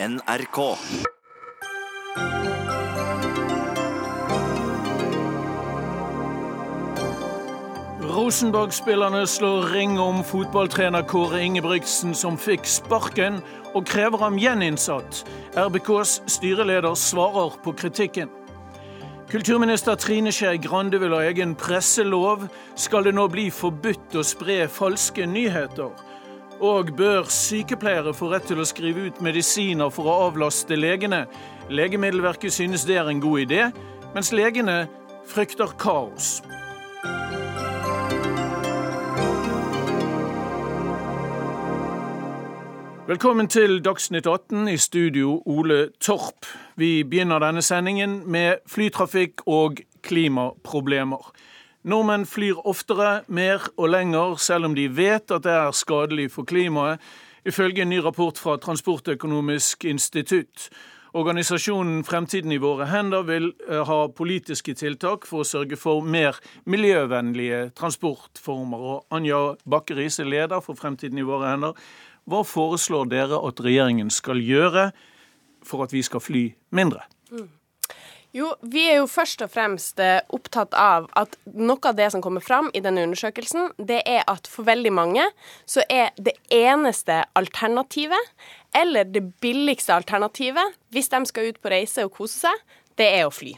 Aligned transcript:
NRK. 0.00 0.76
Rosenborg-spillerne 8.00 9.26
slår 9.26 9.62
ring 9.62 9.98
om 9.98 10.24
fotballtrener 10.24 11.02
Kåre 11.02 11.40
Ingebrigtsen, 11.42 12.14
som 12.14 12.38
fikk 12.38 12.62
sparken, 12.70 13.40
og 13.74 13.88
krever 13.90 14.22
ham 14.22 14.38
gjeninnsatt. 14.38 15.24
RBKs 15.58 16.20
styreleder 16.30 16.94
svarer 16.94 17.58
på 17.64 17.74
kritikken. 17.74 18.30
Kulturminister 19.32 19.98
Trine 19.98 20.30
Skei 20.30 20.60
Grande 20.62 21.02
vil 21.02 21.16
ha 21.16 21.24
egen 21.26 21.56
presselov. 21.58 22.46
Skal 22.78 23.10
det 23.10 23.16
nå 23.18 23.26
bli 23.34 23.50
forbudt 23.50 24.14
å 24.14 24.22
spre 24.22 24.68
falske 24.70 25.26
nyheter? 25.26 25.90
Og 26.60 26.96
bør 26.96 27.22
sykepleiere 27.30 28.10
få 28.14 28.32
rett 28.32 28.48
til 28.50 28.58
å 28.58 28.64
skrive 28.66 29.04
ut 29.06 29.20
medisiner 29.22 29.92
for 29.94 30.10
å 30.10 30.14
avlaste 30.26 30.74
legene? 30.74 31.20
Legemiddelverket 31.70 32.50
synes 32.50 32.82
det 32.88 32.96
er 32.98 33.06
en 33.06 33.20
god 33.22 33.44
idé, 33.44 33.68
mens 34.10 34.32
legene 34.34 34.88
frykter 35.30 35.70
kaos. 35.78 36.40
Velkommen 43.06 43.46
til 43.48 43.78
Dagsnytt 43.84 44.26
18, 44.26 44.66
i 44.68 44.76
studio 44.82 45.38
Ole 45.46 45.92
Torp. 46.02 46.50
Vi 46.76 47.04
begynner 47.06 47.38
denne 47.38 47.62
sendingen 47.62 48.24
med 48.26 48.66
flytrafikk 48.66 49.46
og 49.46 49.78
klimaproblemer. 50.02 51.30
Nordmenn 51.88 52.26
flyr 52.28 52.58
oftere, 52.68 53.22
mer 53.32 53.62
og 53.78 53.88
lenger, 53.88 54.36
selv 54.36 54.68
om 54.68 54.74
de 54.76 54.84
vet 54.92 55.30
at 55.32 55.46
det 55.46 55.54
er 55.54 55.72
skadelig 55.72 56.26
for 56.34 56.44
klimaet, 56.44 57.00
ifølge 57.48 57.80
en 57.82 57.88
ny 57.88 58.02
rapport 58.04 58.36
fra 58.36 58.58
Transportøkonomisk 58.60 59.86
institutt. 59.88 60.68
Organisasjonen 61.16 62.02
Fremtiden 62.04 62.52
i 62.52 62.60
våre 62.60 62.90
hender 62.90 63.24
vil 63.24 63.48
eh, 63.70 63.80
ha 63.88 63.98
politiske 64.12 64.74
tiltak 64.76 65.24
for 65.24 65.40
å 65.40 65.48
sørge 65.48 65.78
for 65.80 66.04
mer 66.04 66.36
miljøvennlige 66.68 67.70
transportformer. 67.78 68.84
Og 68.92 69.16
Anja 69.16 69.40
Bakkeris 69.64 70.20
er 70.20 70.28
leder 70.28 70.60
for 70.60 70.76
Fremtiden 70.76 71.22
i 71.22 71.24
våre 71.24 71.54
hender. 71.54 71.78
Hva 72.28 72.42
foreslår 72.44 73.08
dere 73.08 73.40
at 73.48 73.64
regjeringen 73.64 74.12
skal 74.12 74.44
gjøre 74.44 74.90
for 75.64 75.88
at 75.88 75.96
vi 75.96 76.04
skal 76.04 76.20
fly 76.20 76.44
mindre? 76.68 77.08
Jo, 78.38 78.52
vi 78.62 78.84
er 78.86 79.00
jo 79.00 79.08
først 79.10 79.42
og 79.42 79.50
fremst 79.50 79.98
eh, 80.02 80.20
opptatt 80.34 80.76
av 80.78 81.08
at 81.18 81.34
noe 81.58 81.80
av 81.90 81.96
det 81.98 82.10
som 82.14 82.22
kommer 82.22 82.44
fram 82.44 82.68
i 82.76 82.82
denne 82.84 83.02
undersøkelsen, 83.08 83.72
det 83.90 84.02
er 84.06 84.22
at 84.30 84.46
for 84.50 84.68
veldig 84.68 84.92
mange 84.94 85.24
så 85.66 85.82
er 85.90 86.12
det 86.22 86.36
eneste 86.54 87.24
alternativet, 87.38 88.34
eller 88.76 89.08
det 89.10 89.24
billigste 89.42 89.96
alternativet, 89.96 90.76
hvis 90.94 91.10
de 91.10 91.24
skal 91.26 91.50
ut 91.50 91.62
på 91.62 91.72
reise 91.72 92.06
og 92.06 92.14
kose 92.20 92.44
seg, 92.46 92.68
det 93.00 93.10
er 93.16 93.26
å 93.26 93.34
fly. 93.34 93.56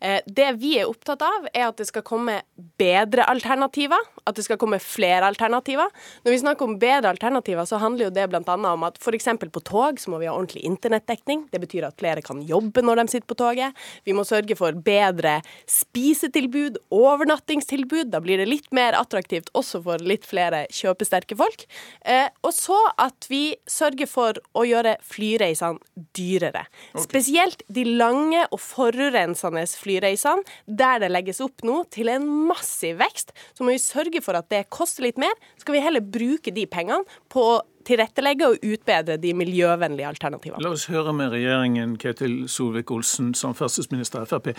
Eh, 0.00 0.20
det 0.26 0.48
vi 0.60 0.76
er 0.80 0.90
opptatt 0.90 1.22
av, 1.24 1.48
er 1.52 1.68
at 1.68 1.78
det 1.80 1.88
skal 1.88 2.04
komme 2.06 2.40
bedre 2.80 3.26
alternativer. 3.30 4.00
At 4.26 4.38
det 4.38 4.46
skal 4.46 4.58
komme 4.60 4.78
flere 4.82 5.28
alternativer. 5.28 5.90
Når 6.24 6.34
vi 6.34 6.40
snakker 6.42 6.66
om 6.66 6.78
bedre 6.82 7.12
alternativer, 7.14 7.68
så 7.68 7.80
handler 7.82 8.08
jo 8.08 8.14
det 8.16 8.26
bl.a. 8.32 8.56
om 8.72 8.86
at 8.86 8.98
f.eks. 9.00 9.28
på 9.40 9.62
tog 9.64 10.00
så 10.00 10.12
må 10.12 10.20
vi 10.20 10.28
ha 10.28 10.34
ordentlig 10.34 10.64
internettdekning. 10.66 11.46
Det 11.52 11.60
betyr 11.62 11.88
at 11.88 11.98
flere 12.00 12.24
kan 12.26 12.42
jobbe 12.46 12.84
når 12.84 13.02
de 13.02 13.06
sitter 13.14 13.28
på 13.30 13.38
toget. 13.38 13.86
Vi 14.04 14.16
må 14.16 14.26
sørge 14.26 14.56
for 14.58 14.76
bedre 14.86 15.38
spisetilbud, 15.70 16.80
overnattingstilbud. 16.94 18.10
Da 18.12 18.20
blir 18.24 18.42
det 18.42 18.48
litt 18.50 18.68
mer 18.76 18.98
attraktivt 18.98 19.52
også 19.56 19.82
for 19.86 20.02
litt 20.02 20.26
flere 20.28 20.64
kjøpesterke 20.74 21.38
folk. 21.38 21.66
Eh, 22.04 22.28
og 22.42 22.52
så 22.56 22.78
at 23.00 23.28
vi 23.30 23.56
sørger 23.70 24.10
for 24.10 24.40
å 24.56 24.66
gjøre 24.66 24.96
flyreisene 25.06 25.80
dyrere. 26.16 26.66
Okay. 26.92 27.04
Spesielt 27.06 27.62
de 27.72 27.86
lange 27.96 28.42
og 28.50 28.60
forurensende 28.62 29.64
flyreisene 29.66 29.85
flyreisene, 29.86 30.44
der 30.66 31.00
det 31.04 31.12
legges 31.14 31.40
opp 31.44 31.64
nå 31.66 31.82
til 31.94 32.10
en 32.12 32.26
massiv 32.50 33.00
vekst, 33.00 33.32
så 33.54 33.64
må 33.64 33.74
vi 33.74 33.82
sørge 33.82 34.22
for 34.24 34.38
at 34.38 34.50
det 34.52 34.66
koster 34.74 35.06
litt 35.06 35.20
mer. 35.22 35.34
Så 35.56 35.66
skal 35.66 35.78
vi 35.78 35.86
heller 35.86 36.04
bruke 36.04 36.54
de 36.54 36.66
pengene 36.70 37.06
på 37.32 37.46
å 37.54 37.56
tilrettelegge 37.86 38.50
og 38.50 38.64
utbedre 38.66 39.18
de 39.22 39.32
miljøvennlige 39.36 40.08
alternativene. 40.10 40.62
La 40.64 40.74
oss 40.74 40.88
høre 40.90 41.14
med 41.16 41.32
regjeringen, 41.34 41.96
Ketil 42.02 42.44
Solvik-Olsen, 42.50 43.32
samferdselsminister 43.38 44.26
Frp. 44.26 44.52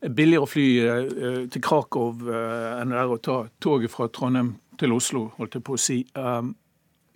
Billigere 0.00 0.46
å 0.46 0.48
fly 0.48 0.66
eh, 0.80 1.40
til 1.52 1.64
Krakow 1.64 2.24
eh, 2.24 2.80
enn 2.80 2.92
det 2.92 3.00
er 3.00 3.12
å 3.12 3.20
ta 3.20 3.42
toget 3.60 3.92
fra 3.92 4.08
Trondheim 4.12 4.54
til 4.80 4.94
Oslo, 4.96 5.28
holdt 5.36 5.58
jeg 5.58 5.64
på 5.66 5.76
å 5.76 5.80
si. 5.80 5.98
Um, 6.16 6.54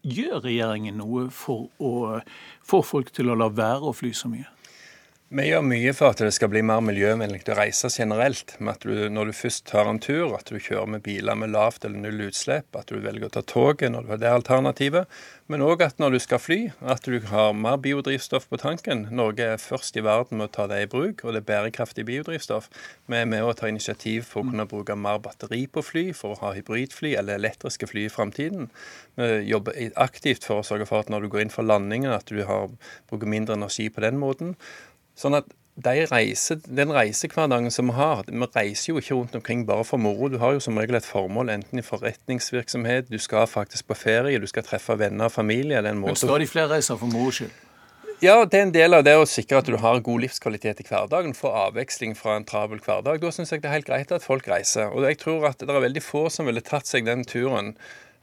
gjør 0.04 0.42
regjeringen 0.44 0.98
noe 1.00 1.30
for 1.32 1.70
å 1.80 2.18
få 2.64 2.82
folk 2.84 3.08
til 3.16 3.32
å 3.32 3.38
la 3.40 3.48
være 3.48 3.88
å 3.88 3.96
fly 3.96 4.12
så 4.16 4.28
mye? 4.28 4.50
Vi 5.34 5.48
gjør 5.48 5.64
mye 5.66 5.90
for 5.98 6.14
at 6.14 6.20
det 6.22 6.30
skal 6.36 6.46
bli 6.52 6.60
mer 6.62 6.78
miljøvennlig 6.86 7.40
å 7.50 7.54
reise 7.58 7.88
generelt. 7.90 8.52
Med 8.62 8.76
at 8.76 8.84
du, 8.86 9.08
når 9.10 9.32
du 9.32 9.34
først 9.34 9.64
tar 9.66 9.88
en 9.90 9.98
tur, 9.98 10.30
at 10.36 10.46
du 10.46 10.60
kjører 10.62 10.92
med 10.92 11.02
biler 11.02 11.34
med 11.34 11.50
lavt 11.50 11.82
eller 11.82 12.04
null 12.04 12.28
utslipp. 12.28 12.68
At 12.78 12.92
du 12.92 13.00
velger 13.02 13.26
å 13.26 13.32
ta 13.34 13.42
toget 13.42 13.90
når 13.90 14.06
du 14.06 14.12
har 14.12 14.20
det 14.22 14.30
alternativet. 14.30 15.10
Men 15.50 15.64
òg 15.66 15.82
at 15.82 15.98
når 15.98 16.14
du 16.14 16.18
skal 16.22 16.38
fly, 16.38 16.58
at 16.86 17.10
du 17.10 17.18
har 17.32 17.50
mer 17.58 17.80
biodrivstoff 17.82 18.46
på 18.46 18.60
tanken. 18.62 19.08
Norge 19.10 19.48
er 19.56 19.58
først 19.58 19.98
i 19.98 20.06
verden 20.06 20.38
med 20.38 20.52
å 20.52 20.54
ta 20.54 20.68
det 20.70 20.84
i 20.84 20.88
bruk, 20.94 21.26
og 21.26 21.34
det 21.34 21.42
er 21.42 21.50
bærekraftig 21.50 22.06
biodrivstoff. 22.12 22.70
Vi 23.10 23.18
er 23.18 23.26
med 23.26 23.42
å 23.42 23.58
ta 23.58 23.66
initiativ 23.66 24.30
for 24.30 24.44
å 24.44 24.52
kunne 24.52 24.70
bruke 24.70 24.94
mer 24.94 25.18
batteri 25.26 25.64
på 25.66 25.82
fly, 25.82 26.06
for 26.14 26.36
å 26.36 26.42
ha 26.44 26.54
hybridfly 26.54 27.16
eller 27.18 27.42
elektriske 27.42 27.90
fly 27.90 28.06
i 28.06 28.14
framtiden. 28.20 28.70
Vi 29.18 29.34
jobber 29.50 29.82
aktivt 29.98 30.46
for 30.46 30.62
å 30.62 30.70
sørge 30.70 30.86
for 30.86 31.02
at 31.02 31.10
når 31.10 31.26
du 31.26 31.34
går 31.34 31.48
inn 31.48 31.54
for 31.58 31.66
landingen, 31.66 32.14
at 32.14 32.30
du 32.30 32.44
har, 32.46 32.70
bruker 33.10 33.34
mindre 33.34 33.58
energi 33.58 33.90
på 33.90 34.06
den 34.06 34.22
måten. 34.22 34.54
Sånn 35.18 35.38
at 35.38 35.50
de 35.74 36.04
reise, 36.06 36.54
den 36.70 36.92
reisehverdagen 36.94 37.72
som 37.74 37.88
vi 37.90 37.96
har 37.98 38.22
Vi 38.28 38.46
reiser 38.54 38.92
jo 38.92 39.00
ikke 39.00 39.16
rundt 39.16 39.34
omkring 39.34 39.64
bare 39.66 39.84
for 39.84 39.98
moro. 39.98 40.28
Du 40.28 40.38
har 40.38 40.54
jo 40.54 40.60
som 40.62 40.78
regel 40.78 41.00
et 41.00 41.06
formål, 41.06 41.50
enten 41.50 41.78
i 41.78 41.82
forretningsvirksomhet, 41.82 43.10
du 43.10 43.18
skal 43.18 43.48
faktisk 43.50 43.88
på 43.90 43.96
ferie, 43.98 44.38
du 44.38 44.46
skal 44.46 44.62
treffe 44.62 44.94
venner 44.98 45.26
og 45.26 45.32
familie. 45.32 45.82
Den 45.82 45.98
måten. 45.98 46.14
Men 46.14 46.22
stadig 46.22 46.48
flere 46.48 46.70
reiser 46.76 46.96
for 47.00 47.10
moro 47.10 47.34
skyld? 47.34 47.50
Ja, 48.22 48.44
det 48.46 48.58
er 48.58 48.62
en 48.68 48.72
del 48.72 48.94
av 48.94 49.02
det 49.04 49.16
å 49.18 49.26
sikre 49.26 49.58
at 49.58 49.66
du 49.66 49.74
har 49.82 49.98
god 50.00 50.22
livskvalitet 50.22 50.80
i 50.80 50.86
hverdagen. 50.86 51.34
Få 51.34 51.50
avveksling 51.66 52.14
fra 52.16 52.38
en 52.38 52.46
travel 52.46 52.78
hverdag. 52.84 53.18
Da 53.20 53.32
syns 53.34 53.50
jeg 53.52 53.64
det 53.64 53.68
er 53.68 53.74
helt 53.74 53.88
greit 53.90 54.14
at 54.14 54.24
folk 54.24 54.46
reiser. 54.48 54.94
Og 54.94 55.04
jeg 55.08 55.18
tror 55.20 55.48
at 55.50 55.58
det 55.58 55.68
er 55.68 55.82
veldig 55.82 56.02
få 56.04 56.28
som 56.30 56.46
ville 56.46 56.62
tatt 56.64 56.86
seg 56.88 57.08
den 57.08 57.26
turen 57.26 57.74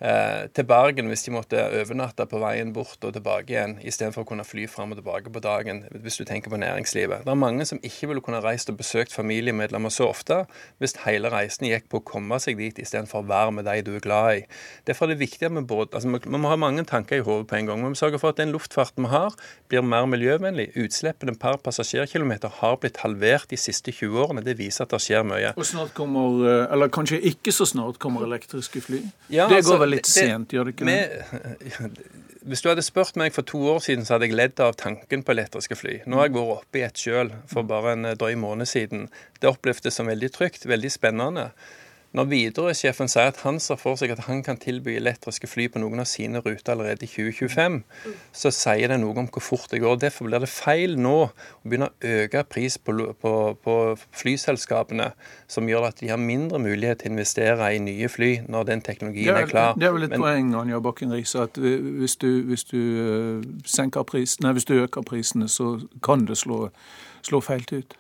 til 0.02 0.66
Bergen 0.66 1.12
hvis 1.12 1.28
de 1.28 1.34
måtte 1.36 1.62
overnatte 1.62 2.26
på 2.26 2.40
veien 2.42 2.72
bort 2.74 3.04
og 3.06 3.14
tilbake 3.14 3.54
igjen, 3.54 3.76
istedenfor 3.86 4.24
å 4.24 4.30
kunne 4.32 4.46
fly 4.48 4.66
fram 4.72 4.96
og 4.96 4.98
tilbake 4.98 5.30
på 5.34 5.44
dagen, 5.44 5.84
hvis 6.02 6.18
du 6.18 6.24
tenker 6.26 6.50
på 6.50 6.58
næringslivet. 6.62 7.26
Det 7.26 7.34
er 7.34 7.38
mange 7.38 7.68
som 7.70 7.82
ikke 7.86 8.10
ville 8.10 8.24
kunne 8.26 8.42
reist 8.42 8.72
og 8.74 8.80
besøkt 8.80 9.14
familiemedlemmer 9.14 9.94
så 9.94 10.08
ofte 10.10 10.42
hvis 10.82 10.96
hele 11.06 11.30
reisen 11.34 11.70
gikk 11.70 11.88
på 11.92 12.02
å 12.02 12.06
komme 12.14 12.40
seg 12.42 12.58
dit 12.60 12.82
istedenfor 12.82 13.22
å 13.22 13.30
være 13.30 13.56
med 13.58 13.68
de 13.70 13.78
du 13.86 13.94
er 13.96 14.04
glad 14.04 14.40
i. 14.40 14.44
Derfor 14.88 15.06
er 15.06 15.14
det 15.14 15.22
viktig 15.22 15.48
at 15.48 15.56
vi 15.56 15.64
både 15.68 15.98
altså 15.98 16.12
Vi 16.12 16.38
må 16.38 16.50
ha 16.50 16.58
mange 16.60 16.84
tanker 16.88 17.20
i 17.20 17.26
hodet 17.26 17.48
på 17.50 17.58
en 17.58 17.70
gang. 17.70 17.84
Vi 17.84 17.94
må 17.94 18.00
sørge 18.00 18.20
for 18.22 18.34
at 18.34 18.40
den 18.42 18.54
luftfarten 18.56 19.06
vi 19.06 19.12
har, 19.12 19.36
blir 19.70 19.86
mer 19.86 20.08
miljøvennlig. 20.10 20.72
Utslippene 20.80 21.36
per 21.40 21.60
passasjerkilometer 21.64 22.52
har 22.62 22.78
blitt 22.82 23.02
halvert 23.04 23.50
de 23.52 23.60
siste 23.60 23.94
20 23.94 24.26
årene. 24.26 24.46
Det 24.46 24.58
viser 24.60 24.86
at 24.86 24.94
det 24.94 25.02
skjer 25.04 25.26
mye. 25.28 25.54
Og 25.56 25.68
snart 25.68 25.94
kommer, 25.98 26.42
eh, 26.48 26.74
eller 26.74 26.92
kanskje 26.94 27.22
ikke 27.32 27.54
så 27.56 27.68
snart, 27.70 28.00
kommer 28.00 28.26
elektriske 28.28 28.82
fly? 28.82 29.02
Ja, 29.30 29.48
det 29.48 29.62
går 29.64 29.76
altså, 29.76 29.80
vel 29.84 29.91
litt 29.92 30.08
det, 30.08 30.14
sent, 30.16 30.56
gjør 30.56 30.70
det 30.70 30.76
ikke 30.76 30.90
det? 30.90 31.92
Hvis 32.50 32.64
du 32.64 32.72
hadde 32.72 32.82
spurt 32.82 33.18
meg 33.22 33.36
for 33.36 33.46
to 33.46 33.60
år 33.70 33.84
siden, 33.86 34.06
så 34.08 34.16
hadde 34.16 34.32
jeg 34.32 34.38
ledd 34.40 34.62
av 34.64 34.74
tanken 34.80 35.22
på 35.22 35.36
elektriske 35.36 35.78
fly. 35.78 36.00
Nå 36.10 36.18
har 36.18 36.32
jeg 36.32 36.38
vært 36.40 36.80
i 36.80 36.82
et 36.88 37.04
sjøl 37.04 37.30
for 37.52 37.68
bare 37.70 37.94
en 37.94 38.08
drøy 38.18 38.34
måned 38.42 38.70
siden. 38.70 39.06
Det 39.38 39.52
opplevdes 39.52 40.00
som 40.00 40.10
veldig 40.10 40.32
trygt, 40.34 40.66
veldig 40.66 40.90
spennende. 40.90 41.52
Når 42.12 42.28
Widerøe-sjefen 42.28 43.08
sier 43.08 43.30
at 43.32 43.38
han 43.46 43.60
ser 43.64 43.78
for 43.80 43.96
seg 44.00 44.12
at 44.12 44.26
han 44.26 44.42
kan 44.44 44.58
tilby 44.60 44.98
elektriske 45.00 45.48
fly 45.48 45.70
på 45.72 45.80
noen 45.80 46.04
av 46.04 46.10
sine 46.12 46.42
ruter 46.44 46.74
allerede 46.74 47.08
i 47.08 47.10
2025, 47.10 47.78
så 48.36 48.52
sier 48.52 48.92
det 48.92 48.98
noe 49.00 49.16
om 49.16 49.30
hvor 49.32 49.46
fort 49.46 49.72
det 49.72 49.80
går. 49.80 49.96
Derfor 50.02 50.28
blir 50.28 50.44
det 50.44 50.50
feil 50.52 50.98
nå 51.00 51.14
å 51.24 51.30
begynne 51.64 51.88
å 51.88 52.12
øke 52.18 52.44
pris 52.52 52.76
på, 52.76 52.98
på, 53.22 53.34
på 53.64 53.78
flyselskapene, 54.20 55.12
som 55.48 55.72
gjør 55.72 55.88
at 55.88 56.04
de 56.04 56.12
har 56.12 56.20
mindre 56.20 56.60
mulighet 56.60 57.06
til 57.06 57.14
å 57.14 57.16
investere 57.16 57.72
i 57.72 57.80
nye 57.80 58.12
fly 58.12 58.32
når 58.52 58.68
den 58.74 58.84
teknologien 58.84 59.32
er, 59.32 59.46
er 59.46 59.54
klar. 59.54 59.80
Det 59.80 59.88
er 59.88 59.96
vel 59.96 60.10
et 60.10 60.16
Men, 60.18 60.26
poeng 60.26 60.52
Anja 60.66 60.84
Bakken 60.84 61.16
Riise, 61.16 61.48
at 61.48 61.62
hvis 61.62 62.20
du, 62.20 62.30
hvis 62.52 62.68
du, 62.68 62.80
eh, 63.40 64.04
pris, 64.12 64.36
nei, 64.44 64.52
hvis 64.58 64.68
du 64.68 64.76
øker 64.82 65.08
prisene, 65.08 65.48
så 65.48 65.78
kan 66.04 66.28
det 66.28 66.42
slå, 66.44 66.66
slå 67.24 67.40
feil 67.40 67.64
ut. 67.72 67.96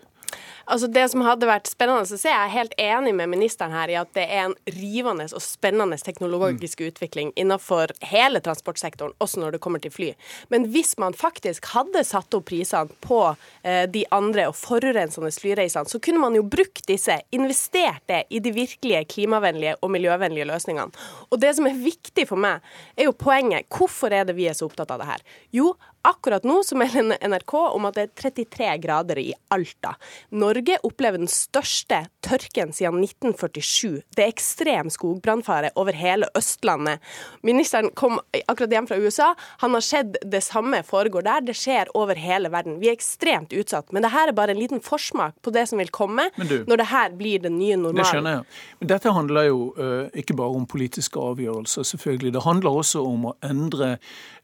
Altså 0.71 0.87
Det 0.87 1.03
som 1.11 1.23
hadde 1.25 1.49
vært 1.49 1.67
spennende 1.67 2.05
å 2.05 2.07
se, 2.07 2.29
jeg 2.29 2.31
er 2.31 2.53
helt 2.53 2.75
enig 2.79 3.11
med 3.17 3.31
ministeren 3.33 3.73
her 3.75 3.91
i 3.91 3.97
at 3.99 4.11
det 4.15 4.23
er 4.23 4.45
en 4.45 4.55
rivende 4.71 5.25
og 5.35 5.43
spennende 5.43 5.97
teknologisk 5.99 6.79
mm. 6.79 6.85
utvikling 6.87 7.33
innenfor 7.39 7.91
hele 8.07 8.39
transportsektoren, 8.43 9.11
også 9.19 9.41
når 9.41 9.57
det 9.57 9.61
kommer 9.65 9.83
til 9.83 9.91
fly. 9.91 10.09
Men 10.53 10.69
hvis 10.71 10.93
man 11.01 11.17
faktisk 11.17 11.67
hadde 11.73 12.05
satt 12.07 12.31
opp 12.37 12.47
prisene 12.47 12.95
på 13.03 13.19
eh, 13.67 13.83
de 13.91 14.05
andre 14.15 14.47
og 14.47 14.55
forurensende 14.55 15.33
flyreisene, 15.35 15.91
så 15.91 15.99
kunne 15.99 16.23
man 16.23 16.39
jo 16.39 16.45
brukt 16.47 16.85
disse, 16.87 17.19
investert 17.35 18.07
det 18.07 18.23
i 18.31 18.39
de 18.43 18.55
virkelige 18.55 19.03
klimavennlige 19.11 19.75
og 19.81 19.91
miljøvennlige 19.91 20.47
løsningene. 20.47 20.95
Og 21.29 21.43
det 21.43 21.51
som 21.57 21.67
er 21.67 21.83
viktig 21.83 22.29
for 22.31 22.39
meg, 22.39 22.63
er 22.95 23.09
jo 23.09 23.17
poenget. 23.17 23.67
Hvorfor 23.75 24.15
er 24.15 24.23
det 24.29 24.39
vi 24.39 24.47
er 24.47 24.55
så 24.55 24.71
opptatt 24.71 24.95
av 24.95 25.03
det 25.03 25.11
her? 25.11 25.27
Jo, 25.51 25.73
Akkurat 26.03 26.43
nå 26.43 26.63
så 26.63 26.77
melder 26.77 27.17
NRK 27.29 27.53
om 27.53 27.85
at 27.85 27.97
det 27.97 28.03
er 28.07 28.13
33 28.33 28.69
grader 28.81 29.19
i 29.21 29.27
Alta. 29.53 29.93
Norge 30.33 30.79
opplever 30.87 31.21
den 31.21 31.29
største 31.29 31.99
tørken 32.25 32.71
siden 32.73 33.03
1947. 33.05 34.01
Det 34.17 34.25
er 34.25 34.31
ekstrem 34.31 34.89
skogbrannfare 34.93 35.69
over 35.77 35.93
hele 35.97 36.29
Østlandet. 36.37 37.03
Ministeren 37.45 37.91
kom 37.93 38.17
akkurat 38.47 38.73
hjem 38.73 38.89
fra 38.89 38.97
USA. 38.97 39.29
Han 39.61 39.77
har 39.77 39.85
sett 39.85 40.17
det 40.25 40.41
samme 40.45 40.81
foregår 40.87 41.27
der. 41.27 41.45
Det 41.45 41.55
skjer 41.59 41.91
over 41.97 42.17
hele 42.17 42.49
verden. 42.49 42.79
Vi 42.81 42.89
er 42.89 42.97
ekstremt 42.97 43.53
utsatt. 43.53 43.93
Men 43.93 44.01
det 44.01 44.13
her 44.15 44.31
er 44.31 44.37
bare 44.37 44.55
en 44.55 44.61
liten 44.61 44.81
forsmak 44.81 45.37
på 45.45 45.53
det 45.53 45.67
som 45.69 45.81
vil 45.81 45.93
komme 45.93 46.31
du, 46.37 46.63
når 46.65 46.81
det 46.81 46.89
her 46.89 47.13
blir 47.17 47.45
den 47.45 47.59
nye 47.59 47.77
normalen. 47.77 48.01
Det 48.01 48.09
skjønner 48.09 48.37
jeg. 48.39 48.49
Men 48.81 48.91
dette 48.95 49.13
handler 49.13 49.49
jo 49.51 49.61
uh, 49.77 50.09
ikke 50.17 50.37
bare 50.41 50.57
om 50.57 50.65
politiske 50.65 51.21
avgjørelser, 51.21 51.85
selvfølgelig. 51.93 52.33
Det 52.33 52.45
handler 52.47 52.81
også 52.81 53.05
om 53.05 53.29
å 53.29 53.35
endre 53.45 53.93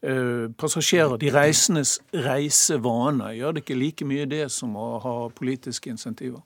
uh, 0.06 0.46
passasjerer, 0.60 1.18
de 1.18 1.34
reisendes 1.48 1.98
reisevaner. 2.12 3.32
Gjør 3.38 3.56
det 3.56 3.64
ikke 3.64 3.80
like 3.80 4.08
mye 4.08 4.28
det 4.28 4.46
som 4.52 4.76
å 4.76 4.90
ha 5.04 5.16
politiske 5.34 5.90
insentiver? 5.92 6.42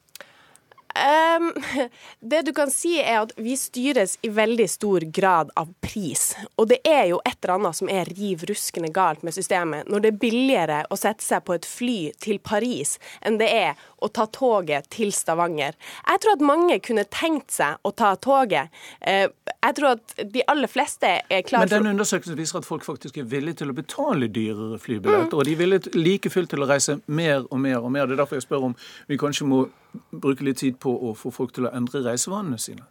Um, 0.92 1.54
det 2.20 2.42
du 2.42 2.52
kan 2.52 2.70
si 2.70 2.98
er 3.00 3.22
at 3.22 3.32
vi 3.40 3.54
styres 3.56 4.18
i 4.22 4.28
veldig 4.32 4.68
stor 4.68 5.06
grad 5.14 5.52
av 5.56 5.72
pris. 5.80 6.32
Og 6.60 6.68
det 6.72 6.82
er 6.88 7.06
jo 7.12 7.20
et 7.24 7.38
eller 7.40 7.54
annet 7.56 7.78
som 7.80 7.90
er 7.92 8.10
riv 8.12 8.44
ruskende 8.48 8.92
galt 8.92 9.24
med 9.24 9.34
systemet. 9.34 9.88
Når 9.88 10.04
det 10.04 10.12
er 10.12 10.20
billigere 10.26 10.82
å 10.92 10.98
sette 11.00 11.24
seg 11.24 11.46
på 11.46 11.56
et 11.56 11.68
fly 11.68 11.98
til 12.22 12.42
Paris 12.44 12.98
enn 13.24 13.40
det 13.40 13.48
er 13.48 13.88
å 14.02 14.10
ta 14.12 14.26
toget 14.32 14.90
til 14.92 15.12
Stavanger. 15.14 15.76
Jeg 16.06 16.22
tror 16.22 16.36
at 16.36 16.44
mange 16.52 16.78
kunne 16.84 17.04
tenkt 17.12 17.54
seg 17.54 17.78
å 17.86 17.92
ta 17.96 18.14
toget. 18.20 18.72
Uh, 19.00 19.28
jeg 19.52 19.76
tror 19.78 19.94
at 19.94 20.16
de 20.34 20.44
aller 20.50 20.70
fleste 20.70 21.10
er 21.22 21.44
klar 21.46 21.64
for 21.64 21.70
Men 21.70 21.86
den 21.86 21.92
undersøkelsen 21.94 22.38
viser 22.38 22.62
at 22.62 22.68
folk 22.68 22.86
faktisk 22.86 23.20
er 23.22 23.28
villige 23.30 23.62
til 23.62 23.72
å 23.72 23.76
betale 23.76 24.30
dyrere 24.32 24.80
flybilletter. 24.82 25.32
Mm. 25.32 25.38
Og 25.38 25.46
de 25.46 25.54
er 25.54 25.62
villige 25.62 25.94
like 25.98 26.32
fullt 26.32 26.52
til 26.54 26.64
å 26.64 26.70
reise 26.70 26.98
mer 27.06 27.44
og 27.48 27.60
mer 27.62 27.78
og 27.80 27.92
mer. 27.94 28.06
Det 28.06 28.16
er 28.18 28.24
derfor 28.24 28.40
jeg 28.40 28.48
spør 28.48 28.72
om 28.72 28.78
vi 29.08 29.20
kanskje 29.20 29.48
må 29.48 29.64
bruke 30.10 30.44
litt 30.46 30.62
tid 30.62 30.80
på 30.82 30.92
å 30.92 31.14
få 31.18 31.32
folk 31.34 31.54
til 31.56 31.68
å 31.68 31.74
endre 31.76 32.02
reisevanene 32.06 32.58
sine? 32.60 32.86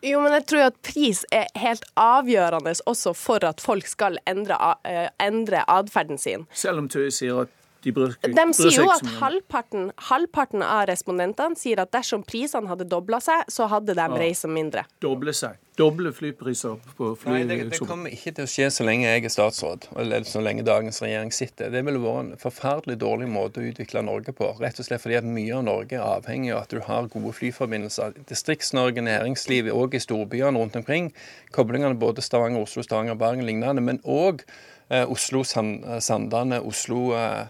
Jo, 0.00 0.22
men 0.24 0.32
jeg 0.38 0.46
tror 0.48 0.66
at 0.70 0.76
pris 0.84 1.20
er 1.34 1.50
helt 1.60 1.84
avgjørende 2.00 2.72
også 2.88 3.12
for 3.16 3.44
at 3.44 3.60
folk 3.60 3.88
skal 3.88 4.16
endre, 4.28 4.56
uh, 4.56 5.08
endre 5.20 5.60
atferden 5.68 6.20
sin. 6.20 6.46
Selv 6.56 6.80
om 6.80 6.88
Tøye 6.88 7.12
sier 7.12 7.42
at 7.44 7.52
de 7.84 7.92
bryr, 7.96 8.16
de 8.20 8.44
sier 8.56 8.76
jo 8.76 8.90
at 8.92 9.06
halvparten, 9.20 9.88
halvparten, 10.10 10.64
av 10.64 10.84
respondentene 10.90 11.56
sier 11.56 11.80
at 11.80 11.92
dersom 11.94 12.24
prisene 12.26 12.68
hadde 12.68 12.84
dobla 12.90 13.20
seg, 13.24 13.46
så 13.48 13.70
hadde 13.72 13.96
de 13.96 14.04
ja. 14.04 14.20
reist 14.20 14.48
mindre. 14.50 14.84
Doble 15.00 15.32
seg. 15.36 15.56
Doble 15.80 16.10
flypriser 16.12 16.76
på 16.98 17.14
fly... 17.16 17.32
Nei, 17.32 17.44
det, 17.48 17.56
det, 17.70 17.78
kommer 17.88 18.12
ikke 18.12 18.34
til 18.36 18.44
å 18.44 18.50
skje 18.50 18.66
så 18.74 18.84
lenge 18.84 19.06
jeg 19.06 19.24
er 19.24 19.32
statsråd, 19.32 19.86
eller 20.02 20.26
så 20.28 20.42
lenge 20.44 20.64
dagens 20.66 21.00
regjering 21.00 21.30
sitter. 21.32 21.70
Det 21.72 21.80
ville 21.86 22.02
vært 22.02 22.20
en 22.20 22.42
forferdelig 22.42 22.98
dårlig 23.00 23.30
måte 23.32 23.62
å 23.62 23.68
utvikle 23.70 24.02
Norge 24.04 24.34
på. 24.36 24.50
Rett 24.60 24.82
og 24.82 24.88
slett 24.88 25.00
fordi 25.00 25.16
at 25.22 25.28
mye 25.28 25.54
av 25.56 25.64
Norge 25.70 25.96
er 25.96 26.04
avhengig 26.04 26.52
av 26.52 26.66
at 26.66 26.74
du 26.74 26.82
har 26.84 27.08
gode 27.14 27.32
flyforbindelser. 27.38 28.18
Distrikts-Norge, 28.28 29.06
næringslivet 29.06 29.72
òg 29.72 29.96
i 29.96 30.02
storbyene 30.04 30.60
rundt 30.60 30.76
omkring. 30.82 31.14
Koblingene 31.56 31.96
både 32.02 32.26
Stavanger, 32.26 32.66
Oslo, 32.66 32.84
Stavanger, 32.84 33.16
Bergen 33.20 33.48
lignende, 33.48 33.84
men 33.86 34.02
òg 34.04 34.44
eh, 34.90 35.06
Oslo, 35.08 35.46
Sandane, 35.48 36.60
Oslo 36.60 37.14
eh, 37.16 37.46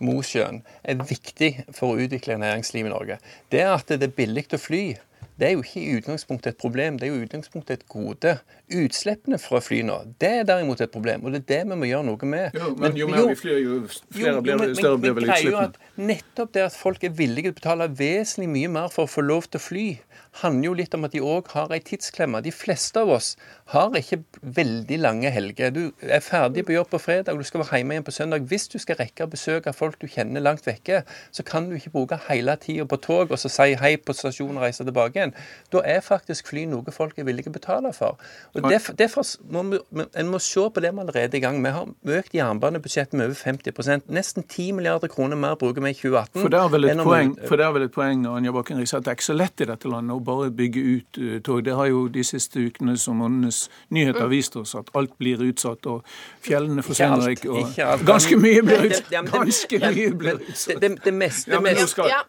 Mosjøen 0.00 0.62
er 0.82 1.00
viktig 1.04 1.52
for 1.76 1.94
å 1.94 2.00
utvikle 2.00 2.38
næringsliv 2.40 2.88
i 2.88 2.92
Norge. 2.92 3.20
Det 3.52 3.64
at 3.68 3.92
det 3.92 4.08
er 4.08 4.16
billig 4.16 4.48
å 4.56 4.60
fly, 4.60 4.84
det 5.40 5.48
er 5.48 5.54
jo 5.54 5.62
ikke 5.64 5.80
i 5.80 5.92
utgangspunktet 5.96 6.52
et 6.52 6.58
problem, 6.60 6.98
det 7.00 7.06
er 7.06 7.14
jo 7.14 7.20
i 7.22 7.24
utgangspunktet 7.24 7.78
et 7.78 7.84
gode. 7.88 8.34
Utslippene 8.76 9.38
fra 9.40 9.60
fly 9.64 9.78
nå, 9.88 9.96
det 10.20 10.32
er 10.42 10.42
derimot 10.48 10.82
et 10.84 10.92
problem, 10.92 11.24
og 11.24 11.32
det 11.32 11.40
er 11.40 11.46
det 11.48 11.60
vi 11.70 11.78
må 11.80 11.88
gjøre 11.88 12.06
noe 12.10 12.28
med. 12.28 12.58
Jo, 12.60 12.68
men, 12.76 12.98
jo 12.98 13.08
mer 13.08 13.30
vi 13.30 13.38
flyr, 13.40 13.56
jo 13.62 13.78
flere 13.88 14.34
jo, 14.34 14.42
blir, 14.44 14.74
større 14.76 15.00
blir 15.00 15.16
vel 15.16 15.30
utslippene. 15.30 15.88
Nettopp 16.10 16.52
det 16.56 16.66
at 16.66 16.76
folk 16.76 17.06
er 17.08 17.14
villige 17.16 17.48
til 17.48 17.56
å 17.56 17.60
betale 17.62 17.88
vesentlig 18.02 18.50
mye 18.52 18.72
mer 18.76 18.92
for 18.92 19.08
å 19.08 19.12
få 19.14 19.24
lov 19.24 19.48
til 19.48 19.62
å 19.62 19.64
fly, 19.64 19.86
handler 20.40 20.66
jo 20.68 20.74
litt 20.78 20.94
om 20.94 21.06
at 21.06 21.14
de 21.14 21.22
òg 21.24 21.50
har 21.54 21.72
ei 21.74 21.80
tidsklemme. 21.84 22.42
De 22.44 22.52
fleste 22.54 23.00
av 23.02 23.10
oss 23.10 23.32
har 23.72 23.94
ikke 23.98 24.20
veldig 24.40 24.98
lange 25.02 25.30
helger. 25.32 25.72
Du 25.74 25.82
er 26.02 26.22
ferdig 26.24 26.64
på 26.66 26.74
jobb 26.74 26.90
på 26.92 27.00
fredag, 27.02 27.34
og 27.34 27.42
du 27.42 27.48
skal 27.48 27.64
være 27.64 27.80
hjemme 27.80 27.96
igjen 27.96 28.06
på 28.06 28.14
søndag. 28.14 28.46
Hvis 28.50 28.68
du 28.70 28.78
skal 28.82 28.98
rekke 29.00 29.26
å 29.26 29.30
besøke 29.30 29.74
folk 29.76 29.98
du 30.00 30.06
kjenner 30.10 30.44
langt 30.44 30.66
vekke, 30.68 31.02
så 31.34 31.46
kan 31.46 31.68
du 31.70 31.76
ikke 31.78 31.92
bruke 31.94 32.20
hele 32.28 32.56
tida 32.62 32.86
på 32.88 33.00
tog 33.02 33.34
og 33.34 33.40
så 33.40 33.50
si 33.52 33.74
hei 33.80 33.94
på 33.98 34.14
stasjonen 34.16 34.60
og 34.60 34.66
reise 34.66 34.86
tilbake 34.86 35.18
igjen. 35.18 35.34
Da 35.74 35.82
er 35.86 36.04
faktisk 36.04 36.50
fly 36.50 36.66
noe 36.70 36.94
folk 36.94 37.18
er 37.18 37.26
villige 37.28 37.48
til 37.48 37.54
å 37.54 37.58
betale 37.58 37.92
for. 37.96 38.18
Og 38.54 38.66
derfor, 38.66 38.96
derfor 38.98 39.26
må 39.50 39.62
vi, 39.70 39.78
En 40.20 40.30
må 40.30 40.38
se 40.42 40.60
på 40.60 40.82
det 40.82 40.90
vi 40.94 41.02
allerede 41.02 41.36
er 41.36 41.38
i 41.38 41.42
gang 41.42 41.60
med. 41.62 41.74
Vi 42.02 42.12
har 42.12 42.22
økt 42.22 42.34
jernbanebudsjettet 42.34 43.16
med 43.18 43.30
over 43.30 43.38
50% 43.38 44.10
Nesten 44.10 44.42
10 44.42 44.72
milliarder 44.78 45.08
kroner 45.08 45.38
mer 45.38 45.54
bruker 45.60 45.82
vi 45.84 45.92
i 45.92 45.96
2018. 45.96 46.40
For 46.40 46.52
det 46.52 46.60
er 46.60 46.72
vel 46.72 46.88
et 46.90 47.02
poeng, 47.04 47.34
for 47.46 47.60
det 47.60 47.66
er 47.66 47.74
vel 47.76 47.86
et 47.86 47.94
poeng 47.94 48.10
Anja 48.20 48.38
en 48.40 48.48
jobber 48.48 48.60
at 48.60 49.04
det 49.04 49.10
er 49.10 49.18
ikke 49.18 49.26
så 49.26 49.36
lett 49.36 49.62
i 49.62 49.68
dette 49.68 49.90
landet 49.90 50.09
å 50.14 50.20
bare 50.24 50.50
bygge 50.54 50.80
ut 50.80 51.20
uh, 51.20 51.36
tog. 51.46 51.62
Det 51.66 51.74
har 51.76 51.90
jo 51.90 52.06
de 52.12 52.24
siste 52.26 52.60
ukene 52.60 52.96
som 53.00 53.22
Åndenes 53.24 53.64
nyheter 53.94 54.26
mm. 54.26 54.32
vist 54.32 54.56
oss, 54.60 54.74
at 54.78 54.90
alt 54.98 55.12
blir 55.20 55.42
utsatt, 55.44 55.86
og 55.90 56.06
fjellene 56.44 56.84
forsvinner 56.84 57.34
ikke. 57.34 57.50
Og 57.52 57.70
ikke 57.70 57.88
alt, 57.94 58.06
ganske 58.08 58.40
mye 58.40 58.64
blir 58.66 58.84
utsatt. 58.88 59.10
Ganske 59.30 59.80
mye 59.84 60.14
blir 60.22 60.40
utsatt. 60.40 60.80
Det, 60.82 60.92
det, 61.04 61.14
meste, 61.14 61.52
det 61.54 61.62
meste. 61.64 62.08
Ja, 62.10 62.22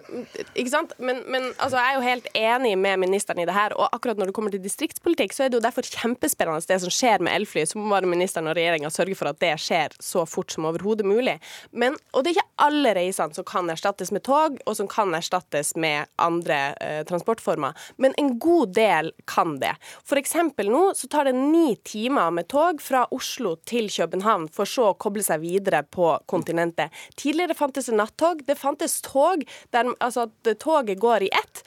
ikke 0.55 0.73
sant? 0.73 0.95
Men, 0.99 1.23
men 1.31 1.49
altså, 1.57 1.79
jeg 1.79 1.87
er 1.87 1.97
jo 1.97 2.05
helt 2.05 2.29
enig 2.37 2.75
med 2.81 3.01
ministeren 3.05 3.41
i 3.43 3.47
det 3.49 3.55
her, 3.55 3.75
og 3.77 3.89
akkurat 3.91 4.19
når 4.19 4.31
det 4.31 4.37
kommer 4.37 4.53
til 4.53 4.63
distriktspolitikk, 4.63 5.35
så 5.35 5.45
er 5.45 5.51
det 5.51 5.59
jo 5.59 5.65
derfor 5.65 5.87
kjempespennende 5.87 6.61
det 6.67 6.79
som 6.83 6.93
skjer 6.93 7.23
med 7.23 7.35
elfly. 7.39 7.65
Så 7.67 7.79
må 7.79 7.89
bare 7.91 8.09
ministeren 8.09 8.49
og 8.51 8.57
regjeringa 8.57 8.91
sørge 8.93 9.17
for 9.17 9.31
at 9.31 9.39
det 9.41 9.53
skjer 9.61 9.95
så 10.01 10.25
fort 10.29 10.53
som 10.53 10.67
overhodet 10.69 11.07
mulig. 11.07 11.37
Men, 11.71 11.97
og 12.11 12.23
det 12.23 12.31
er 12.31 12.39
ikke 12.39 12.65
alle 12.67 12.93
reisene 12.97 13.35
som 13.35 13.47
kan 13.47 13.69
erstattes 13.71 14.11
med 14.13 14.23
tog, 14.27 14.59
og 14.65 14.77
som 14.77 14.89
kan 14.91 15.13
erstattes 15.17 15.73
med 15.79 16.09
andre 16.21 16.59
eh, 16.81 17.01
transportformer 17.07 17.70
men 18.01 18.15
en 18.21 18.33
god 18.41 18.73
del 18.77 19.11
kan 19.29 19.57
det. 19.61 19.73
For 20.07 20.19
eksempel 20.21 20.71
nå 20.71 20.83
så 20.97 21.09
tar 21.11 21.29
det 21.29 21.35
ni 21.37 21.75
timer 21.87 22.31
med 22.35 22.49
tog 22.51 22.81
fra 22.83 23.05
Oslo 23.11 23.55
til 23.67 23.89
København, 23.91 24.49
for 24.53 24.69
så 24.69 24.91
å 24.91 24.97
koble 24.99 25.23
seg 25.25 25.43
videre 25.43 25.83
på 25.83 26.13
kontinentet. 26.31 26.93
Tidligere 27.19 27.57
fantes 27.57 27.89
det 27.91 27.97
nattog. 27.99 28.43
Det 28.47 28.57
fantes 28.59 28.99
tog 29.05 29.45
der 29.71 29.93
altså 29.99 30.27
at 30.27 30.53
toget 30.61 30.99
går 31.01 31.27
i 31.27 31.33
ett 31.35 31.63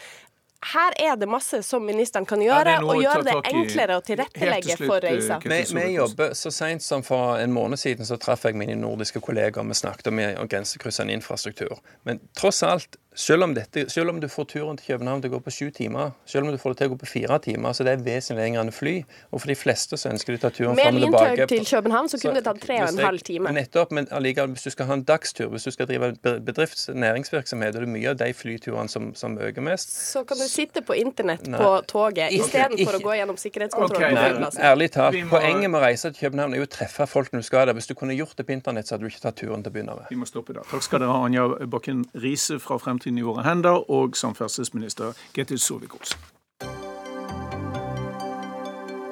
her 0.65 0.95
er 0.97 1.17
det 1.17 1.27
masse 1.29 1.63
som 1.63 1.85
ministeren 1.87 2.27
kan 2.27 2.43
gjøre, 2.43 2.77
ja, 2.79 2.83
og 2.83 3.03
gjøre 3.03 3.25
det 3.27 3.35
enklere 3.51 3.99
å 3.99 4.05
tilrettelegge 4.05 4.77
for 4.81 5.05
eh, 5.05 5.13
reiser. 5.13 5.45
Vi, 5.45 5.61
vi, 5.77 5.87
jobber 5.99 6.35
Så 6.39 6.53
sent 6.55 6.85
som 6.85 7.05
for 7.05 7.39
en 7.41 7.53
måned 7.53 7.81
siden 7.81 8.09
så 8.09 8.17
traff 8.21 8.47
jeg 8.49 8.57
mine 8.59 8.77
nordiske 8.81 9.21
kollegaer. 9.25 9.67
Vi 9.69 9.79
snakket 9.79 10.09
om 10.13 10.23
grensekryssende 10.49 11.17
infrastruktur. 11.17 11.77
Men 12.09 12.23
tross 12.37 12.63
alt 12.67 12.97
selv 13.15 13.47
om, 13.47 13.55
dette, 13.55 13.87
selv 13.93 14.11
om, 14.11 14.21
du 14.21 14.29
får 14.29 14.49
turen 14.51 14.79
til 14.79 14.95
København 14.95 15.23
til 15.23 15.31
å 15.31 15.37
gå 15.37 15.43
på 15.47 15.55
sju 15.55 15.69
timer, 15.75 16.15
selv 16.27 16.49
om 16.49 16.55
du 16.55 16.59
får 16.61 16.75
det 16.75 16.81
til 16.83 16.91
å 16.91 16.95
gå 16.95 17.01
på 17.05 17.11
fire 17.11 17.39
timer, 17.45 17.77
så 17.77 17.87
det 17.87 17.95
er 17.95 18.03
vesentlig 18.03 18.43
lenger 18.43 18.65
enn 18.65 18.75
fly. 18.75 18.95
Og 19.31 19.43
for 19.43 19.53
de 19.53 19.59
fleste 19.59 19.99
så 20.01 20.11
ønsker 20.11 20.35
de 20.35 20.41
å 20.41 20.45
ta 20.45 20.51
turen 20.51 20.75
fram 20.75 20.99
og 20.99 21.05
tilbake. 21.05 21.29
Med 21.29 21.39
lyntog 21.39 21.53
til 21.55 21.69
København 21.71 22.11
så 22.11 22.21
kunne 22.23 22.41
det 22.41 22.47
tatt 22.49 22.63
tre 22.65 22.81
og 22.83 22.91
en 22.91 23.03
halv 23.07 23.25
time. 23.27 23.55
Nettopp, 23.55 23.95
men 23.95 24.09
allikevel, 24.15 24.55
hvis 24.57 24.67
du 24.67 24.75
skal 24.75 24.91
ha 24.91 24.99
en 24.99 25.05
dagstur, 25.07 25.49
hvis 25.55 25.69
du 25.69 25.73
skal 25.75 25.91
drive 25.91 26.13
bedrifts- 26.25 26.91
næringsvirksomhet, 26.91 27.77
og 27.77 27.85
det 27.85 27.91
mye 27.95 28.11
av 28.13 28.19
de 28.21 28.31
flyturene 28.35 28.91
som, 28.91 29.13
som 29.19 29.39
øker 29.39 29.65
mest. 29.65 29.95
Så 29.95 30.25
kan 30.29 30.41
du 30.41 30.47
sitte 30.51 30.83
på 30.83 30.97
internett 30.99 31.47
på 31.47 31.71
toget 31.91 32.35
istedenfor 32.35 32.99
å 32.99 33.03
gå 33.05 33.17
gjennom 33.21 33.39
sikkerhetskontrollen. 33.41 34.19
Okay. 34.19 34.41
Nei, 34.43 34.51
ærlig 34.71 34.91
talt, 34.97 35.19
må... 35.23 35.39
poenget 35.39 35.71
med 35.71 35.81
å 35.81 35.85
reise 35.85 36.11
til 36.11 36.27
København 36.27 36.57
er 36.57 36.63
jo 36.63 36.69
å 36.69 36.73
treffe 36.75 37.07
folk 37.11 37.33
når 37.35 37.45
du 37.45 37.49
skal 37.49 37.69
der. 37.69 37.79
Hvis 37.79 37.91
du 37.91 37.95
kunne 37.99 38.17
gjort 38.17 38.37
det 38.39 38.49
på 38.49 38.57
internett, 38.57 38.89
så 38.89 38.97
hadde 38.97 39.07
du 39.07 39.13
ikke 39.13 39.25
tatt 39.27 39.39
turen 39.41 39.65
til 39.65 39.73
å 39.73 39.77
begynne 39.77 39.97
med. 40.01 40.11
Vi 40.11 40.19
må 40.19 40.29
stoppe 40.29 40.57
der. 40.57 40.67
Takk 40.71 40.87
skal 40.87 41.05
dere 41.05 41.15
ha, 41.15 41.25
Anja 41.29 41.47
Bakken 41.71 42.05
Riise 42.25 42.59
fra 42.63 42.79
Fremtiden 42.83 43.04
fremtiden 43.05 43.19
i 43.19 43.23
våre 43.23 43.43
hender 43.45 43.91
og 43.91 44.17
samferdselsminister 44.17 45.13
Ketil 45.35 45.59
Solvik-Olsen. 45.59 46.19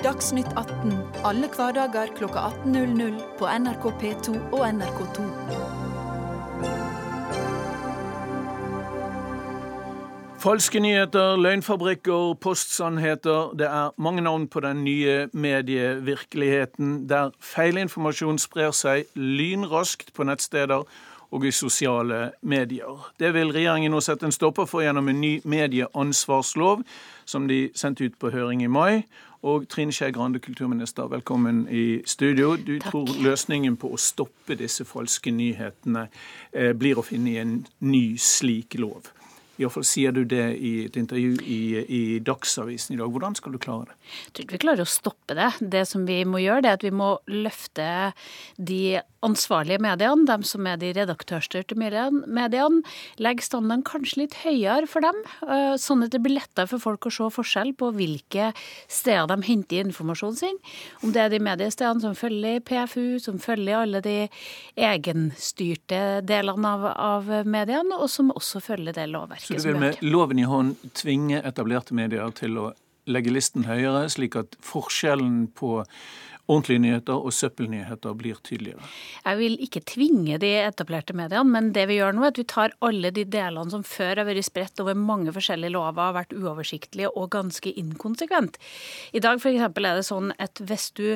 Dagsnytt 0.02 0.48
18 0.56 0.96
alle 1.24 1.48
hverdager 1.52 2.08
kl 2.16 2.24
18.00 2.24 3.20
på 3.38 3.46
NRK 3.46 3.84
P2 4.00 4.34
og 4.52 4.64
NRK2. 4.66 5.26
Falske 10.42 10.80
nyheter, 10.80 11.36
løgnfabrikker, 11.36 12.34
postsannheter. 12.40 13.52
Det 13.54 13.66
er 13.66 13.92
mange 13.96 14.22
navn 14.22 14.48
på 14.48 14.60
den 14.60 14.84
nye 14.84 15.28
medievirkeligheten 15.32 17.08
der 17.08 17.30
feilinformasjon 17.38 18.38
sprer 18.42 18.72
seg 18.74 19.06
lynraskt 19.14 20.10
på 20.16 20.26
nettsteder 20.26 20.82
og 21.32 21.46
i 21.46 21.50
sosiale 21.50 22.30
medier. 22.42 23.12
Det 23.18 23.32
vil 23.34 23.52
regjeringen 23.52 23.92
nå 23.94 24.00
sette 24.04 24.28
en 24.28 24.34
stopper 24.34 24.68
for 24.68 24.84
gjennom 24.84 25.08
en 25.08 25.20
ny 25.20 25.38
medieansvarslov, 25.48 26.82
som 27.24 27.48
de 27.48 27.70
sendte 27.74 28.04
ut 28.04 28.18
på 28.20 28.30
høring 28.34 28.62
i 28.62 28.70
mai. 28.70 29.02
Og 29.42 29.64
Trine 29.68 29.92
Skei 29.92 30.12
Grande, 30.14 30.38
kulturminister, 30.38 31.08
velkommen 31.10 31.64
i 31.70 32.02
studio. 32.06 32.56
Du 32.56 32.76
Takk. 32.78 32.90
tror 32.90 33.08
løsningen 33.24 33.76
på 33.76 33.90
å 33.90 33.98
stoppe 33.98 34.54
disse 34.54 34.84
falske 34.86 35.32
nyhetene 35.34 36.06
eh, 36.52 36.70
blir 36.78 37.00
å 37.00 37.06
finne 37.06 37.32
i 37.32 37.40
en 37.42 37.56
ny 37.80 38.04
slik 38.22 38.78
lov. 38.78 39.10
Iallfall 39.62 39.86
sier 39.86 40.14
du 40.14 40.24
det 40.28 40.44
i 40.58 40.72
et 40.86 40.98
intervju 40.98 41.38
i, 41.42 41.60
i 41.82 42.02
Dagsavisen 42.24 42.96
i 42.96 43.00
dag. 43.00 43.10
Hvordan 43.12 43.38
skal 43.38 43.54
du 43.54 43.60
klare 43.62 43.92
det? 43.92 43.96
Jeg 44.26 44.34
tror 44.34 44.46
ikke 44.46 44.58
vi 44.58 44.64
klarer 44.66 44.84
å 44.84 44.92
stoppe 44.92 45.38
det. 45.38 45.50
Det 45.74 45.86
som 45.88 46.06
vi 46.08 46.22
må 46.28 46.42
gjøre, 46.42 46.64
det 46.64 46.72
er 46.72 46.80
at 46.80 46.86
vi 46.86 46.94
må 47.02 47.14
løfte 47.30 47.88
de 48.58 48.82
ansvarlige 49.22 49.78
mediene, 49.82 50.26
dem 50.26 50.42
som 50.46 50.66
er 50.66 50.78
de 50.80 50.90
redaktørstyrte 50.96 51.76
mediene, 51.78 52.82
legge 53.22 53.44
standarden 53.46 53.84
kanskje 53.86 54.24
litt 54.24 54.34
høyere 54.42 54.88
for 54.90 55.04
dem, 55.04 55.18
eh, 55.46 55.74
sånn 55.78 56.02
at 56.04 56.10
det 56.10 56.20
blir 56.22 56.40
lettere 56.40 56.66
for 56.70 56.82
folk 56.82 57.06
å 57.06 57.12
se 57.14 57.28
forskjell 57.36 57.72
på 57.78 57.92
hvilke 57.94 58.50
steder 58.90 59.30
de 59.30 59.46
henter 59.46 59.86
informasjonen 59.86 60.38
sin. 60.38 60.58
Om 61.02 61.12
det 61.14 61.22
er 61.22 61.30
de 61.30 61.38
mediestedene 61.38 62.02
som 62.02 62.16
følger 62.18 62.60
PFU, 62.66 63.20
som 63.22 63.38
følger 63.38 63.78
alle 63.78 64.02
de 64.02 64.28
egenstyrte 64.76 66.22
delene 66.26 66.74
av, 66.74 66.86
av 66.90 67.46
mediene, 67.46 67.94
og 67.94 68.10
som 68.10 68.32
også 68.34 68.60
følger 68.60 68.92
det 68.96 69.06
lovverket. 69.12 69.51
Så 69.58 69.68
du 69.68 69.72
vil 69.72 69.82
med 69.82 70.00
loven 70.04 70.40
i 70.40 70.48
hånd 70.48 70.76
tvinge 70.98 71.42
etablerte 71.44 71.96
medier 71.96 72.32
til 72.36 72.58
å 72.60 72.70
legge 73.10 73.32
listen 73.34 73.66
høyere, 73.66 74.06
slik 74.12 74.36
at 74.38 74.54
forskjellen 74.62 75.48
på 75.58 75.80
ordentlige 76.50 76.82
nyheter 76.82 77.22
og 77.22 77.32
søppelnyheter 77.34 78.14
blir 78.18 78.38
tydeligere. 78.44 78.82
Jeg 79.22 79.38
vil 79.38 79.54
ikke 79.62 79.82
tvinge 79.86 80.38
de 80.42 80.50
etablerte 80.64 81.14
mediene, 81.16 81.46
men 81.48 81.70
det 81.76 81.86
vi 81.90 82.00
gjør 82.00 82.16
nå, 82.16 82.24
er 82.26 82.34
at 82.34 82.40
vi 82.40 82.46
tar 82.50 82.74
alle 82.84 83.12
de 83.14 83.24
delene 83.30 83.72
som 83.72 83.84
før 83.86 84.20
har 84.20 84.28
vært 84.28 84.48
spredt 84.48 84.82
over 84.82 84.98
mange 84.98 85.34
forskjellige 85.34 85.74
lover, 85.76 86.02
har 86.02 86.16
vært 86.18 86.34
uoversiktlige 86.34 87.12
og 87.14 87.30
ganske 87.36 87.72
inkonsekvent. 87.84 88.58
I 89.14 89.22
dag 89.22 89.38
f.eks. 89.38 89.62
er 89.62 90.00
det 90.00 90.06
sånn 90.08 90.34
at 90.42 90.62
hvis 90.66 90.90
du, 90.98 91.06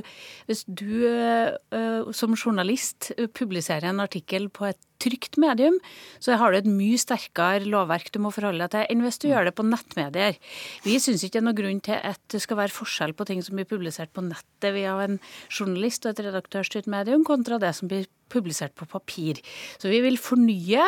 hvis 0.47 0.65
du 0.69 0.93
uh, 1.11 2.13
som 2.15 2.39
journalist 2.39 3.11
publiserer 3.37 3.91
en 3.91 4.05
artikkel 4.07 4.49
på 4.49 4.71
et 4.71 4.81
trygt 5.03 5.39
medium, 5.41 5.79
så 6.23 6.39
har 6.41 6.53
du 6.53 6.59
et 6.61 6.69
mye 6.71 6.99
sterkere 7.01 7.67
lovverk 7.69 8.11
du 8.15 8.21
må 8.25 8.33
forholde 8.35 8.65
deg 8.65 8.75
til 8.75 8.93
enn 8.93 9.05
hvis 9.05 9.21
du 9.23 9.29
gjør 9.31 9.49
det 9.49 9.55
på 9.59 9.67
nettmedier. 9.67 10.39
Vi 10.87 10.99
syns 11.03 11.25
ikke 11.25 11.39
det 11.39 11.43
er 11.43 11.49
noen 11.49 11.61
grunn 11.61 11.83
til 11.85 12.01
at 12.01 12.21
det 12.33 12.43
skal 12.45 12.61
være 12.61 12.75
forskjell 12.75 13.17
på 13.17 13.29
ting 13.29 13.43
som 13.45 13.59
blir 13.59 13.69
publisert 13.69 14.13
på 14.17 14.25
nettet 14.27 14.75
via 14.77 14.97
en 15.05 15.19
journalist 15.51 16.07
og 16.07 16.15
et 16.15 16.25
redaktørstyrt 16.29 16.91
medium, 16.91 17.27
kontra 17.27 17.61
det 17.63 17.75
som 17.77 17.91
blir 17.93 18.09
publisert 18.33 18.75
på 18.79 18.89
papir. 18.91 19.41
Så 19.79 19.91
vi 19.93 20.01
vil 20.05 20.19
fornye, 20.21 20.85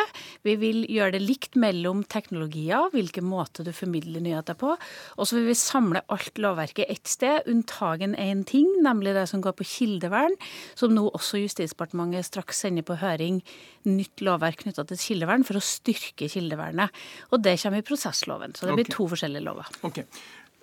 vi 0.47 0.57
vil 0.61 0.83
gjøre 0.90 1.16
det 1.16 1.23
likt 1.25 1.59
mellom 1.61 2.02
teknologier, 2.11 2.90
hvilken 2.95 3.26
måte 3.28 3.66
du 3.66 3.73
formidler 3.76 4.23
nyheter 4.25 4.59
på. 4.59 4.75
Og 5.16 5.28
så 5.28 5.38
vil 5.38 5.49
vi 5.50 5.59
samle 5.59 6.04
alt 6.12 6.40
lovverket 6.40 6.90
ett 6.90 7.11
sted, 7.11 7.47
unntagen 7.50 8.16
én 8.18 8.45
ting, 8.49 8.68
nemlig 8.85 9.14
det 9.16 9.28
som 9.30 9.42
går 9.45 9.57
på 9.59 9.66
kildevern, 9.68 10.37
som 10.78 10.95
nå 10.95 11.09
også 11.12 11.42
Justisdepartementet 11.42 12.26
straks 12.26 12.64
sender 12.64 12.87
på 12.87 12.99
høring 12.99 13.42
nytt 13.88 14.23
lovverk 14.25 14.64
knytta 14.64 14.85
til 14.88 15.00
kildevern 15.00 15.47
for 15.47 15.59
å 15.59 15.64
styrke 15.64 16.28
kildevernet. 16.30 16.95
Og 17.33 17.42
det 17.45 17.57
kommer 17.62 17.83
i 17.83 17.87
prosessloven. 17.87 18.54
Så 18.57 18.66
det 18.66 18.76
blir 18.76 18.88
okay. 18.88 18.97
to 18.97 19.09
forskjellige 19.14 19.47
lover. 19.47 19.71
Okay. 19.87 20.04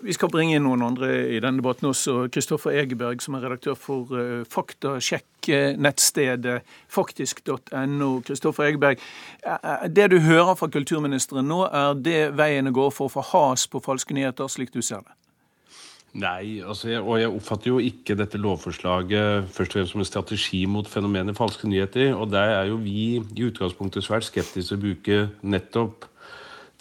Vi 0.03 0.13
skal 0.13 0.29
bringe 0.29 0.55
inn 0.57 0.63
noen 0.67 0.81
andre 0.83 1.07
i 1.31 1.39
denne 1.39 1.57
debatten 1.61 1.87
også. 1.87 2.27
Kristoffer 2.33 2.71
Egeberg, 2.75 3.21
som 3.23 3.35
er 3.37 3.41
redaktør 3.47 3.75
for 3.79 4.03
uh, 4.11 4.43
faktasjekk-nettstedet 4.51 6.59
faktisk.no. 6.91 8.21
Kristoffer 8.27 8.63
Egeberg, 8.67 8.99
det 9.87 10.11
du 10.11 10.19
hører 10.19 10.55
fra 10.59 10.67
kulturministeren 10.67 11.47
nå, 11.47 11.63
er 11.71 11.95
det 11.95 12.35
veien 12.35 12.67
å 12.67 12.75
gå 12.75 12.91
for 12.91 13.07
å 13.07 13.13
få 13.15 13.23
has 13.31 13.67
på 13.71 13.79
falske 13.85 14.13
nyheter, 14.17 14.47
slik 14.51 14.75
du 14.75 14.81
ser 14.83 14.99
det? 15.05 15.13
Nei, 16.15 16.61
altså 16.63 16.93
jeg, 16.93 17.01
og 17.03 17.17
jeg 17.19 17.27
oppfatter 17.27 17.73
jo 17.73 17.81
ikke 17.83 18.15
dette 18.15 18.39
lovforslaget 18.39 19.49
først 19.51 19.73
og 19.73 19.75
fremst 19.75 19.91
som 19.91 20.03
en 20.03 20.07
strategi 20.07 20.61
mot 20.71 20.87
fenomenet 20.87 21.35
falske 21.35 21.67
nyheter. 21.67 22.13
Og 22.15 22.29
der 22.31 22.53
er 22.61 22.69
jo 22.69 22.77
vi 22.79 23.19
i 23.19 23.47
utgangspunktet 23.47 24.05
svært 24.05 24.27
skeptiske 24.27 24.69
til 24.69 24.77
å 24.77 24.83
bruke 24.85 25.17
nettopp 25.43 26.07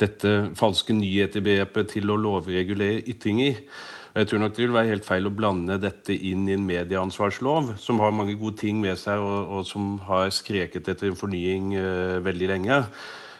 dette 0.00 0.30
falske 0.58 0.94
nyheter-begrepet 0.96 1.92
til 1.94 2.10
å 2.10 2.18
lovregulere 2.18 3.04
ytringer. 3.10 3.60
Jeg 4.14 4.28
tror 4.30 4.44
nok 4.44 4.54
det 4.54 4.62
vil 4.62 4.74
være 4.76 4.92
helt 4.92 5.06
feil 5.06 5.26
å 5.26 5.34
blande 5.34 5.74
dette 5.82 6.14
inn 6.14 6.44
i 6.46 6.54
en 6.54 6.66
medieansvarslov, 6.66 7.72
som 7.82 7.98
har 8.02 8.14
mange 8.14 8.36
gode 8.38 8.60
ting 8.60 8.78
med 8.82 8.98
seg, 9.00 9.18
og, 9.18 9.50
og 9.50 9.66
som 9.66 9.96
har 10.06 10.30
skreket 10.34 10.86
etter 10.92 11.10
en 11.10 11.18
fornying 11.18 11.72
uh, 11.74 12.22
veldig 12.22 12.50
lenge. 12.52 12.78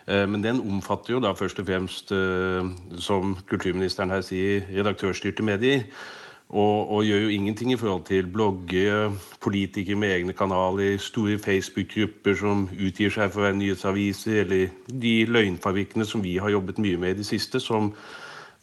Uh, 0.08 0.24
men 0.26 0.42
den 0.42 0.58
omfatter 0.58 1.14
jo 1.14 1.22
da 1.22 1.30
først 1.38 1.62
og 1.62 1.68
fremst, 1.70 2.10
uh, 2.10 2.66
som 2.98 3.36
kulturministeren 3.46 4.10
her 4.10 4.26
sier, 4.26 4.66
redaktørstyrte 4.74 5.46
medier. 5.46 5.86
Og, 6.54 6.90
og, 6.90 7.00
gjør 7.02 7.24
jo 7.24 7.30
ingenting 7.34 7.72
i 7.72 7.76
forhold 7.76 8.04
til 8.06 8.28
blogger, 8.30 9.10
politikere 9.42 9.98
med 9.98 10.12
egne 10.14 10.32
kanaler, 10.38 11.00
store 11.02 11.38
Facebook-grupper 11.42 12.36
som 12.38 12.68
utgir 12.70 13.10
seg 13.10 13.32
for 13.32 13.42
å 13.42 13.48
være 13.48 13.58
nyhetsaviser, 13.58 14.44
eller 14.44 14.76
de 14.86 15.14
løgnfabrikkene 15.26 16.06
som 16.06 16.22
vi 16.22 16.36
har 16.38 16.54
jobbet 16.54 16.78
mye 16.78 17.00
med 17.02 17.16
i 17.16 17.18
det 17.24 17.26
siste, 17.26 17.58
som 17.58 17.90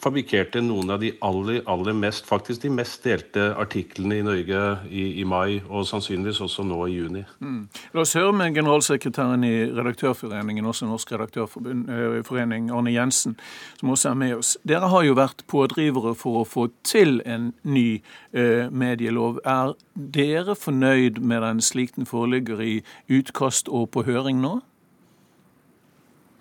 fabrikkerte 0.01 0.61
noen 0.65 0.89
av 0.93 1.01
de 1.01 1.11
aller, 1.25 1.61
aller 1.69 1.95
mest, 1.97 2.25
faktisk 2.29 2.63
de 2.63 2.71
mest 2.73 3.03
delte 3.05 3.51
artiklene 3.59 4.17
i 4.17 4.25
Norge 4.25 4.61
i, 4.89 5.05
i 5.21 5.25
mai, 5.27 5.61
og 5.69 5.85
sannsynligvis 5.89 6.41
også 6.41 6.65
nå 6.67 6.79
i 6.87 6.95
juni. 6.95 7.23
Mm. 7.39 7.61
La 7.93 8.03
oss 8.03 8.15
høre 8.17 8.33
med 8.35 8.55
generalsekretæren 8.57 9.45
i 9.47 9.53
Redaktørforeningen, 9.71 10.65
også 10.65 10.89
Norsk 10.89 11.13
Redaktørforening, 11.13 12.69
eh, 12.69 12.75
Arne 12.77 12.95
Jensen, 12.95 13.37
som 13.79 13.93
også 13.93 14.13
er 14.13 14.19
med 14.23 14.35
oss. 14.39 14.55
Dere 14.67 14.89
har 14.91 15.05
jo 15.05 15.17
vært 15.19 15.45
pådrivere 15.51 16.15
for 16.17 16.41
å 16.41 16.47
få 16.47 16.67
til 16.87 17.21
en 17.25 17.51
ny 17.63 18.01
eh, 18.33 18.67
medielov. 18.71 19.41
Er 19.45 19.75
dere 19.93 20.57
fornøyd 20.57 21.21
med 21.21 21.45
den 21.45 21.61
slik 21.61 21.95
den 21.95 22.09
foreligger 22.09 22.61
i 22.63 22.81
utkast 23.11 23.69
og 23.69 23.91
på 23.93 24.05
høring 24.09 24.41
nå? 24.41 24.59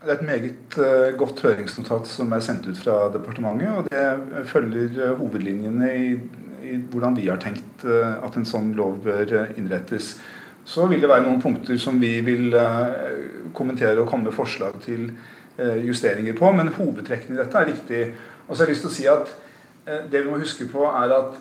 Det 0.00 0.08
er 0.08 0.16
et 0.16 0.22
meget 0.24 0.76
uh, 0.80 1.18
godt 1.20 1.42
høringsnotat 1.44 2.06
som 2.08 2.30
er 2.32 2.40
sendt 2.40 2.64
ut 2.70 2.78
fra 2.80 3.10
departementet. 3.12 3.68
og 3.68 3.88
Det 3.90 4.46
følger 4.48 4.94
uh, 4.96 5.18
hovedlinjene 5.18 5.90
i, 5.92 6.06
i, 6.64 6.76
hvordan 6.88 7.18
vi 7.18 7.26
har 7.28 7.36
tenkt 7.42 7.84
uh, 7.84 8.16
at 8.24 8.38
en 8.40 8.48
sånn 8.48 8.70
lov 8.78 9.02
bør 9.04 9.34
innrettes. 9.60 10.14
Så 10.64 10.86
vil 10.88 11.04
det 11.04 11.10
være 11.10 11.26
noen 11.26 11.42
punkter 11.42 11.76
som 11.80 12.00
vi 12.00 12.14
vil 12.24 12.54
kommentere 13.56 14.00
og 14.00 14.08
komme 14.08 14.28
med 14.28 14.36
forslag 14.36 14.76
til 14.84 15.08
justeringer 15.58 16.36
på. 16.36 16.50
Men 16.54 16.72
hovedtrekkene 16.76 17.34
i 17.36 17.40
dette 17.40 17.58
er 17.58 17.70
riktig. 17.72 18.02
Og 18.46 18.54
så 18.54 18.62
har 18.62 18.68
jeg 18.68 18.76
lyst 18.76 18.84
til 18.86 18.90
å 18.90 18.96
si 18.96 19.08
at 19.10 20.04
det 20.12 20.20
vi 20.20 20.28
må 20.28 20.38
huske 20.38 20.68
på, 20.70 20.84
er 20.84 21.16
at 21.16 21.40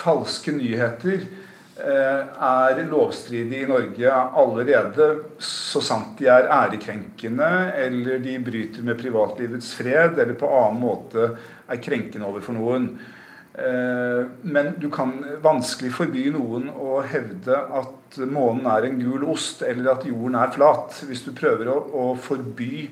falske 0.00 0.56
nyheter 0.56 1.22
Eh, 1.22 1.53
er 1.74 2.78
lovstridige 2.86 3.64
i 3.64 3.66
Norge 3.66 4.10
allerede 4.14 5.08
så 5.42 5.80
sant 5.82 6.20
de 6.20 6.28
er 6.30 6.46
ærekrenkende 6.46 7.48
eller 7.82 8.22
de 8.22 8.36
bryter 8.46 8.86
med 8.86 9.00
privatlivets 9.00 9.72
fred 9.74 10.20
eller 10.22 10.38
på 10.38 10.50
annen 10.54 10.78
måte 10.84 11.26
er 11.66 11.82
krenkende 11.82 12.28
overfor 12.28 12.54
noen. 12.54 12.86
Eh, 13.54 14.26
men 14.42 14.72
du 14.82 14.88
kan 14.90 15.12
vanskelig 15.42 15.92
forby 15.94 16.24
noen 16.34 16.66
å 16.74 16.98
hevde 17.06 17.54
at 17.54 18.18
månen 18.26 18.66
er 18.70 18.88
en 18.88 18.98
gul 18.98 19.26
ost 19.30 19.62
eller 19.66 19.92
at 19.92 20.06
jorden 20.08 20.38
er 20.40 20.54
flat. 20.54 20.96
Hvis 21.06 21.22
du 21.26 21.30
prøver 21.36 21.70
å 21.70 22.08
forby 22.18 22.88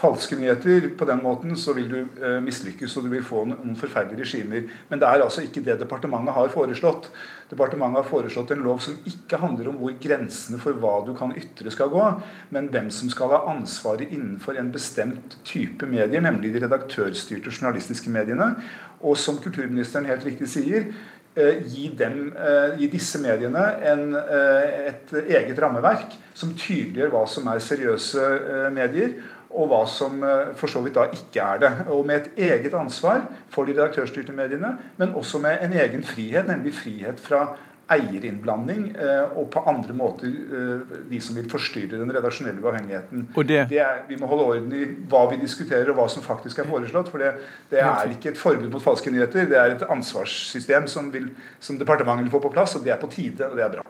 falske 0.00 0.36
nyheter 0.38 0.88
på 0.98 1.06
den 1.08 1.20
måten, 1.22 1.56
så 1.58 1.74
vil 1.76 1.90
du 1.90 1.98
eh, 2.00 2.38
mislykkes 2.44 2.96
og 2.96 3.06
du 3.06 3.10
vil 3.12 3.24
få 3.26 3.44
noen 3.50 3.76
forferdelige 3.78 4.24
regimer. 4.24 4.64
Men 4.88 5.02
det 5.02 5.08
er 5.08 5.24
altså 5.24 5.44
ikke 5.44 5.62
det 5.66 5.76
departementet 5.82 6.36
har 6.36 6.52
foreslått. 6.54 7.10
Departementet 7.50 8.00
har 8.00 8.08
foreslått 8.08 8.54
en 8.54 8.64
lov 8.64 8.80
som 8.84 8.96
ikke 9.08 9.40
handler 9.42 9.70
om 9.70 9.80
hvor 9.80 9.96
grensene 10.00 10.60
for 10.62 10.78
hva 10.80 10.94
du 11.06 11.12
kan 11.18 11.34
ytre 11.36 11.72
skal 11.74 11.92
gå, 11.92 12.06
men 12.54 12.70
hvem 12.72 12.90
som 12.94 13.12
skal 13.12 13.34
ha 13.34 13.42
ansvaret 13.52 14.08
innenfor 14.08 14.58
en 14.60 14.72
bestemt 14.72 15.36
type 15.48 15.88
medier, 15.90 16.24
nemlig 16.24 16.54
de 16.54 16.64
redaktørstyrte 16.64 17.52
journalistiske 17.52 18.12
mediene. 18.12 18.54
Og 19.00 19.18
som 19.20 19.40
kulturministeren 19.40 20.08
helt 20.08 20.24
riktig 20.24 20.48
sier, 20.52 20.88
eh, 21.36 21.60
Gi, 21.66 21.88
dem, 21.96 22.32
eh, 22.36 22.78
gi, 22.78 22.88
disse 22.90 23.18
mediene 23.18 23.62
en, 23.86 24.14
eh, 24.16 24.88
et 24.88 25.12
eget 25.12 25.58
rammeverk 25.58 26.16
som 26.34 26.54
tydeliggjør 26.54 27.12
hva 27.12 27.26
som 27.28 27.46
er 27.48 27.58
seriøse 27.58 28.72
medier, 28.72 29.14
og 29.50 29.70
hva 29.70 29.80
som 29.90 30.22
eh, 30.22 30.52
for 30.58 30.70
så 30.70 30.82
vidt 30.84 30.98
da 30.98 31.08
ikke 31.14 31.42
er 31.42 31.64
det. 31.64 31.72
Og 31.90 32.04
med 32.06 32.20
et 32.20 32.44
eget 32.50 32.74
ansvar 32.76 33.26
for 33.50 33.66
de 33.66 33.74
redaktørstyrte 33.74 34.34
mediene, 34.36 34.76
men 35.00 35.16
også 35.18 35.42
med 35.42 35.58
en 35.64 35.74
egen 35.74 36.06
frihet, 36.06 36.46
nemlig 36.48 36.76
frihet 36.78 37.20
fra 37.22 37.48
eierinnblanding 37.90 38.84
eh, 38.94 39.32
og 39.38 39.48
på 39.50 39.62
andre 39.66 39.94
måter 39.96 40.30
eh, 40.30 40.98
de 41.10 41.18
som 41.22 41.38
vil 41.38 41.48
forstyrre 41.50 41.98
den 41.98 42.12
redaksjonelle 42.14 42.62
uavhengigheten. 42.62 43.24
Det, 43.34 43.64
det 43.72 43.80
er, 43.82 44.04
vi 44.08 44.18
må 44.20 44.28
holde 44.30 44.46
orden 44.52 44.76
i 44.76 44.84
hva 45.10 45.24
vi 45.32 45.40
diskuterer 45.40 45.90
og 45.90 45.98
hva 45.98 46.06
som 46.12 46.22
faktisk 46.22 46.62
er 46.62 46.70
foreslått. 46.70 47.10
For 47.10 47.22
det, 47.22 47.32
det 47.72 47.82
er 47.82 48.14
ikke 48.14 48.30
et 48.34 48.38
forbud 48.38 48.70
mot 48.70 48.84
falske 48.84 49.10
nyheter, 49.10 49.50
det 49.50 49.58
er 49.58 49.74
et 49.74 49.88
ansvarssystem 49.90 50.86
som, 50.90 51.10
vil, 51.14 51.32
som 51.58 51.80
departementet 51.80 52.28
vil 52.28 52.36
få 52.36 52.44
på 52.46 52.54
plass, 52.54 52.78
og 52.78 52.86
det 52.86 52.94
er 52.94 53.02
på 53.02 53.10
tide, 53.10 53.50
og 53.50 53.58
det 53.58 53.66
er 53.66 53.74
bra. 53.74 53.86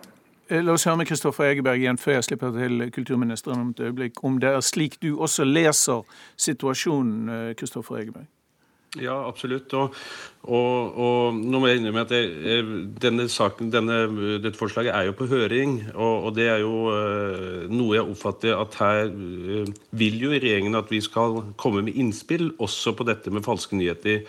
Eh, 0.50 0.64
la 0.64 0.74
oss 0.74 0.84
høre 0.88 0.98
med 0.98 1.06
Kristoffer 1.06 1.52
Egeberg 1.52 1.78
igjen 1.78 2.00
før 2.00 2.18
jeg 2.18 2.26
slipper 2.26 2.52
til 2.56 2.90
kulturministeren 2.90 3.62
om 3.62 3.70
et 3.70 3.80
øyeblikk. 3.86 4.24
Om 4.26 4.40
det 4.42 4.50
er 4.50 4.60
slik 4.66 4.98
du 5.02 5.14
også 5.14 5.46
leser 5.46 6.02
situasjonen, 6.36 7.54
Kristoffer 7.54 8.02
Egeberg? 8.02 8.26
Ja, 8.98 9.14
absolutt. 9.28 9.70
Og, 9.78 9.94
og, 10.42 10.96
og, 10.98 11.36
nå 11.38 11.60
må 11.62 11.68
jeg 11.70 11.78
innrømme 11.78 12.02
at 12.02 12.14
jeg, 12.16 12.62
denne 12.98 13.28
saken, 13.30 13.68
denne, 13.70 14.00
dette 14.42 14.58
forslaget 14.58 14.90
er 14.90 15.06
jo 15.06 15.14
på 15.14 15.28
høring. 15.30 15.76
Og, 15.94 16.24
og, 16.26 16.32
det 16.34 16.48
er 16.50 16.64
jo 16.64 16.72
uh, 16.90 17.68
noe 17.70 17.94
jeg 17.94 18.08
oppfatter 18.10 18.58
at 18.58 18.74
her 18.82 19.12
uh, 19.14 19.70
vil 19.94 20.18
jo 20.24 20.32
regjeringen 20.34 20.74
at 20.74 20.90
vi 20.90 20.98
skal 21.06 21.38
komme 21.60 21.84
med 21.86 22.00
innspill 22.02 22.50
også 22.58 22.96
på 22.98 23.06
dette 23.06 23.30
med 23.30 23.46
falske 23.46 23.78
nyheter. 23.78 24.26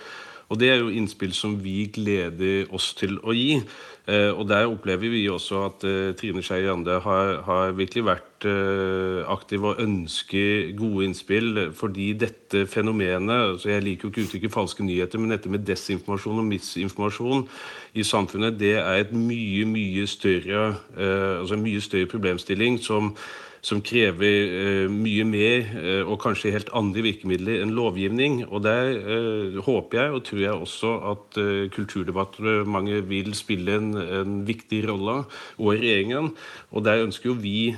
Og 0.51 0.59
det 0.59 0.69
er 0.69 0.81
jo 0.81 0.91
innspill 0.91 1.31
som 1.37 1.55
vi 1.63 1.85
gleder 1.93 2.69
oss 2.75 2.91
til 2.99 3.15
å 3.23 3.35
gi. 3.35 3.61
Uh, 4.09 4.33
og 4.35 4.43
der 4.49 4.67
opplever 4.67 5.13
vi 5.13 5.23
også 5.31 5.65
at 5.69 5.87
Trine 6.19 6.43
Skei 6.43 6.65
Grande 6.65 6.99
har, 7.05 7.37
har 7.47 7.77
virkelig 7.77 8.07
vært 8.09 8.31
Eh, 8.41 9.21
aktiv 9.29 9.61
og 9.63 9.79
ønsker 9.79 10.71
gode 10.77 11.05
innspill. 11.05 11.73
Fordi 11.73 12.13
dette 12.13 12.65
fenomenet 12.67 13.61
så 13.61 13.69
Jeg 13.69 13.83
liker 13.83 14.03
jo 14.03 14.09
ikke 14.09 14.21
uttrykket 14.21 14.51
falske 14.51 14.83
nyheter, 14.83 15.19
men 15.19 15.29
dette 15.29 15.49
med 15.49 15.65
desinformasjon 15.65 16.39
og 16.39 16.45
misinformasjon 16.45 17.47
i 17.93 18.03
samfunnet, 18.03 18.59
det 18.59 18.77
er 18.77 18.95
et 19.01 19.13
mye, 19.13 19.65
mye 19.65 20.07
større, 20.07 20.75
eh, 20.97 21.39
altså 21.39 21.53
en 21.53 21.63
mye 21.63 21.81
større 21.81 22.05
problemstilling 22.05 22.79
som 22.79 23.15
som 23.61 23.81
krever 23.85 24.53
eh, 24.57 24.87
mye 24.89 25.25
mer 25.29 25.67
eh, 25.77 26.01
og 26.01 26.17
kanskje 26.23 26.53
helt 26.55 26.71
andre 26.77 27.03
virkemidler 27.05 27.61
enn 27.61 27.75
lovgivning. 27.77 28.41
Og 28.49 28.63
Der 28.65 28.89
eh, 28.97 29.59
håper 29.61 29.99
jeg 29.99 30.15
og 30.15 30.23
tror 30.25 30.41
jeg 30.41 30.55
også 30.65 30.93
at 31.11 31.39
Kulturdepartementet 31.75 33.05
vil 33.09 33.31
spille 33.37 33.77
en, 33.77 33.91
en, 34.01 34.39
viktig 34.45 34.81
rolle, 34.89 35.21
og 35.61 35.67
regjeringen. 35.75 36.31
Og 36.73 36.83
der 36.85 37.03
ønsker 37.05 37.29
jo 37.29 37.35
vi, 37.37 37.73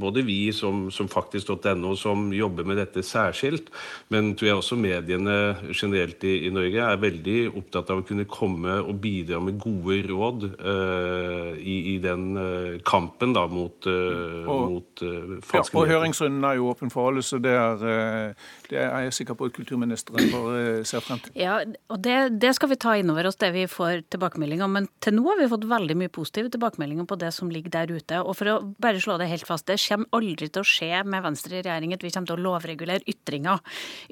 både 0.00 0.24
vi 0.26 0.52
som, 0.52 0.88
som 0.92 1.08
faktisk.no, 1.08 1.94
som 1.96 2.26
jobber 2.34 2.66
med 2.66 2.78
dette 2.80 3.04
særskilt, 3.06 3.70
men 4.12 4.32
tror 4.34 4.48
jeg 4.48 4.58
også 4.58 4.78
mediene 4.80 5.36
generelt 5.72 6.24
i, 6.26 6.34
i, 6.48 6.52
Norge 6.54 6.82
er 6.82 7.00
veldig 7.02 7.38
opptatt 7.52 7.92
av 7.92 8.02
å 8.02 8.06
kunne 8.06 8.26
komme 8.28 8.76
og 8.82 8.98
bidra 9.04 9.40
med 9.44 9.60
gode 9.62 10.00
råd 10.08 10.48
uh, 10.58 11.52
i, 11.60 11.76
i, 11.94 11.96
den 12.02 12.80
kampen 12.86 13.34
da 13.36 13.46
mot 13.50 13.88
og 13.88 14.63
mot 14.70 15.02
uh, 15.04 15.34
falske 15.44 15.74
ja, 15.74 15.80
Og 15.80 15.90
høringsrunden 15.90 16.44
er 16.48 16.58
jo 16.58 16.68
åpen 16.72 16.92
for 16.92 17.10
alle, 17.10 17.22
så 17.26 17.38
det 17.42 17.52
er, 17.54 17.84
uh, 17.84 18.50
det 18.70 18.80
er 18.80 19.06
jeg 19.06 19.16
sikker 19.20 19.38
på 19.38 19.48
at 19.48 19.56
kulturministeren 19.56 20.30
bare 20.32 20.80
uh, 20.80 20.86
ser 20.88 21.04
frem 21.04 21.20
til. 21.24 21.34
Ja, 21.38 21.60
og 21.92 22.02
det, 22.04 22.18
det, 22.42 22.54
skal 22.58 22.72
vi 22.72 22.78
ta 22.80 22.96
inn 22.98 23.12
over 23.12 23.28
oss, 23.28 23.38
det 23.40 23.52
vi 23.54 23.66
får 23.70 24.04
tilbakemeldinger 24.14 24.70
Men 24.70 24.88
til 25.04 25.16
nå 25.18 25.26
har 25.28 25.40
vi 25.40 25.50
fått 25.50 25.66
veldig 25.70 25.98
mye 26.00 26.12
positive 26.12 26.52
tilbakemeldinger 26.54 27.08
på 27.10 27.18
det 27.20 27.32
som 27.36 27.50
ligger 27.52 27.74
der 27.74 27.94
ute. 27.94 28.20
Og 28.22 28.38
for 28.38 28.52
å 28.52 28.56
bare 28.82 29.02
slå 29.02 29.18
det 29.20 29.30
helt 29.32 29.48
fast, 29.48 29.66
det 29.68 29.80
kommer 29.82 30.10
aldri 30.16 30.48
til 30.48 30.62
å 30.62 30.68
skje 30.68 31.02
med 31.08 31.24
Venstre 31.24 31.58
i 31.58 31.64
regjering 31.64 31.94
at 31.96 32.04
vi 32.04 32.12
kommer 32.14 32.30
til 32.30 32.38
å 32.38 32.44
lovregulere 32.48 33.04
ytringer. 33.10 33.62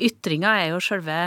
Ytringer 0.08 0.64
er 0.64 0.72
jo 0.72 0.82
selve, 0.82 1.18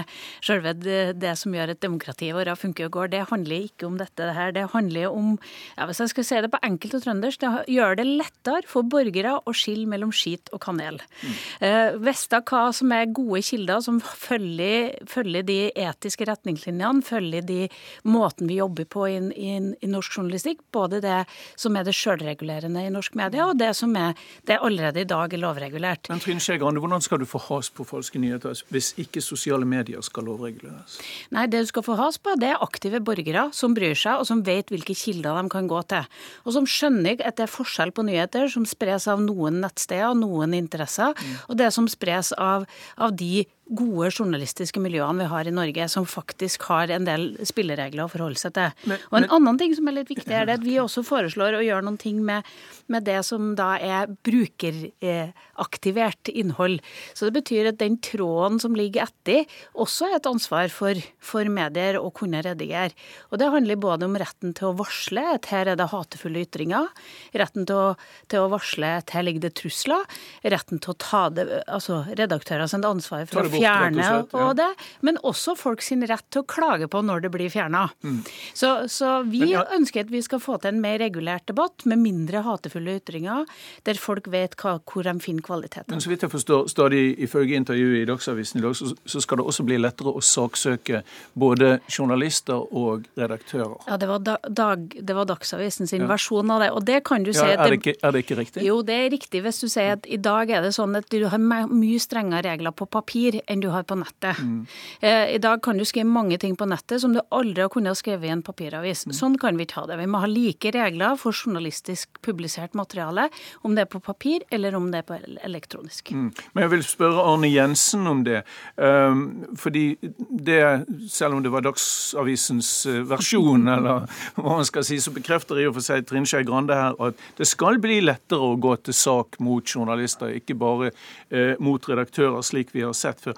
selve 0.45 0.75
det, 0.77 1.01
det, 1.21 1.35
som 1.39 1.55
gjør 1.55 1.73
at 1.73 1.83
demokratiet 1.83 2.35
vårt 2.35 2.59
funker 2.59 2.89
og 2.89 2.95
går. 2.97 3.11
Det 3.13 3.23
handler 3.31 3.69
ikke 3.69 3.87
om 3.87 3.97
dette 3.99 4.29
her. 4.37 4.53
Det 4.55 4.67
handler 4.73 5.13
om, 5.13 5.35
ja, 5.77 5.87
hvis 5.89 6.01
jeg 6.03 6.13
skal 6.13 6.27
si 6.27 6.41
det 6.45 6.51
på 6.53 6.61
enkelt 6.65 6.97
og 6.97 7.05
trøndersk, 7.05 7.41
det 7.41 7.75
gjør 7.75 7.99
det 7.99 8.07
lettere 8.09 8.69
for 8.69 8.87
borgere 8.87 9.14
borgere 9.15 9.39
og 9.45 9.55
skille 9.55 9.87
mellom 9.87 10.11
skit 10.13 10.49
og 10.53 10.61
kanel. 10.63 10.99
Mm. 11.21 11.35
Eh, 11.61 11.97
hva 12.03 12.71
som 12.73 12.91
er 12.91 13.11
gode 13.13 13.41
kilder 13.43 13.81
som 13.81 13.99
følger, 13.99 14.95
følger, 15.07 15.43
de 15.45 15.71
etiske 15.75 16.25
retningslinjene, 16.25 17.03
følger 17.03 17.45
de 17.45 17.69
måten 18.03 18.47
vi 18.47 18.59
jobber 18.59 18.85
på 18.85 19.07
i, 19.07 19.17
i, 19.35 19.57
i 19.81 19.87
norsk 19.87 20.17
journalistikk. 20.17 20.61
Både 20.71 21.01
det 21.01 21.25
som 21.55 21.75
er 21.75 21.85
det 21.85 21.95
sjølregulerende 21.95 22.85
i 22.85 22.91
norsk 22.93 23.15
media, 23.15 23.47
og 23.47 23.59
det 23.59 23.73
som 23.75 23.95
er 23.95 24.15
det 24.45 24.59
allerede 24.59 25.01
i 25.01 25.07
dag 25.07 25.33
er 25.33 25.41
lovregulert. 25.41 26.09
Men 26.09 26.19
Trine 26.23 26.43
Skei 26.43 26.59
Grande, 26.59 26.79
Hvordan 26.79 27.01
skal 27.01 27.19
du 27.21 27.25
få 27.25 27.39
has 27.47 27.69
på 27.73 27.85
falske 27.87 28.19
nyheter 28.21 28.57
hvis 28.73 28.93
ikke 29.01 29.23
sosiale 29.23 29.65
medier 29.65 30.03
skal 30.05 30.27
lovreguleres? 30.29 30.99
Nei, 31.35 31.47
Det 31.47 31.63
du 31.65 31.69
skal 31.69 31.85
få 31.85 31.95
has 31.99 32.17
på, 32.17 32.35
det 32.39 32.51
er 32.51 32.63
aktive 32.63 32.99
borgere 32.99 33.47
som 33.55 33.75
bryr 33.75 33.95
seg, 33.97 34.19
og 34.19 34.27
som 34.27 34.43
vet 34.45 34.69
hvilke 34.73 34.95
kilder 34.97 35.37
de 35.39 35.49
kan 35.51 35.69
gå 35.69 35.81
til. 35.89 36.05
Og 36.45 36.55
som 36.55 36.67
skjønner 36.69 37.21
at 37.25 37.37
det 37.37 37.45
er 37.45 37.51
forskjell 37.51 37.93
på 37.95 38.05
nyheter 38.07 38.49
som 38.51 38.65
spres 38.67 39.04
av 39.11 39.21
noen 39.23 39.61
nettsteder, 39.63 40.15
noen 40.17 40.55
interesser, 40.57 41.15
mm. 41.15 41.35
og 41.49 41.59
det 41.59 41.71
som 41.75 41.89
spres 41.91 42.31
av, 42.37 42.67
av 42.97 43.15
de 43.17 43.45
gode 43.65 44.11
journalistiske 44.13 44.77
miljøene 44.81 45.23
vi 45.23 45.27
har 45.31 45.47
i 45.49 45.53
Norge, 45.53 45.87
som 45.89 46.05
faktisk 46.05 46.67
har 46.69 46.91
en 46.93 47.05
del 47.07 47.31
spilleregler 47.47 48.05
å 48.05 48.09
forholde 48.11 48.37
seg 48.37 48.53
til. 48.57 48.69
Men, 48.85 48.97
og 49.09 49.17
En 49.17 49.21
men, 49.25 49.31
annen 49.39 49.57
ting 49.61 49.73
som 49.77 49.87
er 49.89 49.95
litt 49.97 50.11
viktig, 50.11 50.29
er 50.29 50.45
det 50.45 50.59
at 50.59 50.65
vi 50.65 50.75
også 50.81 51.01
foreslår 51.05 51.51
å 51.57 51.63
gjøre 51.65 51.85
noen 51.87 51.97
ting 52.01 52.17
med, 52.25 52.45
med 52.91 53.01
det 53.07 53.21
som 53.25 53.55
da 53.57 53.77
er 53.81 54.07
brukeraktivert 54.27 56.29
innhold. 56.29 56.81
Så 57.17 57.25
det 57.29 57.35
betyr 57.39 57.71
at 57.71 57.81
den 57.81 57.97
tråden 58.05 58.59
som 58.61 58.77
ligger 58.77 59.01
etter, 59.07 59.45
også 59.73 60.05
er 60.11 60.15
et 60.19 60.29
ansvar 60.29 60.69
for, 60.73 60.93
for 61.17 61.43
medier 61.49 61.97
å 61.97 62.11
kunne 62.13 62.43
redigere. 62.45 62.93
Og 63.31 63.39
Det 63.41 63.49
handler 63.49 63.75
både 63.81 64.05
om 64.05 64.17
retten 64.19 64.53
til 64.57 64.67
å 64.69 64.77
varsle 64.77 65.23
at 65.35 65.45
her 65.49 65.65
er 65.73 65.77
det 65.79 65.89
hatefulle 65.89 66.41
ytringer, 66.45 66.87
retten 67.33 67.65
til 67.65 67.75
å, 67.75 67.95
til 68.29 68.39
å 68.45 68.51
varsle 68.53 68.85
at 69.01 69.09
her 69.15 69.23
ligger 69.25 69.41
det 69.47 69.55
trusler, 69.57 70.05
retten 70.45 70.79
til 70.83 70.91
å 70.93 70.99
ta 71.01 71.29
det, 71.33 71.63
altså 71.65 72.05
redaktører 72.13 72.67
sendt 72.69 72.85
ansvar 72.85 73.25
for 73.29 73.49
å 73.49 73.54
fjerne 73.55 74.07
og, 74.19 74.35
ja. 74.35 74.49
det, 74.59 74.69
men 75.05 75.19
også 75.25 75.55
folk 75.59 75.83
sin 75.85 76.05
rett 76.07 76.25
til 76.33 76.43
å 76.43 76.47
klage 76.49 76.89
på 76.91 77.01
når 77.05 77.25
det 77.25 77.31
blir 77.33 77.51
fjerna. 77.53 77.87
Mm. 78.05 78.21
Så, 78.53 78.71
så, 78.91 79.17
vi 79.29 79.43
ja. 79.51 79.65
ønsker 79.75 80.05
at 80.05 80.13
vi 80.13 80.21
skal 80.25 80.41
få 80.43 80.57
til 80.61 80.73
en 80.73 80.81
mer 80.83 80.99
regulert 81.01 81.45
debatt 81.49 81.85
med 81.89 82.01
mindre 82.03 82.43
hatefulle 82.45 82.97
ytringer, 82.99 83.45
der 83.87 83.99
folk 84.01 84.29
vet 84.31 84.57
hva, 84.61 84.77
hvor 84.83 85.05
de 85.07 85.15
finner 85.23 85.45
kvaliteten. 85.45 85.91
Men 85.93 86.03
så 86.03 86.11
vidt 86.11 86.25
jeg 86.25 86.33
forstår, 86.33 86.69
stadig 86.71 87.03
ifølge 87.25 87.59
intervjuet 87.59 88.01
i 88.03 88.07
Dagsavisen 88.09 88.61
i 88.61 88.65
dag, 88.65 88.75
så, 88.77 88.91
så, 89.05 89.23
skal 89.23 89.41
det 89.41 89.47
også 89.49 89.65
bli 89.65 89.79
lettere 89.81 90.13
å 90.13 90.21
saksøke 90.23 91.01
både 91.33 91.79
journalister 91.89 92.61
og 92.75 93.07
redaktører. 93.17 93.77
Ja, 93.87 93.97
det 94.01 94.09
var, 94.09 94.23
dag, 94.47 94.85
det 94.95 95.17
var 95.17 95.29
Dagsavisen 95.29 95.89
sin 95.89 96.05
ja. 96.05 96.09
versjon 96.11 96.51
av 96.53 96.63
det. 96.63 96.71
Og 96.75 96.85
det 96.87 97.01
kan 97.07 97.25
du 97.25 97.31
si 97.33 97.43
at 97.43 97.59
er 97.59 97.73
det, 97.73 97.81
ikke, 97.81 97.95
er 98.01 98.15
det 98.15 98.23
ikke 98.25 98.39
riktig? 98.39 98.65
Jo, 98.65 98.79
det 98.85 98.97
er 99.05 99.09
riktig 99.13 99.41
hvis 99.45 99.61
du 99.63 99.67
sier 99.71 99.95
at 99.97 100.07
i 100.09 100.19
dag 100.21 100.51
er 100.51 100.65
det 100.65 100.73
sånn 100.75 100.97
at 100.99 101.09
du 101.11 101.27
har 101.31 101.41
mye 101.41 102.01
strengere 102.01 102.45
regler 102.45 102.75
på 102.75 102.87
papir 102.91 103.39
enn 103.47 103.63
du 103.63 103.69
har 103.73 103.85
på 103.87 103.97
nettet. 103.99 104.39
Mm. 104.39 104.65
Eh, 104.99 105.35
I 105.35 105.39
dag 105.41 105.61
kan 105.63 105.77
du 105.77 105.85
skrive 105.85 106.09
mange 106.09 106.37
ting 106.41 106.55
på 106.55 106.67
nettet 106.69 107.01
som 107.01 107.13
du 107.15 107.21
aldri 107.29 107.65
har 107.65 107.71
kunnet 107.73 107.97
skrive 107.99 108.27
i 108.27 108.33
en 108.33 108.43
papiravis. 108.45 109.05
Mm. 109.07 109.15
Sånn 109.17 109.37
kan 109.41 109.57
vi 109.57 109.67
ikke 109.67 109.81
ha 109.81 109.85
det. 109.89 109.99
Vi 110.01 110.09
må 110.09 110.21
ha 110.23 110.29
like 110.29 110.71
regler 110.75 111.17
for 111.19 111.35
journalistisk 111.35 112.21
publisert 112.25 112.75
materiale, 112.77 113.29
om 113.63 113.75
det 113.75 113.85
er 113.85 113.91
på 113.91 114.01
papir 114.03 114.45
eller 114.53 114.75
om 114.77 114.89
det 114.93 115.03
er 115.03 115.07
på 115.09 115.19
elektronisk. 115.45 116.11
Mm. 116.11 116.31
Men 116.53 116.65
jeg 116.65 116.73
vil 116.75 116.85
spørre 116.87 117.25
Arne 117.33 117.49
Jensen 117.51 118.07
om 118.09 118.23
det. 118.25 118.43
Um, 118.75 119.25
fordi 119.59 119.85
det, 120.01 120.85
selv 121.11 121.37
om 121.37 121.43
det 121.43 121.51
var 121.53 121.65
Dagsavisens 121.65 122.71
eh, 122.91 123.01
versjon, 123.07 123.67
eller 123.75 124.05
hva 124.37 124.59
man 124.59 124.67
skal 124.67 124.85
si, 124.87 124.99
så 125.01 125.13
bekrefter 125.15 125.61
i 125.61 125.67
og 125.69 125.77
for 125.77 125.85
seg 125.85 126.05
Trine 126.09 126.29
Skei 126.29 126.45
Grande 126.47 126.77
her 126.77 126.97
at 127.01 127.19
det 127.37 127.47
skal 127.49 127.79
bli 127.83 128.01
lettere 128.03 128.51
å 128.53 128.59
gå 128.61 128.75
til 128.85 128.95
sak 128.97 129.39
mot 129.43 129.65
journalister, 129.65 130.33
ikke 130.35 130.57
bare 130.59 130.91
eh, 131.29 131.55
mot 131.63 131.89
redaktører, 131.89 132.41
slik 132.45 132.73
vi 132.75 132.85
har 132.85 132.95
sett 132.97 133.21
før. 133.23 133.34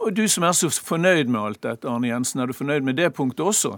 Og 0.00 0.14
Du 0.16 0.24
som 0.28 0.46
er 0.48 0.54
så 0.56 0.70
fornøyd 0.72 1.28
med 1.28 1.40
alt 1.40 1.62
dette, 1.62 1.88
Arne 1.88 2.08
Jensen, 2.08 2.40
er 2.40 2.48
du 2.48 2.56
fornøyd 2.56 2.86
med 2.86 2.96
det 2.96 3.10
punktet 3.16 3.44
også? 3.44 3.76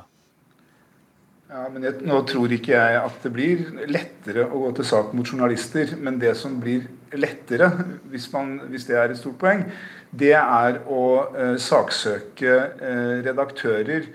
Ja, 1.46 1.68
men 1.70 1.84
jeg, 1.86 2.00
Nå 2.02 2.20
tror 2.26 2.52
ikke 2.52 2.74
jeg 2.74 3.00
at 3.00 3.18
det 3.22 3.30
blir 3.34 3.60
lettere 3.86 4.48
å 4.50 4.64
gå 4.64 4.70
til 4.78 4.86
sak 4.88 5.12
mot 5.14 5.26
journalister. 5.26 5.92
Men 6.02 6.18
det 6.22 6.34
som 6.38 6.56
blir 6.62 6.88
lettere, 7.14 7.70
hvis, 8.10 8.26
man, 8.32 8.56
hvis 8.72 8.88
det 8.88 8.98
er 8.98 9.14
et 9.14 9.20
stort 9.20 9.38
poeng, 9.42 9.62
det 10.10 10.34
er 10.38 10.80
å 10.90 11.04
eh, 11.30 11.54
saksøke 11.62 12.56
eh, 12.56 13.12
redaktører 13.26 14.08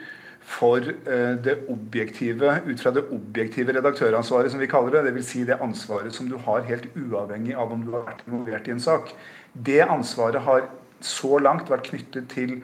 for 0.51 0.83
eh, 0.83 1.37
det 1.39 1.61
objektive, 1.71 2.57
ut 2.67 2.83
fra 2.83 2.91
det 2.95 3.05
objektive 3.15 3.77
redaktøransvaret, 3.79 4.51
som 4.51 4.59
vi 4.59 4.69
kaller 4.71 4.99
det. 4.99 5.13
Dvs. 5.13 5.31
Si 5.31 5.45
det 5.47 5.61
ansvaret 5.63 6.15
som 6.15 6.27
du 6.27 6.35
har 6.45 6.67
helt 6.67 6.89
uavhengig 6.99 7.55
av 7.55 7.71
om 7.71 7.87
du 7.87 7.95
har 7.95 8.09
vært 8.09 8.27
involvert 8.27 8.67
i 8.67 8.75
en 8.75 8.83
sak. 8.83 9.15
Det 9.55 9.79
ansvaret 9.87 10.43
har 10.43 10.67
så 11.07 11.39
langt 11.41 11.71
vært 11.71 11.89
knyttet 11.91 12.29
til 12.33 12.59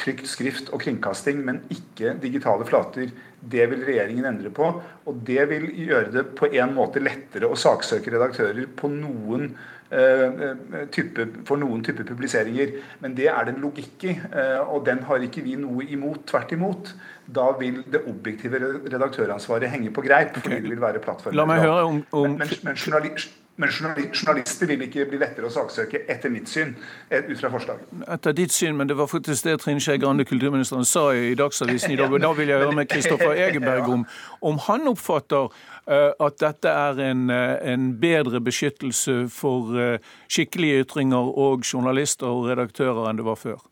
trykt 0.00 0.26
skrift 0.26 0.72
og 0.74 0.82
kringkasting, 0.82 1.38
men 1.46 1.60
ikke 1.72 2.16
digitale 2.22 2.66
flater. 2.66 3.12
Det 3.38 3.68
vil 3.70 3.84
regjeringen 3.86 4.26
endre 4.26 4.50
på. 4.54 4.70
Og 5.06 5.20
det 5.26 5.44
vil 5.50 5.68
gjøre 5.84 6.10
det 6.14 6.24
på 6.38 6.48
en 6.50 6.74
måte 6.74 7.02
lettere 7.02 7.50
å 7.50 7.58
saksøke 7.58 8.14
redaktører 8.14 8.66
på 8.74 8.90
noen 8.90 9.52
uh, 9.92 10.86
type, 10.94 11.28
for 11.46 11.60
noen 11.60 11.84
type 11.86 12.06
publiseringer. 12.08 12.74
Men 13.04 13.14
det 13.18 13.28
er 13.30 13.46
det 13.46 13.54
en 13.54 13.62
logikk 13.68 14.08
i, 14.10 14.16
uh, 14.34 14.64
og 14.64 14.82
den 14.88 15.04
har 15.06 15.28
ikke 15.28 15.44
vi 15.46 15.58
noe 15.60 15.86
imot. 15.86 16.24
Tvert 16.32 16.56
imot. 16.56 16.94
Da 17.38 17.52
vil 17.60 17.84
det 17.86 18.02
objektive 18.10 18.58
redaktøransvaret 18.88 19.70
henge 19.76 19.94
på 19.94 20.04
greip, 20.04 20.34
fordi 20.40 20.58
det 20.64 20.74
vil 20.74 20.82
være 20.82 21.04
plattformen. 21.04 21.38
La 21.38 21.48
meg 21.48 21.62
høre 21.68 21.88
om, 21.92 22.04
om... 22.10 22.38
Men, 22.40 22.50
men, 22.66 22.74
men 22.74 23.30
men 23.56 23.70
journalister 23.70 24.66
vil 24.66 24.82
ikke 24.82 25.04
bli 25.06 25.18
lettere 25.20 25.46
å 25.46 25.52
saksøke, 25.52 26.00
etter 26.10 26.32
mitt 26.32 26.48
syn, 26.50 26.74
eh, 27.10 27.22
ut 27.28 27.38
fra 27.38 27.50
forslaget. 27.52 27.92
Etter 28.10 28.32
ditt 28.34 28.52
syn, 28.52 28.76
men 28.76 28.88
det 28.88 28.96
var 28.98 29.06
faktisk 29.06 29.44
det 29.44 29.60
Trine 29.60 29.80
Skei 29.80 29.98
Grande, 29.98 30.24
kulturministeren, 30.24 30.84
sa 30.84 31.10
i 31.14 31.34
Dagsavisen 31.38 31.92
i 31.92 31.96
dag. 31.96 32.12
og 32.12 32.20
Da 32.20 32.32
vil 32.32 32.48
jeg 32.48 32.58
høre 32.58 32.74
med 32.74 32.88
Kristoffer 32.88 33.34
Egeberg 33.46 33.88
om 33.88 34.06
om 34.40 34.58
han 34.58 34.88
oppfatter 34.88 35.48
uh, 35.88 36.26
at 36.26 36.40
dette 36.40 36.68
er 36.68 36.98
en, 37.10 37.30
uh, 37.30 37.56
en, 37.62 37.92
bedre 38.00 38.40
beskyttelse 38.40 39.28
for 39.30 39.98
skikkelige 40.28 40.84
ytringer 40.84 41.38
og 41.38 41.64
journalister 41.64 42.26
og 42.26 42.50
redaktører 42.50 43.08
enn 43.08 43.16
det 43.16 43.24
var 43.24 43.40
før. 43.40 43.62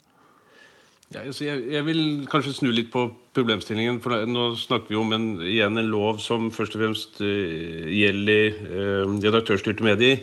Jeg, 1.12 1.58
jeg, 1.68 1.84
vil 1.84 2.00
kanskje 2.30 2.54
snu 2.56 2.70
litt 2.72 2.88
på 2.92 3.04
problemstillingen. 3.36 3.98
for 4.00 4.24
Nå 4.28 4.52
snakker 4.56 4.92
vi 4.92 4.98
om 5.00 5.12
en, 5.12 5.26
igjen 5.44 5.76
en 5.76 5.90
lov 5.92 6.20
som 6.24 6.48
først 6.54 6.76
og 6.76 6.82
fremst 6.82 7.20
uh, 7.20 7.88
gjelder 7.92 8.56
uh, 8.64 9.12
redaktørstyrte 9.20 9.84
medier. 9.84 10.22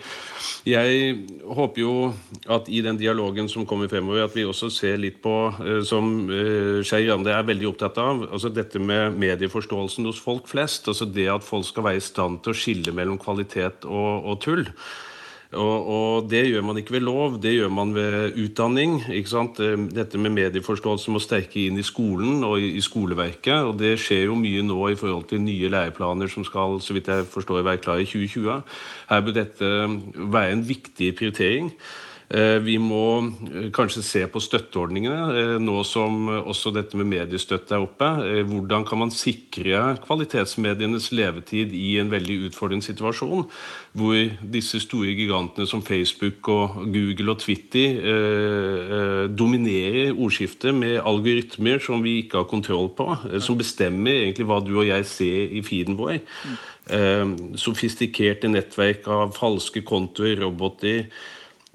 Jeg 0.68 1.12
håper 1.46 1.84
jo 1.84 1.94
at 2.50 2.70
i 2.74 2.82
den 2.86 2.98
dialogen 2.98 3.50
som 3.52 3.68
kommer 3.70 3.92
fremover, 3.92 4.26
at 4.26 4.38
vi 4.38 4.48
også 4.50 4.72
ser 4.74 4.98
litt 5.02 5.22
på, 5.22 5.36
uh, 5.60 5.82
som 5.86 6.30
uh, 6.32 6.82
Skei 6.82 7.06
Grande 7.06 7.36
er 7.36 7.46
veldig 7.46 7.70
opptatt 7.70 8.02
av, 8.02 8.26
altså 8.30 8.50
dette 8.54 8.82
med 8.82 9.20
medieforståelsen 9.22 10.10
hos 10.10 10.22
folk 10.24 10.50
flest. 10.50 10.90
altså 10.90 11.06
Det 11.06 11.30
at 11.30 11.46
folk 11.46 11.70
skal 11.70 11.86
være 11.92 12.02
i 12.02 12.10
stand 12.10 12.42
til 12.42 12.56
å 12.56 12.60
skille 12.66 12.96
mellom 12.98 13.22
kvalitet 13.22 13.86
og, 13.86 14.26
og 14.26 14.42
tull. 14.46 14.66
Og, 15.50 15.88
og, 15.90 16.30
Det 16.30 16.44
gjør 16.46 16.62
man 16.62 16.78
ikke 16.78 16.94
ved 16.94 17.02
lov, 17.08 17.40
det 17.42 17.56
gjør 17.56 17.72
man 17.74 17.94
ved 17.96 18.36
utdanning. 18.38 19.00
ikke 19.10 19.30
sant? 19.30 19.60
Eh, 19.60 19.78
dette 19.90 20.18
med 20.18 20.30
medieforståelse 20.36 21.10
må 21.10 21.20
sterke 21.20 21.66
inn 21.66 21.80
i 21.82 21.86
skolen 21.86 22.44
og 22.46 22.60
i, 22.62 22.76
i 22.78 22.82
skoleverket. 22.82 23.66
og 23.66 23.80
Det 23.80 23.96
skjer 23.98 24.28
jo 24.30 24.36
mye 24.38 24.62
nå 24.62 24.78
i 24.90 25.00
forhold 25.00 25.26
til 25.32 25.42
nye 25.42 25.72
læreplaner 25.74 26.30
som 26.30 26.46
skal 26.46 26.78
så 26.82 26.94
vidt 26.94 27.10
jeg 27.10 27.26
forstår, 27.26 27.64
være 27.66 27.82
klar 27.82 27.98
i 27.98 28.06
2020. 28.06 28.62
Her 29.10 29.26
bør 29.26 29.40
dette 29.40 29.72
være 30.14 30.52
en 30.54 30.68
viktig 30.70 31.16
prioritering. 31.18 31.74
Eh, 32.30 32.60
vi 32.62 32.76
må 32.78 33.24
eh, 33.26 33.70
kanskje 33.74 34.04
se 34.06 34.20
på 34.30 34.42
støtteordningene, 34.44 35.22
eh, 35.34 35.54
nå 35.58 35.80
som 35.88 36.28
også 36.30 36.70
dette 36.76 36.98
med 37.00 37.08
mediestøtte 37.10 37.74
er 37.74 37.86
oppe. 37.88 38.10
Hvordan 38.46 38.86
kan 38.86 39.02
man 39.02 39.14
sikre 39.14 39.96
kvalitetsmedienes 40.04 41.10
levetid 41.18 41.74
i 41.74 41.96
en 41.98 42.12
veldig 42.14 42.52
utfordrende 42.52 42.86
situasjon, 42.86 43.48
hvor 43.98 44.20
disse 44.54 44.78
store 44.84 45.16
gigantene 45.18 45.66
som 45.70 45.82
Facebook 45.82 46.52
og 46.54 46.78
Google 46.94 47.34
og 47.34 47.42
Twitter 47.42 47.98
eh, 48.14 49.26
dominerer 49.34 50.14
ordskiftet 50.14 50.78
med 50.78 51.00
algoritmer 51.02 51.82
som 51.82 52.06
vi 52.06 52.20
ikke 52.22 52.44
har 52.44 52.52
kontroll 52.52 52.92
på, 52.94 53.10
som 53.42 53.58
bestemmer 53.58 54.28
egentlig 54.28 54.46
hva 54.46 54.62
du 54.62 54.76
og 54.78 54.86
jeg 54.92 55.10
ser 55.10 55.58
i 55.58 55.66
feeden 55.66 55.98
vår. 55.98 56.22
Eh, 56.94 57.26
sofistikerte 57.58 58.54
nettverk 58.54 59.10
av 59.10 59.34
falske 59.38 59.82
kontoer, 59.82 60.38
roboter 60.46 61.08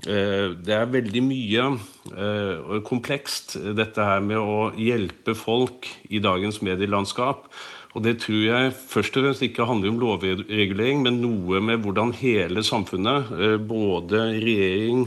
det 0.02 0.74
er 0.74 0.90
veldig 0.90 1.22
mye 1.24 1.68
eh, 2.12 2.74
komplekst, 2.84 3.54
dette 3.78 4.04
her 4.04 4.20
med 4.24 4.40
å 4.40 4.72
hjelpe 4.76 5.36
folk 5.38 5.88
i 6.10 6.20
dagens 6.20 6.60
medielandskap. 6.66 7.46
Og 7.94 8.02
det 8.02 8.16
tror 8.24 8.40
jeg 8.42 8.72
først 8.90 9.16
og 9.16 9.22
fremst 9.24 9.44
ikke 9.46 9.68
handler 9.68 9.92
om 9.92 10.00
lovregulering, 10.02 11.04
men 11.06 11.20
noe 11.22 11.62
med 11.62 11.84
hvordan 11.84 12.10
hele 12.18 12.64
samfunnet, 12.66 13.30
eh, 13.38 13.56
både 13.56 14.26
regjering, 14.42 15.06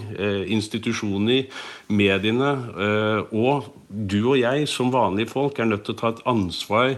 institusjoner, 0.56 1.50
mediene 1.92 2.54
og 3.36 3.68
du 3.88 4.22
og 4.22 4.38
jeg 4.40 4.66
som 4.72 4.94
vanlige 4.94 5.36
folk, 5.36 5.60
er 5.60 5.68
nødt 5.68 5.86
til 5.88 5.98
å 5.98 6.00
ta 6.00 6.14
et 6.16 6.24
ansvar 6.32 6.96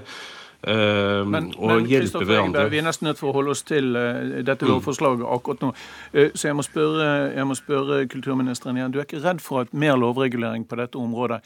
Uh, 0.68 1.24
men, 1.24 1.54
og 1.56 1.70
men, 1.72 1.86
hjelpe 1.88 2.26
hverandre. 2.28 2.66
Vi 2.72 2.82
er 2.82 2.84
nesten 2.84 3.08
nødt 3.08 3.20
for 3.20 3.32
å 3.32 3.38
holde 3.38 3.54
oss 3.56 3.62
til 3.64 3.94
uh, 3.96 4.42
dette 4.44 4.68
mm. 4.68 4.72
lovforslaget 4.74 5.28
akkurat 5.32 5.64
nå. 5.64 5.70
Uh, 6.12 6.26
så 6.36 6.50
jeg 6.50 6.58
må, 6.60 6.66
spørre, 6.68 7.10
jeg 7.32 7.48
må, 7.48 7.56
spørre, 7.56 8.00
kulturministeren 8.12 8.80
igjen. 8.80 8.92
Du 8.92 9.00
er 9.00 9.08
ikke 9.08 9.24
redd 9.24 9.40
for 9.44 9.64
at 9.64 9.72
mer 9.72 9.96
lovregulering 10.00 10.68
på 10.68 10.80
dette 10.82 11.00
området 11.00 11.40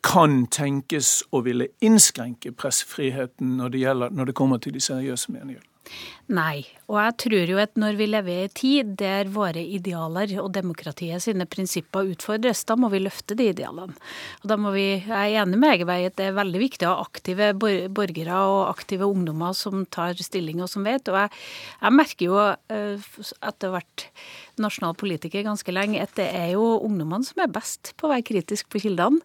kan 0.00 0.46
tenkes 0.48 1.18
å 1.36 1.42
ville 1.44 1.68
innskrenke 1.84 2.54
pressefriheten 2.56 3.58
når 3.58 3.74
det, 3.74 3.84
gjelder, 3.84 4.16
når 4.16 4.30
det 4.30 4.36
kommer 4.40 4.62
til 4.62 4.72
de 4.72 4.80
seriøse 4.80 5.34
meningene? 5.34 5.71
Nei. 6.32 6.62
Og 6.88 6.96
jeg 6.96 7.14
tror 7.24 7.50
jo 7.50 7.58
at 7.60 7.74
når 7.80 7.96
vi 7.98 8.06
lever 8.08 8.32
i 8.32 8.44
en 8.46 8.52
tid 8.56 8.92
der 9.00 9.28
våre 9.32 9.60
idealer 9.60 10.30
og 10.40 10.52
demokratiet 10.54 11.24
sine 11.24 11.44
prinsipper 11.50 12.08
utfordres, 12.12 12.62
da 12.68 12.76
må 12.78 12.88
vi 12.92 13.02
løfte 13.02 13.36
de 13.36 13.48
idealene. 13.50 13.96
Og 14.42 14.46
da 14.52 14.56
må 14.60 14.72
vi, 14.72 15.02
Jeg 15.02 15.34
er 15.34 15.42
enig 15.42 15.58
med 15.58 15.74
Egeberg 15.74 16.06
at 16.08 16.16
det 16.20 16.28
er 16.30 16.38
veldig 16.38 16.62
viktig 16.62 16.88
å 16.88 16.94
ha 16.94 17.06
aktive 17.06 17.50
borgere 17.58 18.38
og 18.48 18.60
aktive 18.70 19.08
ungdommer 19.10 19.56
som 19.56 19.84
tar 19.86 20.14
stilling 20.22 20.62
og 20.62 20.70
som 20.72 20.86
vet. 20.86 21.10
Og 21.10 21.18
jeg, 21.18 21.34
jeg 21.82 21.98
merker 21.98 22.28
jo 22.30 22.40
eh, 22.46 23.10
etter 23.42 23.74
hvert 23.74 24.06
nasjonal 24.60 24.96
politiker 24.98 25.44
ganske 25.46 25.74
lenge, 25.74 26.02
at 26.02 26.14
det 26.18 26.28
er 26.36 26.52
jo 26.54 26.64
ungdommene 26.82 27.26
som 27.26 27.42
er 27.44 27.52
best 27.52 27.94
på 28.00 28.08
å 28.08 28.12
være 28.12 28.26
kritisk 28.28 28.68
på 28.72 28.82
kildene, 28.82 29.22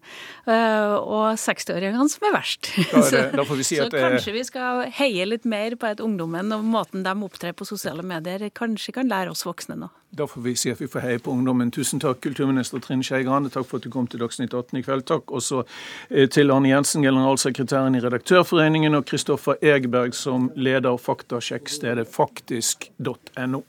eh, 0.48 0.96
og 0.98 1.38
60-åringene 1.40 2.08
som 2.12 2.28
er 2.30 2.36
verst. 2.36 2.72
Da, 2.78 3.04
er 3.04 3.14
det, 3.14 3.24
da 3.40 3.46
får 3.48 3.60
vi 3.60 3.68
si 3.68 3.80
at 3.82 3.92
så 3.92 4.04
kanskje 4.08 4.36
vi 4.38 4.44
skal 4.48 4.84
heie 5.00 5.28
litt 5.28 5.48
mer 5.48 5.76
på 5.78 5.90
at 5.90 6.02
ungdommen 6.04 6.54
og 6.56 6.66
måten 6.66 7.06
de 7.06 7.14
opptrer 7.28 7.56
på 7.56 7.68
sosiale 7.68 8.04
medier, 8.06 8.48
kanskje 8.54 8.96
kan 9.00 9.10
lære 9.10 9.34
oss 9.34 9.46
voksne 9.48 9.78
nå. 9.78 9.90
Da 10.10 10.26
får 10.26 10.40
vi 10.40 10.54
si 10.56 10.70
at 10.72 10.80
vi 10.80 10.88
får 10.88 11.04
heie 11.04 11.20
på 11.20 11.32
ungdommen. 11.36 11.70
Tusen 11.74 12.00
takk, 12.00 12.22
kulturminister 12.24 12.80
Trine 12.80 13.04
Skei 13.04 13.20
Grande. 13.26 13.52
Takk 13.52 13.66
for 13.68 13.78
at 13.78 13.84
du 13.84 13.92
kom 13.92 14.08
til 14.08 14.22
Dagsnytt 14.22 14.54
18 14.56 14.80
i 14.80 14.82
kveld. 14.86 15.04
Takk 15.10 15.32
også 15.36 15.64
eh, 16.08 16.28
til 16.32 16.52
Arne 16.54 16.72
Jensen, 16.72 17.04
generalsekretæren 17.04 17.98
i 17.98 18.00
Redaktørforeningen, 18.02 18.96
og 18.96 19.04
Kristoffer 19.10 19.60
Egeberg, 19.60 20.16
som 20.16 20.48
leder 20.56 20.96
faktasjekkstedet 20.96 22.08
faktisk.no. 22.08 23.62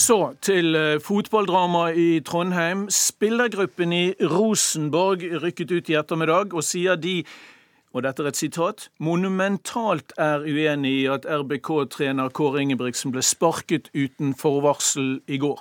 Så 0.00 0.32
til 0.40 0.76
eh, 0.78 0.96
fotballdrama 1.04 1.90
i 1.92 2.20
Trondheim. 2.24 2.86
Spillergruppen 2.88 3.92
i 3.92 4.14
Rosenborg 4.22 5.26
rykket 5.42 5.74
ut 5.74 5.90
i 5.92 5.96
ettermiddag 6.00 6.54
og 6.56 6.64
sier 6.64 6.96
de 6.96 7.18
og 7.90 8.04
dette 8.06 8.22
er 8.22 8.30
et 8.30 8.38
sitat, 8.38 8.84
monumentalt 9.02 10.14
er 10.16 10.46
uenig 10.46 10.92
i 11.02 11.06
at 11.10 11.26
RBK-trener 11.26 12.30
Kåre 12.30 12.62
Ingebrigtsen 12.62 13.10
ble 13.12 13.24
sparket 13.26 13.90
uten 13.98 14.30
forvarsel 14.38 15.16
i 15.26 15.40
går. 15.42 15.58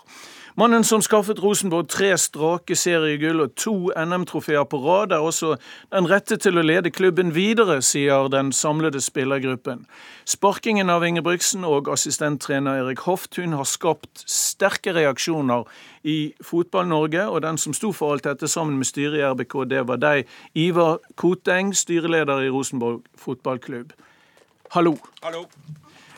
Mannen 0.59 0.83
som 0.83 0.99
skaffet 0.99 1.39
Rosenborg 1.39 1.85
tre 1.87 2.09
strake 2.19 2.75
seriegull 2.75 3.39
og 3.45 3.53
to 3.55 3.93
NM-trofeer 3.95 4.65
på 4.67 4.81
rad, 4.83 5.13
er 5.15 5.23
også 5.23 5.53
den 5.93 6.09
rette 6.11 6.35
til 6.35 6.59
å 6.59 6.63
lede 6.65 6.91
klubben 6.91 7.31
videre, 7.31 7.77
sier 7.85 8.27
den 8.27 8.49
samlede 8.51 8.99
spillergruppen. 8.99 9.85
Sparkingen 10.27 10.91
av 10.91 11.05
Ingebrigtsen 11.07 11.63
og 11.63 11.87
assistenttrener 11.93 12.81
Erik 12.81 13.05
Hoftun 13.07 13.55
har 13.55 13.71
skapt 13.71 14.25
sterke 14.27 14.91
reaksjoner 14.99 15.63
i 16.03 16.33
Fotball-Norge, 16.43 17.29
og 17.29 17.45
den 17.47 17.61
som 17.61 17.71
sto 17.77 17.93
for 17.95 18.17
alt 18.17 18.27
dette 18.27 18.51
sammen 18.51 18.81
med 18.81 18.91
styret 18.91 19.21
i 19.21 19.27
RBK, 19.31 19.61
det 19.71 19.87
var 19.87 20.03
deg, 20.03 20.27
Ivar 20.59 20.99
Koteng, 21.15 21.71
styreleder 21.71 22.43
i 22.43 22.51
Rosenborg 22.51 23.05
fotballklubb. 23.15 23.95
Hallo. 24.75 24.97
Hallo. 25.23 25.45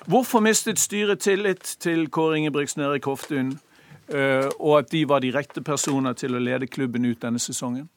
Hvorfor 0.09 0.41
mistet 0.41 0.81
styret 0.81 1.27
tillit 1.27 1.77
til 1.77 2.07
Kåre 2.09 2.41
Ingebrigtsen 2.41 2.81
og 2.81 2.95
Erik 2.95 3.05
Hoftun? 3.05 3.59
Eh, 4.11 4.47
og 4.59 4.81
at 4.81 4.91
de 4.91 5.05
var 5.07 5.23
de 5.23 5.31
rette 5.31 5.63
personer 5.63 6.15
til 6.19 6.35
å 6.35 6.43
lede 6.43 6.67
klubben 6.67 7.05
ut 7.07 7.21
denne 7.23 7.39
sesongen? 7.39 7.87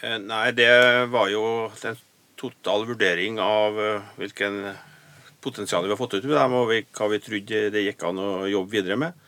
Eh, 0.00 0.18
nei, 0.22 0.48
det 0.54 0.70
var 1.10 1.30
jo 1.32 1.44
en 1.74 2.02
total 2.38 2.86
vurdering 2.86 3.40
av 3.42 3.80
eh, 3.80 4.12
hvilken 4.20 4.60
potensial 5.44 5.84
vi 5.84 5.92
har 5.92 6.00
fått 6.00 6.16
ut 6.18 6.28
av 6.28 6.36
dem, 6.38 6.56
og 6.60 6.70
hva 6.70 7.10
vi 7.10 7.22
trodde 7.22 7.66
det 7.74 7.86
gikk 7.88 8.06
an 8.06 8.22
å 8.22 8.30
jobbe 8.48 8.78
videre 8.78 8.96
med. 9.00 9.20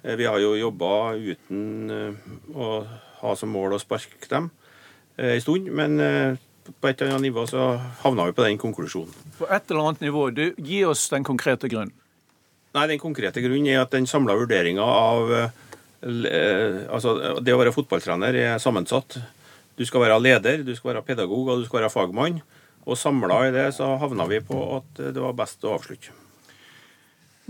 Vi 0.00 0.24
har 0.24 0.40
jo 0.40 0.54
jobba 0.56 1.12
uten 1.12 1.90
å 2.56 2.68
ha 3.20 3.34
som 3.36 3.52
mål 3.52 3.76
å 3.76 3.78
sparke 3.82 4.30
dem 4.30 4.46
en 5.20 5.42
stund, 5.44 5.68
men 5.76 6.00
på 6.80 6.88
et 6.88 7.02
eller 7.02 7.18
annet 7.18 7.28
nivå 7.28 7.44
så 7.46 7.74
havna 8.00 8.24
vi 8.30 8.32
på 8.32 8.46
den 8.46 8.58
konklusjonen. 8.58 9.12
På 9.36 9.46
et 9.52 9.70
eller 9.70 9.90
annet 9.90 10.06
nivå. 10.06 10.24
Du, 10.32 10.46
gi 10.56 10.80
oss 10.88 11.04
den 11.12 11.26
konkrete 11.28 11.68
grunnen. 11.68 11.92
Nei, 12.76 12.86
Den 12.86 13.02
konkrete 13.02 13.42
grunnen 13.42 13.66
er 13.72 13.82
at 13.82 13.92
den 13.94 14.06
samla 14.06 14.36
vurderinga 14.38 14.84
av 14.84 15.32
eh, 15.34 16.86
altså 16.86 17.40
Det 17.42 17.52
å 17.54 17.60
være 17.60 17.74
fotballtrener 17.74 18.36
er 18.38 18.62
sammensatt. 18.62 19.18
Du 19.76 19.84
skal 19.88 20.06
være 20.06 20.20
leder, 20.22 20.62
du 20.64 20.74
skal 20.76 20.94
være 20.94 21.06
pedagog 21.10 21.48
og 21.48 21.60
du 21.60 21.68
skal 21.68 21.82
være 21.82 21.92
fagmann. 21.92 22.40
Og 22.86 22.96
samla 22.96 23.42
i 23.48 23.52
det 23.54 23.68
så 23.76 23.94
havna 24.00 24.26
vi 24.30 24.40
på 24.44 24.62
at 24.78 25.04
det 25.12 25.20
var 25.20 25.36
best 25.36 25.66
å 25.66 25.76
avslutte. 25.76 26.14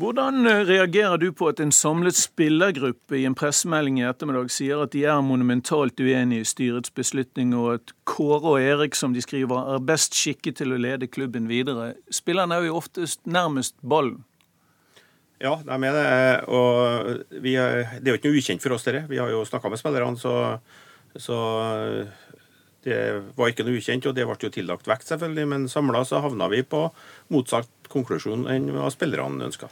Hvordan 0.00 0.46
eh, 0.46 0.62
reagerer 0.64 1.18
du 1.20 1.28
på 1.36 1.50
at 1.50 1.60
en 1.60 1.72
samlet 1.74 2.16
spillergruppe 2.16 3.18
i 3.18 3.26
en 3.28 3.36
pressemelding 3.36 3.98
i 4.00 4.06
ettermiddag 4.08 4.48
sier 4.54 4.80
at 4.80 4.94
de 4.94 5.02
er 5.04 5.20
monumentalt 5.20 6.00
uenige 6.00 6.40
i 6.40 6.48
styrets 6.48 6.94
beslutning, 6.96 7.52
og 7.52 7.74
at 7.74 7.92
Kåre 8.08 8.54
og 8.54 8.64
Erik, 8.64 8.96
som 8.96 9.12
de 9.12 9.20
skriver, 9.20 9.74
er 9.74 9.84
best 9.84 10.16
skikket 10.16 10.56
til 10.62 10.72
å 10.72 10.80
lede 10.80 11.10
klubben 11.10 11.50
videre? 11.52 11.92
Spillerne 12.08 12.56
er 12.56 12.70
jo 12.70 12.78
oftest 12.80 13.20
nærmest 13.28 13.76
ballen. 13.84 14.22
Ja, 15.40 15.54
de 15.64 15.76
er 15.88 15.96
det. 15.96 16.08
Og 16.52 17.40
vi, 17.40 17.54
det 17.56 18.04
er 18.04 18.12
jo 18.12 18.18
ikke 18.18 18.30
noe 18.30 18.40
ukjent 18.42 18.64
for 18.64 18.76
oss, 18.76 18.84
dette. 18.84 19.06
Vi 19.08 19.20
har 19.20 19.30
jo 19.32 19.44
snakka 19.48 19.72
med 19.72 19.80
spillerne, 19.80 20.20
så, 20.20 20.34
så, 21.16 21.38
det 22.84 22.98
var 23.38 23.52
ikke 23.52 23.64
noe 23.64 23.80
ukjent. 23.80 24.08
Og 24.10 24.16
det 24.16 24.26
ble 24.28 24.36
jo 24.36 24.52
tillagt 24.52 24.90
vekt, 24.90 25.08
selvfølgelig, 25.08 25.46
men 25.52 25.68
samla 25.72 26.04
så 26.08 26.20
havna 26.24 26.50
vi 26.52 26.60
på 26.60 26.86
motsatt 27.32 27.72
konklusjon 27.90 28.44
enn 28.52 28.68
hva 28.74 28.90
spillerne 28.92 29.48
ønska. 29.48 29.70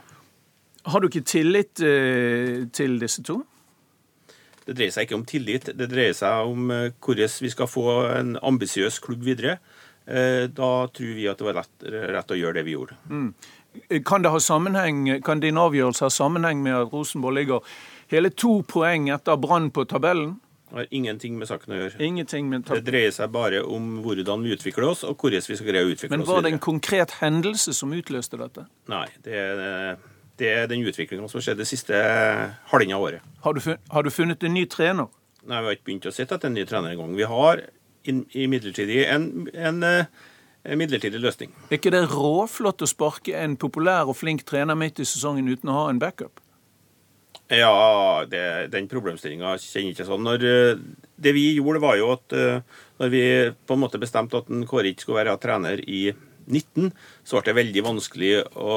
Har 0.89 1.03
du 1.03 1.09
ikke 1.11 1.27
tillit 1.29 1.83
eh, 1.85 2.65
til 2.73 2.97
disse 3.03 3.23
to? 3.27 3.43
Det 4.69 4.77
dreier 4.77 4.93
seg 4.93 5.07
ikke 5.07 5.19
om 5.19 5.27
tillit, 5.29 5.69
det 5.77 5.89
dreier 5.91 6.17
seg 6.17 6.49
om 6.49 6.73
eh, 6.73 6.91
hvordan 7.05 7.35
vi 7.45 7.53
skal 7.53 7.69
få 7.69 7.87
en 8.15 8.37
ambisiøs 8.41 9.01
klubb 9.05 9.27
videre. 9.27 9.59
Eh, 10.09 10.47
da 10.49 10.71
tror 10.89 11.15
vi 11.19 11.29
at 11.29 11.41
det 11.41 11.49
var 11.49 11.59
rett, 11.61 11.89
rett 12.15 12.33
å 12.33 12.39
gjøre 12.39 12.61
det 12.61 12.65
vi 12.69 12.77
gjorde. 12.77 12.97
Mm. 13.13 13.31
Kan, 14.07 14.23
det 14.25 14.33
ha 14.35 14.41
sammenheng, 14.43 15.07
kan 15.25 15.41
din 15.41 15.59
avgjørelse 15.61 16.07
ha 16.07 16.13
sammenheng 16.13 16.63
med 16.63 16.77
at 16.77 16.93
Rosenborg 16.93 17.39
ligger 17.39 17.73
hele 18.13 18.31
to 18.31 18.61
poeng 18.69 19.09
etter 19.15 19.37
Brann 19.41 19.71
på 19.75 19.85
tabellen? 19.89 20.37
Det 20.69 20.77
har 20.77 20.87
ingenting 20.93 21.39
med 21.41 21.49
saken 21.49 21.73
å 21.73 21.79
gjøre. 21.79 22.11
Med 22.45 22.67
Det 22.69 22.83
dreier 22.85 23.13
seg 23.15 23.31
bare 23.33 23.63
om 23.65 24.03
hvordan 24.05 24.43
vi 24.45 24.53
utvikler 24.53 24.91
oss, 24.91 25.05
og 25.05 25.17
hvordan 25.17 25.47
vi 25.49 25.57
skal 25.57 25.71
greie 25.71 25.87
å 25.87 25.93
utvikle 25.95 26.13
Men 26.13 26.27
var 26.29 26.45
det 26.45 26.53
en 26.53 26.61
konkret 26.61 27.15
hendelse 27.23 27.73
som 27.73 27.95
utløste 27.97 28.37
dette? 28.37 28.67
Nei, 28.93 29.07
det 29.25 29.33
er, 29.33 29.97
det 30.37 30.51
er 30.53 30.69
den 30.69 30.85
utviklinga 30.85 31.25
som 31.25 31.41
har 31.41 31.47
skjedd 31.49 31.63
det 31.63 31.69
siste 31.71 32.03
halvannet 32.69 33.01
året. 33.01 33.33
Har 33.47 33.57
du, 33.57 33.63
funnet, 33.65 33.81
har 33.95 34.05
du 34.05 34.13
funnet 34.13 34.45
en 34.45 34.55
ny 34.59 34.67
trener? 34.69 35.09
Nei, 35.49 35.63
Vi 35.63 35.71
har 35.71 35.79
ikke 35.79 35.89
begynt 35.89 36.11
å 36.11 36.13
se 36.13 36.27
etter 36.29 36.51
en 36.51 36.59
ny 36.59 36.67
trener 36.69 36.93
engang. 36.93 37.17
Vi 37.17 37.29
har 37.33 37.65
imidlertid 38.05 38.93
en, 39.07 39.49
en, 39.55 39.81
en 39.89 40.05
midlertidig 40.77 41.23
løsning. 41.23 41.55
Er 41.71 41.79
ikke 41.79 41.95
det 41.95 42.05
råflott 42.13 42.85
å 42.85 42.91
sparke 42.91 43.33
en 43.39 43.57
populær 43.57 44.11
og 44.11 44.19
flink 44.19 44.45
trener 44.49 44.77
midt 44.77 45.01
i 45.01 45.09
sesongen 45.09 45.49
uten 45.49 45.73
å 45.73 45.79
ha 45.79 45.89
en 45.93 46.03
backup? 46.03 46.43
Ja, 47.49 48.27
det, 48.29 48.69
den 48.75 48.91
problemstillinga 48.91 49.55
kjenner 49.57 49.87
jeg 49.87 49.97
ikke 49.97 50.09
sånn. 50.11 50.27
Når, 50.27 50.45
eh, 50.45 50.81
det 51.17 51.33
vi 51.33 51.47
gjorde, 51.57 51.81
var 51.81 51.97
jo 51.97 52.11
at 52.13 52.35
eh, 52.37 52.81
når 53.01 53.13
vi 53.15 53.23
på 53.65 53.77
en 53.77 53.83
måte 53.87 54.01
bestemte 54.01 54.37
at 54.37 54.51
en 54.53 54.67
Kåre 54.69 54.93
ikke 54.93 55.07
skulle 55.07 55.23
være 55.23 55.39
trener 55.41 55.81
i 55.81 56.11
19, 56.45 56.91
så 57.25 57.39
ble 57.39 57.49
det 57.49 57.57
veldig 57.57 57.85
vanskelig 57.87 58.33
å 58.53 58.77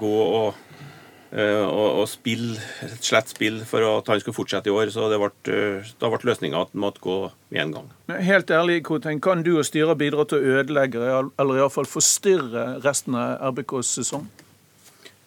gå 0.00 0.16
og, 0.24 0.58
eh, 0.74 0.89
og, 1.30 2.00
og 2.02 2.08
spill, 2.10 2.56
et 2.82 3.06
slett 3.06 3.30
spill 3.30 3.60
for 3.68 3.86
at 3.86 4.08
han 4.10 4.18
skulle 4.22 4.34
fortsette 4.34 4.66
i 4.66 4.74
år. 4.74 4.90
Så 4.90 5.06
det 5.12 5.20
ble, 5.22 5.30
eh, 5.54 5.92
da 6.02 6.10
ble 6.10 6.18
løsninga 6.26 6.64
at 6.64 6.74
han 6.74 6.82
måtte 6.82 7.04
gå 7.04 7.16
med 7.54 7.62
en 7.62 7.74
gang. 7.76 7.88
Helt 8.26 8.50
ærlig, 8.50 8.80
Koteng, 8.88 9.22
kan 9.22 9.44
du 9.46 9.52
og 9.56 9.66
styret 9.68 10.00
bidra 10.00 10.26
til 10.26 10.40
å 10.40 10.58
ødelegge, 10.58 11.10
eller 11.38 11.60
iallfall 11.62 11.88
forstyrre 11.88 12.80
resten 12.84 13.18
av 13.18 13.52
RBKs 13.52 13.96
sesong? 14.00 14.26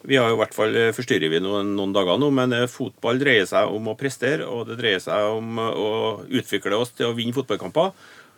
Vi 0.04 0.18
har 0.20 0.28
jo 0.28 0.36
i 0.36 0.40
hvert 0.42 0.52
fall 0.52 0.74
eh, 0.76 0.90
forstyrrer 0.92 1.32
vi 1.32 1.40
noen, 1.40 1.70
noen 1.78 1.94
dager 1.96 2.18
nå, 2.20 2.28
men 2.36 2.52
eh, 2.52 2.66
fotball 2.68 3.16
dreier 3.22 3.46
seg 3.48 3.72
om 3.72 3.88
å 3.88 3.96
prestere, 3.96 4.44
og 4.44 4.68
det 4.68 4.76
dreier 4.82 5.00
seg 5.00 5.38
om 5.38 5.56
eh, 5.62 5.78
å 5.80 5.94
utvikle 6.28 6.76
oss 6.76 6.92
til 6.92 7.08
å 7.08 7.14
vinne 7.16 7.32
fotballkamper. 7.36 7.94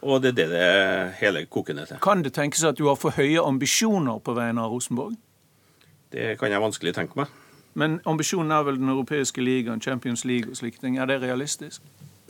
Og 0.06 0.20
det 0.22 0.34
er 0.34 0.36
det 0.36 0.46
det 0.52 0.68
hele 1.18 1.42
koker 1.50 1.74
ned 1.74 1.90
til. 1.90 1.98
Kan 2.04 2.22
det 2.22 2.36
tenkes 2.36 2.62
at 2.68 2.78
du 2.78 2.84
har 2.86 2.98
for 3.00 3.16
høye 3.16 3.42
ambisjoner 3.42 4.20
på 4.22 4.36
vegne 4.36 4.62
av 4.62 4.70
Rosenborg? 4.70 5.16
Det 6.14 6.36
kan 6.38 6.54
jeg 6.54 6.62
vanskelig 6.62 6.94
tenke 6.94 7.18
meg. 7.18 7.32
Men 7.76 8.00
ambisjonen 8.08 8.54
er 8.56 8.64
vel 8.64 8.80
den 8.80 8.88
europeiske 8.88 9.44
ligaen, 9.44 9.82
Champions 9.84 10.24
League 10.24 10.50
og 10.50 10.56
slike 10.56 10.80
ting. 10.80 10.96
Er 10.98 11.08
det 11.10 11.20
realistisk? 11.22 11.82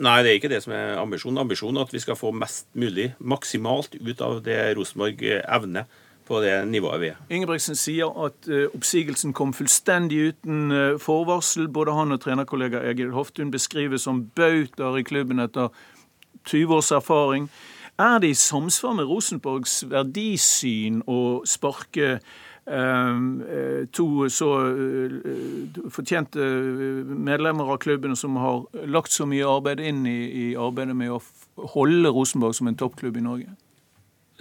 Nei, 0.03 0.19
det 0.23 0.31
er 0.31 0.41
ikke 0.41 0.51
det 0.53 0.63
som 0.65 0.75
er 0.77 0.99
ambisjonen. 1.01 1.39
Ambisjonen 1.41 1.79
er 1.81 1.87
at 1.87 1.95
vi 1.95 2.03
skal 2.03 2.19
få 2.19 2.33
mest 2.37 2.67
mulig, 2.75 3.15
maksimalt, 3.19 3.95
ut 3.97 4.21
av 4.21 4.43
det 4.45 4.59
Rosenborg 4.77 5.23
evner 5.25 5.87
på 6.27 6.41
det 6.43 6.57
nivået 6.69 7.01
vi 7.01 7.11
er. 7.13 7.21
Ingebrigtsen 7.31 7.79
sier 7.79 8.11
at 8.27 8.49
eh, 8.51 8.67
oppsigelsen 8.75 9.33
kom 9.37 9.55
fullstendig 9.55 10.33
uten 10.33 10.75
eh, 10.75 10.99
forvarsel. 11.01 11.69
Både 11.73 11.95
han 11.95 12.13
og 12.13 12.21
trenerkollega 12.21 12.83
Egil 12.91 13.15
Hoftun 13.15 13.55
beskrives 13.55 14.05
som 14.05 14.25
bautaer 14.37 14.99
i 14.99 15.07
klubben 15.07 15.41
etter 15.41 15.71
20 16.51 16.75
års 16.75 16.91
erfaring. 16.91 17.49
Er 17.99 18.19
det 18.21 18.35
i 18.35 18.35
samsvar 18.37 18.93
med 18.99 19.09
Rosenborgs 19.09 19.85
verdisyn 19.89 21.01
å 21.09 21.41
sparke 21.49 22.11
eh, 22.19 22.19
eh, 22.19 22.45
to 22.67 24.07
så 24.33 24.51
eh, 24.67 25.77
fortjente 25.95 26.43
eh, 26.43 27.07
medlemmer 27.07 27.71
av 27.71 27.79
klubben 27.79 28.17
som 28.19 28.37
har 28.43 28.65
lagt 28.91 29.15
så 29.15 29.27
mye 29.27 29.47
arbeid 29.47 29.81
inn 29.81 30.03
i, 30.07 30.19
i 30.27 30.47
arbeidet 30.59 30.97
med 30.99 31.15
å 31.15 31.21
holde 31.77 32.11
Rosenborg 32.11 32.59
som 32.59 32.67
en 32.67 32.79
toppklubb 32.79 33.21
i 33.21 33.23
Norge? 33.23 33.55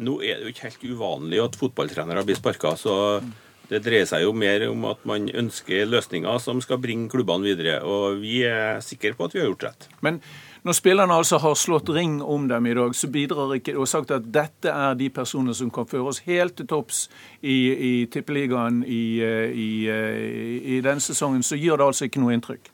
Nå 0.01 0.17
er 0.25 0.39
det 0.39 0.47
jo 0.47 0.55
ikke 0.55 0.71
helt 0.71 0.87
uvanlig 0.89 1.43
at 1.43 1.59
fotballtrenere 1.59 2.25
blir 2.25 2.39
sparka, 2.39 2.73
så 2.75 3.21
det 3.69 3.83
dreier 3.85 4.09
seg 4.09 4.25
jo 4.25 4.33
mer 4.35 4.65
om 4.67 4.89
at 4.89 5.05
man 5.07 5.29
ønsker 5.29 5.85
løsninger 5.87 6.41
som 6.41 6.59
skal 6.61 6.81
bringe 6.81 7.07
klubbene 7.13 7.45
videre. 7.45 7.77
Og 7.85 8.19
vi 8.25 8.41
er 8.49 8.81
sikre 8.85 9.15
på 9.15 9.29
at 9.29 9.37
vi 9.37 9.41
har 9.41 9.47
gjort 9.53 9.69
rett. 9.69 9.87
Men 10.05 10.19
når 10.65 10.73
spillerne 10.73 11.13
altså 11.13 11.37
har 11.43 11.57
slått 11.61 11.91
ring 11.93 12.17
om 12.25 12.47
dem 12.49 12.65
i 12.65 12.73
dag, 12.73 12.95
så 12.97 13.07
bidrar 13.13 13.53
ikke 13.53 13.75
og 13.77 13.89
sagt 13.89 14.13
at 14.15 14.25
dette 14.33 14.71
er 14.71 14.95
de 14.97 15.11
personene 15.13 15.53
som 15.53 15.69
kan 15.73 15.85
føre 15.85 16.09
oss 16.09 16.23
helt 16.25 16.55
til 16.57 16.65
topps 16.71 17.03
i, 17.41 17.57
i 17.69 17.91
Tippeligaen 18.09 18.81
i, 18.81 19.03
eh, 19.21 19.51
i, 19.53 19.69
eh, 19.85 20.73
i 20.75 20.79
denne 20.81 21.03
sesongen, 21.05 21.45
så 21.45 21.59
gjør 21.59 21.83
det 21.83 21.91
altså 21.91 22.09
ikke 22.09 22.23
noe 22.23 22.33
inntrykk. 22.33 22.71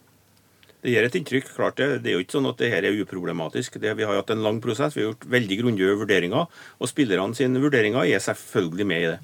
Det 0.82 0.96
gir 0.96 1.06
et 1.06 1.20
inntrykk, 1.20 1.52
klart 1.54 1.78
det. 1.78 1.90
Det 2.02 2.10
er 2.10 2.16
jo 2.16 2.24
ikke 2.24 2.38
sånn 2.40 2.50
at 2.50 2.64
det 2.64 2.72
her 2.72 2.88
er 2.88 3.04
uproblematisk. 3.04 3.76
Det, 3.84 3.92
vi 4.00 4.08
har 4.08 4.18
hatt 4.18 4.32
en 4.34 4.42
lang 4.42 4.64
prosess, 4.64 4.96
vi 4.96 5.04
har 5.04 5.12
gjort 5.12 5.28
veldig 5.36 5.60
grundige 5.60 6.00
vurderinger. 6.00 6.48
Og 6.80 6.90
spillerne 6.90 7.38
sine 7.38 7.62
vurderinger 7.62 8.08
er 8.08 8.24
selvfølgelig 8.24 8.88
med 8.88 9.04
i 9.04 9.12
det. 9.12 9.20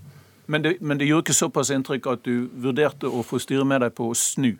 Men 0.47 0.63
det, 0.63 0.77
men 0.81 0.99
det 0.99 1.07
gjorde 1.07 1.25
ikke 1.25 1.39
såpass 1.39 1.71
inntrykk 1.73 2.11
at 2.11 2.27
du 2.27 2.51
vurderte 2.51 3.09
å 3.09 3.23
få 3.25 3.39
styret 3.41 3.67
med 3.67 3.81
deg 3.83 3.95
på 3.97 4.11
å 4.11 4.15
snu. 4.15 4.53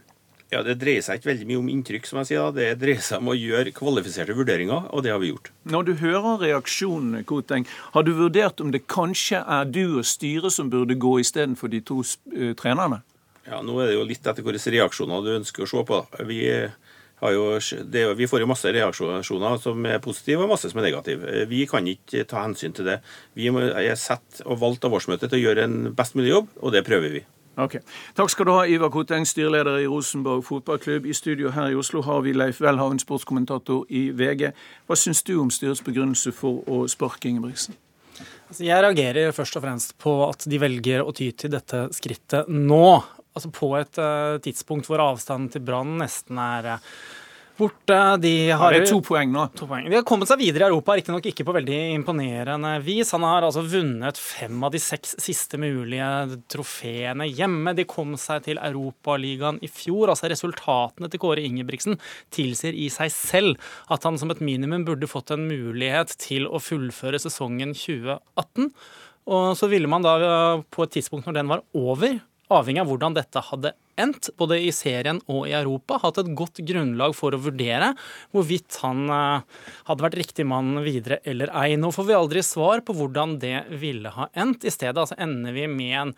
Ja, 0.49 0.61
Det 0.63 0.77
dreier 0.79 1.03
seg 1.03 1.19
ikke 1.19 1.33
veldig 1.33 1.45
mye 1.49 1.59
om 1.59 1.69
inntrykk, 1.73 2.05
som 2.07 2.21
jeg 2.21 2.29
sier. 2.29 2.45
da. 2.47 2.51
Det 2.55 2.79
dreier 2.79 3.03
seg 3.03 3.19
om 3.19 3.33
å 3.33 3.35
gjøre 3.35 3.73
kvalifiserte 3.75 4.35
vurderinger, 4.37 4.87
og 4.95 5.03
det 5.03 5.11
har 5.11 5.19
vi 5.19 5.33
gjort. 5.33 5.51
Når 5.67 5.83
du 5.89 5.93
hører 5.99 6.39
reaksjonene, 6.45 7.25
Koteng, 7.27 7.67
har 7.93 8.03
du 8.07 8.13
vurdert 8.15 8.63
om 8.63 8.71
det 8.71 8.85
kanskje 8.87 9.43
er 9.43 9.67
du 9.67 9.99
og 9.99 10.07
styret 10.07 10.55
som 10.55 10.69
burde 10.71 10.95
gå 10.95 11.17
istedenfor 11.19 11.67
de 11.73 11.81
to 11.83 11.99
eh, 12.31 12.53
trenerne? 12.55 13.01
Ja, 13.47 13.61
Nå 13.63 13.79
er 13.79 13.91
det 13.91 13.97
jo 13.97 14.07
litt 14.07 14.27
etter 14.27 14.43
hvilke 14.43 14.71
reaksjoner 14.71 15.23
du 15.23 15.35
ønsker 15.35 15.63
å 15.63 15.69
se 15.71 15.83
på. 15.87 16.01
Vi, 16.27 16.41
har 17.19 17.31
jo, 17.35 17.45
det, 17.83 18.03
vi 18.19 18.27
får 18.27 18.43
jo 18.43 18.49
masse 18.51 18.71
reaksjoner 18.71 19.23
som 19.63 19.87
er 19.87 20.03
positive, 20.03 20.43
og 20.43 20.51
masse 20.51 20.71
som 20.71 20.79
er 20.79 20.89
negative. 20.89 21.45
Vi 21.51 21.63
kan 21.67 21.87
ikke 21.87 22.23
ta 22.27 22.43
hensyn 22.43 22.75
til 22.75 22.87
det. 22.87 23.01
Vi 23.35 23.47
er 23.51 23.95
satt 23.99 24.43
og 24.45 24.59
valgt 24.63 24.87
av 24.87 24.95
årsmøtet 24.95 25.31
til 25.31 25.39
å 25.39 25.45
gjøre 25.49 25.67
en 25.67 25.79
best 25.95 26.15
mulig 26.15 26.31
jobb, 26.37 26.53
og 26.59 26.75
det 26.75 26.87
prøver 26.87 27.19
vi. 27.19 27.23
Ok. 27.57 27.79
Takk 28.13 28.29
skal 28.29 28.45
du 28.45 28.51
ha, 28.53 28.65
Ivar 28.69 28.91
Koteng, 28.93 29.25
styreleder 29.25 29.79
i 29.81 29.87
Rosenborg 29.89 30.43
fotballklubb. 30.45 31.07
I 31.09 31.15
studio 31.17 31.49
her 31.55 31.71
i 31.73 31.77
Oslo 31.79 32.03
har 32.05 32.21
vi 32.21 32.35
Leif 32.35 32.59
Welhaven, 32.61 32.99
sportskommentator 33.01 33.87
i 33.89 34.11
VG. 34.13 34.51
Hva 34.85 34.97
syns 34.99 35.23
du 35.25 35.33
om 35.41 35.49
styrets 35.49 35.81
begrunnelse 35.81 36.35
for 36.37 36.61
å 36.69 36.83
sparke 36.91 37.31
Ingebrigtsen? 37.31 37.73
Altså, 38.47 38.61
jeg 38.61 38.83
reagerer 38.85 39.33
først 39.33 39.57
og 39.57 39.65
fremst 39.65 39.95
på 40.01 40.13
at 40.27 40.45
de 40.45 40.59
velger 40.61 41.01
å 41.01 41.15
ty 41.17 41.31
til 41.33 41.55
dette 41.55 41.87
skrittet 41.97 42.51
nå. 42.53 42.99
Altså 43.33 43.49
på 43.53 43.71
et 43.79 43.99
uh, 44.01 44.37
tidspunkt 44.41 44.85
hvor 44.89 45.01
avstanden 45.03 45.49
til 45.53 45.65
Brann 45.65 45.97
nesten 45.99 46.37
er 46.41 46.71
eh, 46.75 46.85
borte. 47.57 47.97
De 48.21 48.33
har 48.51 48.73
det 48.73 48.83
er 48.83 48.89
to 48.89 48.99
poeng 49.05 49.31
nå. 49.33 49.47
To 49.57 49.67
poeng. 49.69 49.87
De 49.89 49.97
har 49.97 50.05
kommet 50.07 50.29
seg 50.29 50.39
videre 50.41 50.65
i 50.65 50.69
Europa, 50.71 50.95
riktignok 50.97 51.25
ikke 51.31 51.45
på 51.47 51.55
veldig 51.57 51.79
imponerende 51.95 52.73
vis. 52.85 53.13
Han 53.15 53.25
har 53.27 53.47
altså 53.47 53.63
vunnet 53.67 54.19
fem 54.21 54.61
av 54.63 54.73
de 54.73 54.81
seks 54.81 55.15
siste 55.23 55.59
mulige 55.61 56.09
trofeene 56.53 57.27
hjemme. 57.29 57.73
De 57.77 57.87
kom 57.89 58.15
seg 58.21 58.45
til 58.47 58.61
Europaligaen 58.61 59.59
i 59.65 59.71
fjor. 59.71 60.13
Altså 60.13 60.31
Resultatene 60.31 61.09
til 61.11 61.23
Kåre 61.23 61.45
Ingebrigtsen 61.47 61.99
tilsier 62.33 62.77
i 62.77 62.87
seg 62.93 63.11
selv 63.13 63.73
at 63.93 64.05
han 64.07 64.19
som 64.21 64.31
et 64.33 64.43
minimum 64.43 64.85
burde 64.87 65.09
fått 65.09 65.33
en 65.35 65.47
mulighet 65.49 66.15
til 66.21 66.47
å 66.47 66.61
fullføre 66.63 67.21
sesongen 67.21 67.73
2018. 67.77 68.71
Og 69.27 69.49
så 69.59 69.67
ville 69.71 69.89
man 69.91 70.05
da 70.05 70.15
på 70.71 70.85
et 70.85 70.97
tidspunkt 70.97 71.27
når 71.27 71.41
den 71.41 71.51
var 71.51 71.65
over, 71.75 72.21
avhengig 72.47 72.83
av 72.83 72.91
hvordan 72.91 73.17
dette 73.17 73.43
hadde 73.49 73.73
endt, 74.01 74.31
både 74.39 74.59
i 74.63 74.71
serien 74.75 75.19
og 75.27 75.47
i 75.49 75.55
Europa, 75.57 75.99
hatt 76.03 76.21
et 76.21 76.33
godt 76.37 76.61
grunnlag 76.67 77.15
for 77.17 77.35
å 77.35 77.41
vurdere 77.41 77.93
hvorvidt 78.35 78.79
han 78.83 79.05
eh, 79.13 79.61
hadde 79.89 80.07
vært 80.07 80.19
riktig 80.21 80.47
mann 80.49 80.81
videre 80.85 81.21
eller 81.27 81.53
ei. 81.57 81.75
Nå 81.79 81.91
får 81.95 82.09
vi 82.09 82.17
aldri 82.17 82.43
svar 82.45 82.83
på 82.85 82.95
hvordan 82.97 83.37
det 83.43 83.63
ville 83.81 84.13
ha 84.13 84.29
endt. 84.37 84.67
I 84.67 84.73
stedet 84.73 84.97
altså, 84.97 85.17
ender 85.21 85.55
vi 85.55 85.67
med 85.71 85.95
en 86.01 86.17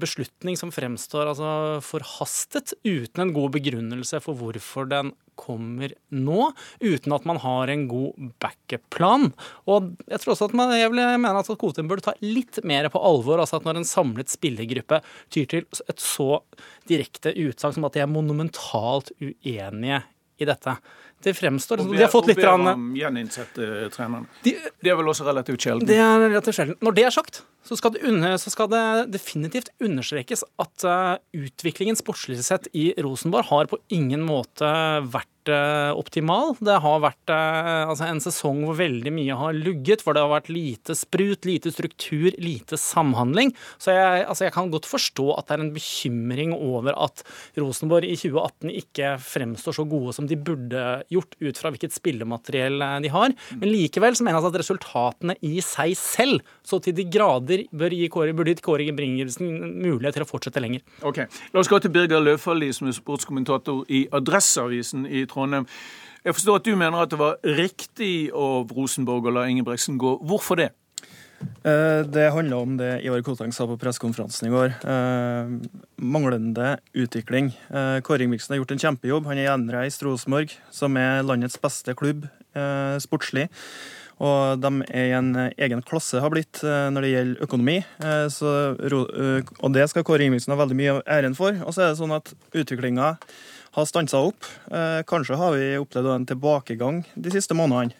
beslutning 0.00 0.56
som 0.58 0.72
fremstår 0.74 1.30
altså, 1.32 1.50
forhastet, 1.84 2.74
uten 2.84 3.22
en 3.22 3.32
god 3.36 3.54
begrunnelse 3.56 4.20
for 4.24 4.38
hvorfor 4.38 4.88
den 4.90 5.14
kommer 5.36 5.92
nå, 6.16 6.50
uten 6.80 7.12
at 7.12 7.26
man 7.28 7.40
har 7.42 7.68
en 7.72 7.84
god 7.90 8.30
backup-plan. 8.40 9.30
Og 9.68 9.90
jeg 10.08 10.22
tror 10.22 10.32
også 10.32 10.48
at 10.48 10.56
man, 10.56 10.72
jeg 10.78 10.92
vil 10.92 11.02
mene 11.20 11.42
at 11.42 11.50
Kotin 11.60 11.90
burde 11.90 12.06
ta 12.06 12.16
litt 12.24 12.62
mer 12.64 12.88
på 12.92 13.02
alvor 13.04 13.42
altså 13.42 13.60
at 13.60 13.68
når 13.68 13.82
en 13.82 13.88
samlet 13.88 14.32
spillergruppe 14.32 15.02
tyr 15.32 15.48
til 15.52 15.66
et 15.88 16.02
så 16.02 16.40
direkte 16.88 17.34
utsagn 17.36 17.76
som 17.76 17.88
at 17.88 17.98
de 17.98 18.04
er 18.04 18.12
monumentalt 18.12 19.12
uenige 19.20 20.00
i 20.40 20.48
dette. 20.48 20.76
Det 21.24 21.32
fremstår 21.36 21.80
som 21.80 21.92
De 21.92 22.00
har 22.02 22.12
fått 22.12 22.28
litt 22.28 22.40
og 22.40 22.44
ber 22.44 22.72
om 22.74 22.88
gjeninnsette 22.96 23.90
trenerne. 23.94 24.28
De, 24.44 24.52
Det 24.84 24.92
er 24.92 24.98
vel 24.98 25.08
også 25.12 25.24
relativt 25.28 25.64
sjelden. 25.64 25.88
det 25.88 25.96
er 26.00 26.18
relativt 26.28 26.58
sjelden. 26.58 26.76
Når 26.84 26.96
det 26.96 27.06
er 27.08 27.14
sagt, 27.14 27.42
så 27.66 27.76
skal 27.78 27.96
det, 27.96 28.32
så 28.42 28.52
skal 28.52 28.70
det 28.70 28.82
definitivt 29.14 29.72
understrekes 29.82 30.44
at 30.62 30.86
eh, 30.86 31.14
utviklingen 31.46 31.98
sportslig 31.98 32.42
sett 32.46 32.68
i 32.76 32.92
Rosenborg 33.02 33.50
har 33.50 33.70
på 33.70 33.80
ingen 33.94 34.22
måte 34.26 34.68
vært 35.10 35.50
eh, 35.50 35.90
optimal. 35.98 36.54
Det 36.62 36.78
har 36.82 37.02
vært 37.02 37.32
eh, 37.32 37.82
altså 37.86 38.06
en 38.06 38.22
sesong 38.22 38.62
hvor 38.66 38.78
veldig 38.78 39.12
mye 39.14 39.38
har 39.38 39.56
lugget, 39.56 40.04
hvor 40.04 40.16
det 40.16 40.22
har 40.22 40.32
vært 40.32 40.50
lite 40.52 40.94
sprut, 40.98 41.48
lite 41.48 41.72
struktur, 41.74 42.28
lite 42.38 42.78
samhandling. 42.80 43.52
Så 43.82 43.96
jeg, 43.96 44.26
altså 44.26 44.46
jeg 44.46 44.54
kan 44.54 44.70
godt 44.72 44.88
forstå 44.90 45.28
at 45.34 45.48
det 45.48 45.56
er 45.56 45.66
en 45.66 45.74
bekymring 45.74 46.54
over 46.54 46.94
at 47.08 47.24
Rosenborg 47.58 48.06
i 48.06 48.14
2018 48.18 48.74
ikke 48.82 49.14
fremstår 49.26 49.80
så 49.80 49.86
gode 49.88 50.14
som 50.16 50.30
de 50.30 50.38
burde 50.38 50.84
gjort 51.12 51.34
ut 51.42 51.58
fra 51.58 51.74
hvilket 51.74 51.96
spillemateriell 51.96 52.78
de 53.02 53.12
har. 53.12 53.34
Men 53.58 53.72
likevel 53.72 54.14
så 54.14 54.26
mener 54.26 54.38
jeg 54.38 54.54
at 54.54 54.62
resultatene 54.62 55.38
i 55.46 55.58
seg 55.64 55.96
selv 55.98 56.46
så 56.66 56.78
til 56.82 56.94
de 56.96 57.06
grader 57.10 57.55
bør 57.72 57.94
gi 57.96 58.08
Kåre, 58.12 58.34
burde 58.36 58.54
gitt 58.54 58.64
Kåre 58.64 58.86
Ingebrigtsen 58.86 59.48
mulighet 59.82 60.18
til 60.18 60.24
å 60.26 60.28
fortsette 60.28 60.62
lenger. 60.62 60.84
Ok, 61.02 61.24
La 61.52 61.62
oss 61.62 61.70
gå 61.72 61.80
til 61.82 61.92
Birger 61.94 62.22
Løfaldli, 62.22 62.72
som 62.76 62.88
er 62.88 62.96
sportskommentator 62.96 63.84
i 63.88 64.06
Adresseavisen 64.12 65.06
i 65.06 65.26
Trondheim. 65.30 65.68
Jeg 66.26 66.34
forstår 66.34 66.58
at 66.58 66.66
du 66.66 66.74
mener 66.74 67.04
at 67.04 67.12
det 67.12 67.20
var 67.20 67.38
riktig 67.56 68.30
av 68.34 68.72
Rosenborg 68.74 69.28
å 69.30 69.36
la 69.36 69.46
Ingebrigtsen 69.50 69.98
gå. 70.00 70.18
Hvorfor 70.26 70.58
det? 70.58 70.72
Eh, 71.40 72.02
det 72.06 72.30
handler 72.32 72.56
om 72.56 72.76
det 72.78 72.90
Ivar 73.04 73.22
Koteng 73.26 73.52
sa 73.54 73.66
på 73.68 73.76
pressekonferansen 73.80 74.48
i 74.48 74.52
går. 74.52 74.74
Eh, 74.88 75.52
manglende 76.02 76.76
utvikling. 76.94 77.52
Eh, 77.70 78.00
Kåre 78.00 78.24
Ingebrigtsen 78.24 78.54
har 78.54 78.62
gjort 78.62 78.74
en 78.74 78.82
kjempejobb. 78.84 79.26
Han 79.26 79.38
er 79.38 79.50
gjenreist 79.50 80.02
Rosenborg, 80.06 80.56
som 80.70 80.96
er 80.96 81.22
landets 81.26 81.58
beste 81.60 81.94
klubb 81.94 82.28
sportslig. 83.04 83.50
Og 84.16 84.62
de 84.62 84.70
er 84.86 85.10
i 85.10 85.16
en 85.16 85.34
egen 85.36 85.82
klasse, 85.84 86.22
har 86.22 86.32
blitt, 86.32 86.62
når 86.64 87.04
det 87.04 87.10
gjelder 87.10 87.42
økonomi. 87.44 87.74
Så, 88.32 88.52
og 88.80 89.74
det 89.74 89.84
skal 89.92 90.06
Kåre 90.08 90.24
Ingebrigtsen 90.24 90.54
ha 90.54 90.60
veldig 90.62 90.78
mye 90.78 90.94
av 90.94 91.02
æren 91.18 91.36
for. 91.36 91.58
Og 91.66 91.76
så 91.76 91.84
er 91.84 91.90
det 91.90 91.98
sånn 92.00 92.16
at 92.16 92.32
utviklinga 92.56 93.10
har 93.76 93.90
stansa 93.90 94.22
opp. 94.24 94.48
Kanskje 95.10 95.36
har 95.36 95.52
vi 95.52 95.68
opplevd 95.76 96.14
en 96.14 96.28
tilbakegang 96.32 97.02
de 97.12 97.34
siste 97.34 97.58
månedene. 97.58 97.92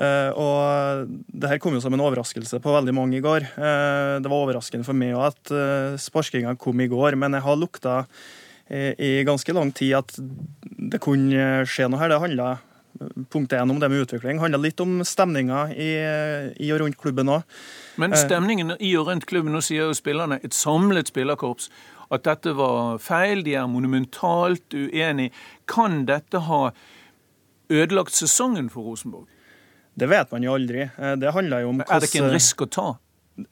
Eh, 0.00 0.30
og 0.32 1.10
det 1.28 1.50
her 1.50 1.60
kom 1.60 1.74
jo 1.76 1.82
som 1.84 1.92
en 1.92 2.02
overraskelse 2.04 2.60
på 2.62 2.72
veldig 2.72 2.94
mange 2.96 3.18
i 3.18 3.24
går. 3.24 3.44
Eh, 3.52 4.14
det 4.22 4.30
var 4.30 4.44
overraskende 4.46 4.86
for 4.86 4.96
meg 4.96 5.12
òg 5.16 5.26
at 5.28 5.52
eh, 5.52 5.98
sparkinga 6.00 6.54
kom 6.60 6.80
i 6.80 6.88
går, 6.90 7.18
men 7.20 7.36
jeg 7.36 7.46
har 7.46 7.60
lukta 7.60 8.04
i 8.70 9.24
ganske 9.26 9.50
lang 9.50 9.72
tid 9.74 9.96
at 9.98 10.12
det 10.14 11.00
kunne 11.02 11.64
skje 11.66 11.88
noe 11.90 11.98
her. 11.98 12.12
Det 12.12 12.20
handla 12.22 12.50
punkt 13.30 13.52
én 13.52 13.70
om 13.70 13.78
det 13.80 13.88
med 13.88 14.04
utvikling. 14.04 14.40
Handla 14.42 14.58
litt 14.60 14.80
om 14.80 15.00
stemninga 15.06 15.68
i, 15.72 15.90
i, 16.56 16.70
og 16.74 16.82
rundt 16.82 16.98
klubben 17.00 17.30
òg. 17.32 17.58
Men 18.00 18.16
stemningen 18.18 18.74
i 18.78 18.92
og 18.98 19.08
rundt 19.10 19.26
klubben, 19.30 19.54
nå 19.54 19.62
sier 19.64 19.88
jo 19.88 19.96
spillerne, 19.96 20.40
et 20.44 20.56
samlet 20.56 21.12
spillerkorps, 21.12 21.70
at 22.10 22.26
dette 22.26 22.54
var 22.58 22.98
feil, 23.02 23.44
de 23.46 23.54
er 23.58 23.68
monumentalt 23.70 24.74
uenig. 24.74 25.30
Kan 25.70 26.04
dette 26.10 26.42
ha 26.48 26.62
ødelagt 27.70 28.16
sesongen 28.16 28.70
for 28.72 28.90
Rosenborg? 28.90 29.28
Det 30.00 30.08
vet 30.10 30.30
man 30.32 30.44
jo 30.46 30.56
aldri. 30.56 30.86
Eh, 30.88 31.16
det 31.20 31.34
handler 31.36 31.64
jo 31.64 31.72
om 31.72 31.82
hvordan... 31.82 31.96
Er 31.96 32.02
det 32.02 32.10
ikke 32.10 32.24
en 32.26 32.34
risk 32.34 32.66
å 32.66 32.70
ta? 32.70 32.86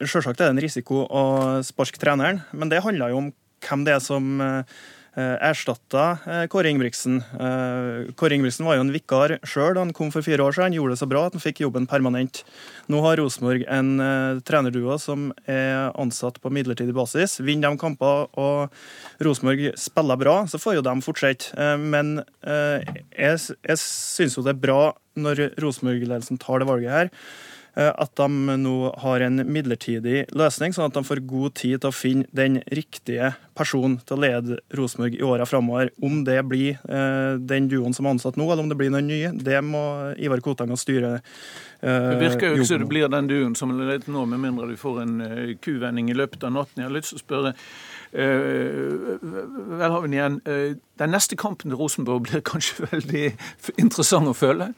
Selvsagt 0.03 0.41
er 0.41 0.49
det 0.49 0.53
en 0.57 0.63
risiko 0.63 1.03
å 1.07 1.25
sparke 1.65 2.01
treneren, 2.01 2.43
men 2.51 2.71
det 2.71 2.83
handler 2.85 3.13
jo 3.13 3.21
om 3.23 3.29
hvem 3.63 3.83
det 3.87 3.95
er 3.97 4.03
som 4.03 4.39
eh, 4.43 4.63
Eh, 4.63 4.98
erstatta 5.45 6.03
eh, 6.25 6.43
Kåre 6.51 6.69
Ingebrigtsen. 6.71 7.17
Eh, 7.19 8.11
Kåre 8.19 8.37
Ingebrigtsen 8.37 8.67
var 8.67 8.77
jo 8.77 8.83
en 8.85 8.93
vikar 8.93 9.35
sjøl 9.47 9.75
da 9.75 9.83
han 9.83 9.93
kom 9.95 10.11
for 10.13 10.25
fire 10.25 10.45
år 10.45 10.55
siden. 10.55 10.69
Han 10.69 10.77
gjorde 10.77 10.95
det 10.95 11.01
så 11.01 11.09
bra 11.11 11.25
at 11.27 11.37
han 11.37 11.43
fikk 11.43 11.63
jobben 11.63 11.87
permanent. 11.89 12.43
Nå 12.91 13.01
har 13.05 13.19
Rosenborg 13.21 13.65
en 13.69 13.91
trenerduo 14.47 14.97
som 15.01 15.29
er 15.49 15.91
ansatt 15.99 16.39
på 16.41 16.51
midlertidig 16.53 16.95
basis. 16.97 17.37
Vinner 17.43 17.73
de 17.73 17.81
kamper 17.81 18.29
og 18.39 18.73
Rosenborg 19.25 19.75
spiller 19.79 20.19
bra, 20.19 20.39
så 20.49 20.61
får 20.61 20.79
jo 20.79 20.87
de 20.87 20.95
fortsette. 21.05 21.69
Men 21.77 22.17
jeg, 22.41 23.37
jeg 23.61 23.81
syns 23.83 24.39
jo 24.39 24.45
det 24.45 24.55
er 24.55 24.63
bra 24.65 24.81
når 25.19 25.45
Rosenborg-ledelsen 25.61 26.41
tar 26.41 26.63
det 26.63 26.69
valget 26.69 26.95
her. 26.95 27.13
Eh, 27.79 27.91
at 27.95 28.11
de 28.19 28.57
nå 28.59 28.75
har 28.99 29.23
en 29.23 29.39
midlertidig 29.47 30.25
løsning, 30.35 30.73
sånn 30.75 30.89
at 30.89 30.97
de 30.97 31.03
får 31.07 31.21
god 31.29 31.55
tid 31.59 31.77
til 31.79 31.91
å 31.91 31.95
finne 31.95 32.27
den 32.35 32.59
riktige 32.75 33.31
personen 33.55 33.99
til 34.03 34.17
å 34.17 34.21
lede 34.23 34.57
Rosenborg 34.75 35.15
i 35.15 35.23
åra 35.23 35.47
framover. 35.47 35.93
Om 36.03 36.25
det 36.27 36.41
blir 36.49 36.75
eh, 36.75 37.39
den 37.39 37.69
duoen 37.71 37.95
som 37.95 38.07
er 38.07 38.17
ansatt 38.17 38.39
nå, 38.39 38.49
eller 38.49 38.65
om 38.65 38.71
det 38.71 38.79
blir 38.79 38.91
noen 38.91 39.07
nye, 39.07 39.31
det 39.31 39.61
må 39.63 39.83
Ivar 40.19 40.43
Kotang 40.43 40.75
og 40.75 40.81
styret 40.81 41.23
det 41.79 42.17
virker 42.19 42.49
jo 42.51 42.57
ikke 42.57 42.65
som 42.67 42.81
det 42.81 42.89
blir 42.91 43.07
den 43.07 43.27
duoen 43.29 43.53
som 43.55 43.69
er 43.71 43.93
ledet 43.93 44.09
nå, 44.11 44.25
med 44.27 44.41
mindre 44.43 44.65
du 44.67 44.75
får 44.75 44.97
en 45.05 45.13
kuvending 45.63 46.09
i 46.11 46.17
løpet 46.17 46.43
av 46.43 46.51
natten. 46.51 46.81
Jeg 46.81 46.89
har 46.89 46.95
lyst 46.97 47.13
til 47.13 47.21
å 47.21 47.23
spørre 47.23 47.53
Velhaven 49.79 50.17
igjen. 50.17 50.41
Den 50.99 51.15
neste 51.15 51.39
kampen 51.39 51.71
til 51.71 51.79
Rosenborg 51.79 52.25
blir 52.27 52.43
kanskje 52.43 52.83
veldig 52.91 53.29
interessant 53.79 54.27
å 54.27 54.35
følge? 54.35 54.73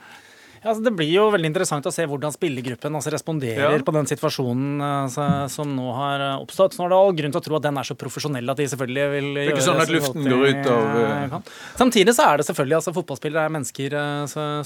Ja, 0.61 0.69
altså 0.71 0.83
det 0.85 0.93
blir 0.93 1.09
jo 1.09 1.23
veldig 1.33 1.49
interessant 1.49 1.87
å 1.89 1.93
se 1.93 2.05
hvordan 2.05 2.33
spillergruppen 2.35 2.93
altså 2.97 3.09
responderer 3.13 3.79
ja. 3.79 3.81
på 3.85 3.93
den 3.95 4.09
situasjonen 4.11 4.83
altså, 4.85 5.25
som 5.49 5.71
nå 5.73 5.87
har 5.97 6.21
eh, 6.21 6.43
oppstått. 6.43 6.77
Så 6.77 6.83
nå 6.83 6.85
er 6.85 6.93
det 6.93 6.99
all 7.01 7.17
grunn 7.17 7.33
til 7.33 7.41
å 7.41 7.45
tro 7.47 7.57
at 7.57 7.65
den 7.65 7.81
er 7.81 7.89
så 7.89 7.97
profesjonell 7.97 8.53
at 8.53 8.61
de 8.61 8.69
selvfølgelig 8.69 9.07
vil 9.15 9.29
gjøre 9.29 9.39
det. 9.39 9.47
er 9.47 9.55
ikke 9.55 9.67
sånn 9.67 9.81
at 9.81 9.93
luften 9.95 10.29
går 10.29 10.47
ut 10.47 10.71
av 10.75 11.01
ja, 11.01 11.41
Samtidig 11.81 12.15
så 12.17 12.29
er 12.29 12.41
det 12.41 12.47
selvfølgelig 12.51 12.77
altså 12.77 12.95
fotballspillere 12.99 13.45
er 13.49 13.55
mennesker 13.57 13.97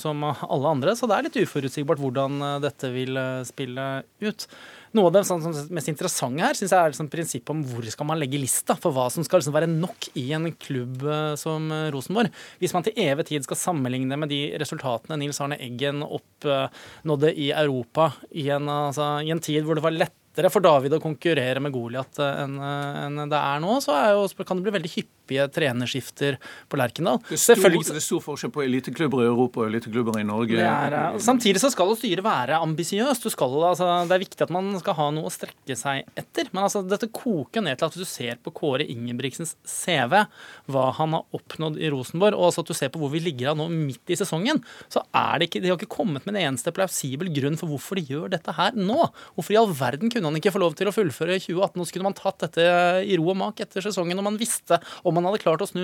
som 0.01 0.27
alle 0.27 0.71
andre, 0.75 0.95
så 0.99 1.07
det 1.07 1.15
er 1.15 1.29
litt 1.29 1.43
uforutsigbart 1.45 2.01
hvordan 2.03 2.43
dette 2.63 2.91
vil 2.91 3.19
spille 3.47 3.87
ut. 4.25 4.49
Noe 4.95 5.09
av 5.09 5.15
det 5.17 5.25
sånn, 5.27 5.43
mest 5.75 5.89
interessante 5.91 6.45
her 6.45 6.55
synes 6.55 6.71
jeg 6.71 6.79
er 6.79 6.93
liksom, 6.93 7.09
prinsippet 7.11 7.51
om 7.51 7.63
hvor 7.67 7.87
skal 7.91 8.07
man 8.07 8.19
legge 8.21 8.39
lista 8.39 8.77
for 8.79 8.95
hva 8.95 9.09
som 9.11 9.25
skal 9.27 9.41
liksom, 9.41 9.55
være 9.55 9.67
nok 9.71 10.09
i 10.21 10.29
en 10.37 10.47
klubb 10.55 11.03
eh, 11.03 11.33
som 11.39 11.67
eh, 11.73 11.89
Rosenborg. 11.91 12.31
Hvis 12.61 12.75
man 12.75 12.85
til 12.85 12.95
evig 13.03 13.27
tid 13.27 13.47
skal 13.47 13.59
sammenligne 13.59 14.19
med 14.19 14.31
de 14.31 14.41
resultatene 14.61 15.19
Nils 15.19 15.41
Arne 15.43 15.59
Eggen 15.59 16.05
oppnådde 16.05 17.33
i 17.33 17.49
Europa 17.51 18.13
i 18.31 18.47
en, 18.55 18.71
altså, 18.71 19.17
i 19.25 19.33
en 19.35 19.43
tid 19.43 19.67
hvor 19.67 19.75
det 19.75 19.83
var 19.83 19.97
lett 19.97 20.15
lettere 20.35 20.51
for 20.51 20.63
David 20.63 20.95
å 20.97 21.01
konkurrere 21.01 21.61
med 21.63 21.71
Goliat 21.71 22.19
eh, 22.19 22.41
enn 22.43 22.57
en 22.59 23.29
det 23.31 23.39
er 23.39 23.61
nå, 23.63 23.77
så 23.83 23.95
er 23.95 24.09
jo, 24.15 24.25
kan 24.43 24.59
det 24.59 24.65
bli 24.65 24.73
veldig 24.75 24.91
hyppige 24.91 25.45
trenerskifter 25.55 26.37
på 26.69 26.77
Lerkendal. 26.77 27.21
Det 27.29 27.39
er 27.39 28.01
stor, 28.03 28.21
forskjell 28.23 28.51
på 28.53 28.65
eliteklubber 28.65 29.23
i 29.23 29.29
Europa 29.29 29.63
og 29.63 29.69
eliteklubber 29.71 30.19
i 30.19 30.25
Norge. 30.27 30.59
Er, 30.59 30.97
eh, 30.99 31.19
samtidig 31.23 31.61
så 31.63 31.71
skal 31.73 31.89
jo 31.91 31.97
styret 31.97 32.25
være 32.25 32.59
ambisiøst. 32.59 33.25
Altså, 33.25 33.87
det 34.09 34.17
er 34.17 34.23
viktig 34.25 34.45
at 34.45 34.53
man 34.53 34.73
skal 34.81 34.97
ha 34.99 35.07
noe 35.15 35.29
å 35.29 35.33
strekke 35.33 35.77
seg 35.79 36.03
etter. 36.19 36.51
Men 36.51 36.67
altså, 36.67 36.83
dette 36.85 37.09
koker 37.15 37.63
ned 37.65 37.79
til 37.79 37.89
at 37.89 37.97
du 37.97 38.05
ser 38.07 38.41
på 38.43 38.53
Kåre 38.55 38.85
Ingebrigtsens 38.91 39.55
CV, 39.63 40.25
hva 40.71 40.85
han 40.99 41.15
har 41.17 41.25
oppnådd 41.35 41.79
i 41.79 41.91
Rosenborg, 41.93 42.37
og 42.37 42.51
altså 42.51 42.65
at 42.65 42.73
du 42.73 42.77
ser 42.77 42.91
på 42.93 43.01
hvor 43.01 43.13
vi 43.13 43.23
ligger 43.23 43.53
av 43.53 43.59
nå 43.59 43.69
midt 43.71 44.11
i 44.11 44.19
sesongen, 44.19 44.61
så 44.91 45.05
er 45.15 45.39
det 45.39 45.49
ikke 45.49 45.63
De 45.63 45.71
har 45.71 45.79
ikke 45.79 45.95
kommet 45.95 46.25
med 46.25 46.35
en 46.35 46.51
eneste 46.51 46.73
plausibel 46.75 47.31
grunn 47.33 47.57
for 47.59 47.71
hvorfor 47.71 47.99
de 47.99 48.05
gjør 48.11 48.29
dette 48.35 48.53
her 48.57 48.75
nå. 48.77 49.07
Hvorfor 49.37 49.55
i 49.55 49.59
all 49.59 49.71
verden 49.75 50.11
kunne 50.11 50.24
kunne 50.25 50.33
han 50.33 50.41
ikke 50.41 50.55
få 50.55 50.61
lov 50.61 50.75
til 50.77 50.89
å 50.89 50.93
fullføre 50.93 51.37
2018. 51.37 51.81
Og 51.81 51.87
så 51.87 51.95
kunne 51.95 52.09
man 52.09 52.17
tatt 52.17 52.45
dette 52.45 52.65
i 53.05 53.17
ro 53.19 53.29
og 53.31 53.37
mak 53.39 53.61
etter 53.61 53.85
sesongen 53.85 54.17
når 54.17 54.27
man 54.29 54.39
visste 54.41 54.79
om 55.05 55.15
man 55.15 55.27
hadde 55.29 55.43
klart 55.43 55.61
å 55.61 55.69
snu, 55.69 55.83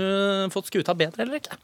fått 0.54 0.72
skuta 0.72 0.96
bedre 0.98 1.26
eller 1.26 1.42
ikke. 1.42 1.60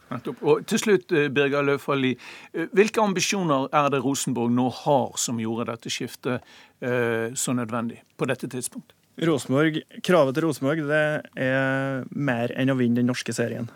Og 0.46 0.66
til 0.68 0.82
slutt, 0.82 1.10
eh, 1.12 1.30
Birger 1.32 1.66
Løfaldli. 1.66 2.14
Eh, 2.54 2.68
hvilke 2.72 3.02
ambisjoner 3.02 3.68
er 3.72 3.90
det 3.90 4.02
Rosenborg 4.04 4.54
nå 4.54 4.68
har 4.84 5.18
som 5.18 5.40
gjorde 5.42 5.72
dette 5.72 5.90
skiftet 5.90 6.38
eh, 6.80 7.34
så 7.34 7.56
nødvendig 7.56 8.02
på 8.16 8.30
dette 8.30 8.46
tidspunktet? 8.46 8.94
Rosenborg, 9.18 9.80
Kravet 10.06 10.36
til 10.36 10.44
Rosenborg 10.44 10.84
det 10.86 10.98
er 11.42 12.04
mer 12.14 12.52
enn 12.54 12.70
å 12.70 12.76
vinne 12.78 13.00
den 13.00 13.08
norske 13.10 13.34
serien. 13.34 13.66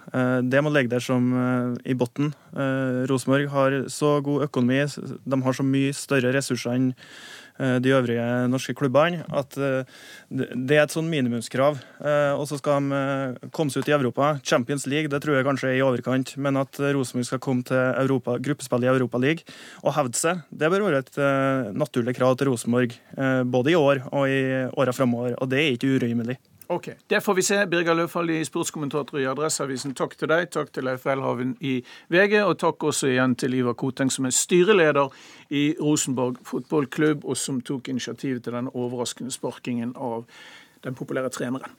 Det 0.46 0.60
må 0.62 0.70
ligge 0.70 0.92
der 0.92 1.02
som 1.02 1.32
i 1.82 1.96
bunnen. 1.98 2.30
Rosenborg 3.10 3.48
har 3.50 3.74
så 3.90 4.12
god 4.22 4.44
økonomi, 4.46 4.84
de 4.86 5.40
har 5.42 5.58
så 5.58 5.66
mye 5.66 5.90
større 5.98 6.30
ressurser 6.36 6.76
enn 6.76 6.92
de 7.58 7.92
øvrige 7.94 8.26
norske 8.50 8.74
klubbene. 8.74 9.24
At 9.32 9.56
eh, 9.60 9.88
det 10.30 10.76
er 10.76 10.84
et 10.84 10.94
sånn 10.94 11.10
minimumskrav. 11.10 11.80
Eh, 12.02 12.32
og 12.36 12.46
så 12.50 12.58
skal 12.60 12.88
de 12.88 13.50
komme 13.54 13.72
seg 13.72 13.84
ut 13.84 13.90
i 13.92 13.96
Europa. 13.96 14.34
Champions 14.46 14.86
League 14.90 15.12
det 15.12 15.22
tror 15.24 15.38
jeg 15.38 15.48
kanskje 15.48 15.72
er 15.72 15.80
i 15.80 15.84
overkant. 15.86 16.36
Men 16.42 16.60
at 16.60 16.80
Rosenborg 16.80 17.28
skal 17.28 17.42
komme 17.42 17.66
til 17.68 17.80
Europa, 18.04 18.38
gruppespill 18.42 18.86
i 18.86 18.92
League 18.92 19.44
og 19.82 19.94
hevde 19.96 20.18
seg, 20.18 20.42
det 20.50 20.70
bør 20.72 20.86
være 20.86 21.02
et 21.02 21.18
naturlig 21.76 22.16
krav 22.16 22.36
til 22.38 22.52
Rosenborg. 22.52 22.96
Både 23.52 23.72
i 23.72 23.78
år 23.78 24.06
og 24.10 24.30
i 24.30 24.40
åra 24.70 24.94
framover. 24.96 25.36
Og 25.40 25.50
det 25.50 25.60
er 25.60 25.76
ikke 25.76 25.96
urimelig. 25.98 26.38
Ok, 26.72 26.88
Det 27.06 27.20
får 27.20 27.34
vi 27.34 27.42
se. 27.42 27.66
Birger 27.66 28.30
i 28.30 28.44
sportskommentator 28.44 29.20
i 29.20 29.26
Adresseavisen, 29.26 29.92
takk 29.94 30.14
til 30.16 30.28
deg. 30.28 30.48
Takk 30.50 30.72
til 30.72 30.84
Leif 30.84 31.04
Welhaven 31.06 31.56
i 31.60 31.84
VG, 32.08 32.40
og 32.40 32.58
takk 32.58 32.84
også 32.88 33.10
igjen 33.10 33.34
til 33.36 33.54
Ivar 33.54 33.74
Koteng, 33.76 34.12
som 34.12 34.24
er 34.24 34.32
styreleder 34.32 35.12
i 35.50 35.74
Rosenborg 35.80 36.38
fotballklubb, 36.48 37.24
og 37.24 37.36
som 37.36 37.60
tok 37.60 37.88
initiativet 37.88 38.44
til 38.44 38.56
den 38.56 38.70
overraskende 38.72 39.30
sparkingen 39.30 39.92
av 39.96 40.24
den 40.84 40.94
populære 40.94 41.28
treneren. 41.28 41.76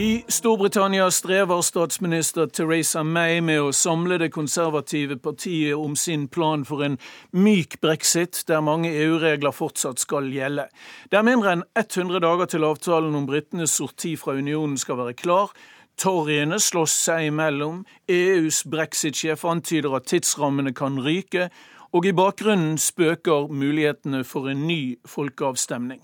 I 0.00 0.24
Storbritannia 0.28 1.10
strever 1.10 1.60
statsminister 1.62 2.46
Theresa 2.46 3.02
May 3.04 3.40
med 3.44 3.58
å 3.60 3.72
samle 3.76 4.16
det 4.22 4.30
konservative 4.32 5.18
partiet 5.20 5.76
om 5.76 5.92
sin 5.92 6.22
plan 6.32 6.62
for 6.64 6.80
en 6.86 6.94
myk 7.36 7.76
brexit, 7.82 8.38
der 8.48 8.62
mange 8.64 8.88
EU-regler 8.96 9.52
fortsatt 9.52 10.00
skal 10.00 10.30
gjelde. 10.32 10.70
Det 11.12 11.18
er 11.20 11.26
mindre 11.26 11.52
enn 11.52 11.64
100 11.76 12.22
dager 12.24 12.48
til 12.48 12.64
avtalen 12.64 13.18
om 13.18 13.26
britenes 13.28 13.74
sorti 13.76 14.14
fra 14.16 14.38
unionen 14.40 14.78
skal 14.80 15.02
være 15.02 15.18
klar. 15.20 15.52
Toryene 16.00 16.56
slåss 16.56 16.94
seg 17.10 17.26
imellom, 17.28 17.82
EUs 18.08 18.62
brexit-sjef 18.72 19.44
antyder 19.44 19.98
at 19.98 20.08
tidsrammene 20.08 20.72
kan 20.72 20.96
ryke, 21.04 21.50
og 21.92 22.08
i 22.08 22.14
bakgrunnen 22.16 22.80
spøker 22.80 23.52
mulighetene 23.52 24.24
for 24.24 24.48
en 24.48 24.64
ny 24.70 24.96
folkeavstemning. 25.04 26.00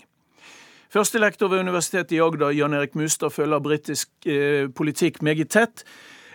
Førstelektor 0.89 1.47
ved 1.51 1.59
Universitetet 1.59 2.15
i 2.15 2.21
Agder, 2.23 2.49
Jan 2.55 2.73
Erik 2.73 2.95
Mustad, 2.95 3.29
følger 3.29 3.59
britisk 3.59 4.09
eh, 4.25 4.69
politikk 4.75 5.21
meget 5.21 5.49
tett. 5.51 5.83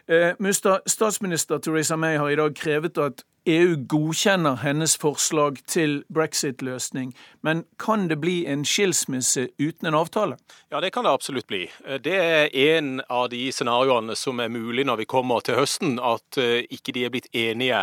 Eh, 0.08 0.34
Mustad, 0.38 0.84
statsminister 0.86 1.58
Theresa 1.58 1.96
May 1.96 2.16
har 2.16 2.28
i 2.28 2.36
dag 2.36 2.54
krevet 2.54 2.98
at 2.98 3.24
EU 3.44 3.76
godkjenner 3.76 4.60
hennes 4.62 4.92
forslag 4.96 5.56
til 5.66 6.04
brexit-løsning. 6.14 7.10
Men 7.42 7.64
kan 7.78 8.04
det 8.08 8.20
bli 8.22 8.44
en 8.46 8.62
skilsmisse 8.62 9.48
uten 9.58 9.88
en 9.90 9.96
avtale? 9.98 10.36
Ja, 10.70 10.80
det 10.80 10.92
kan 10.94 11.02
det 11.04 11.10
absolutt 11.10 11.48
bli. 11.50 11.64
Det 12.04 12.14
er 12.14 12.54
en 12.76 13.00
av 13.08 13.32
de 13.32 13.40
scenarioene 13.50 14.14
som 14.16 14.38
er 14.38 14.52
mulig 14.52 14.86
når 14.86 15.02
vi 15.02 15.08
kommer 15.10 15.42
til 15.42 15.58
høsten, 15.58 15.98
at 15.98 16.38
eh, 16.38 16.62
ikke 16.70 16.94
de 16.94 17.04
er 17.08 17.10
blitt 17.10 17.26
enige. 17.34 17.82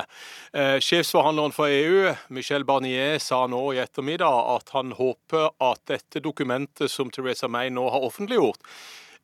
Eh, 0.53 0.78
sjefsforhandleren 0.80 1.55
for 1.55 1.68
EU, 1.68 2.16
Michel 2.32 2.64
Barnier, 2.64 3.20
sa 3.20 3.43
nå 3.51 3.62
i 3.74 3.84
ettermiddag 3.84 4.55
at 4.55 4.72
han 4.78 4.95
håper 4.95 5.51
at 5.60 5.84
dette 5.91 6.24
dokumentet 6.24 6.88
som 6.88 7.12
Theresa 7.12 7.51
May 7.51 7.68
nå 7.68 7.89
har 7.91 8.07
offentliggjort, 8.07 8.64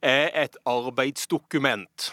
er 0.04 0.36
et 0.36 0.60
arbeidsdokument 0.68 2.12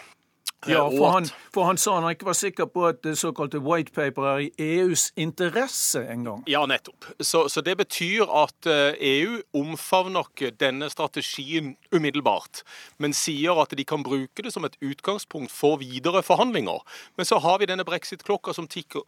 ja, 0.67 0.83
for 0.89 1.09
han, 1.11 1.27
for 1.53 1.67
han, 1.67 1.77
sa 1.77 1.95
han 1.99 2.09
ikke 2.11 2.27
var 2.29 2.37
sikker 2.37 2.67
på 2.71 2.85
at 2.87 3.01
det 3.05 3.15
såkalte 3.19 3.61
white 3.63 3.93
paper 3.95 4.27
er 4.29 4.43
i 4.45 4.49
EUs 4.59 5.09
interesse 5.19 6.03
engang. 6.11 6.43
Ja, 6.49 6.65
nettopp. 6.69 7.05
Så, 7.19 7.47
så, 7.49 7.61
det 7.61 7.77
betyr 7.81 8.29
at 8.29 8.67
EU 8.67 9.37
eh, 9.37 9.41
e 9.41 9.41
omfavner 9.59 10.29
ikke 10.29 10.53
denne 10.59 10.89
strategien 10.93 11.75
umiddelbart, 11.91 12.63
men 12.97 13.15
sier 13.17 13.59
at 13.61 13.75
de 13.77 13.85
kan 13.87 14.03
bruke 14.03 14.45
det 14.45 14.53
som 14.53 14.65
et 14.67 14.77
utgangspunkt 14.81 15.51
for 15.51 15.81
videre 15.81 16.23
forhandlinger. 16.23 16.83
Men 17.17 17.29
så 17.29 17.41
har 17.43 17.59
vi 17.59 17.69
denne 17.69 17.87
brexit-klokka 17.87 18.53
som 18.53 18.67
tikker 18.67 19.05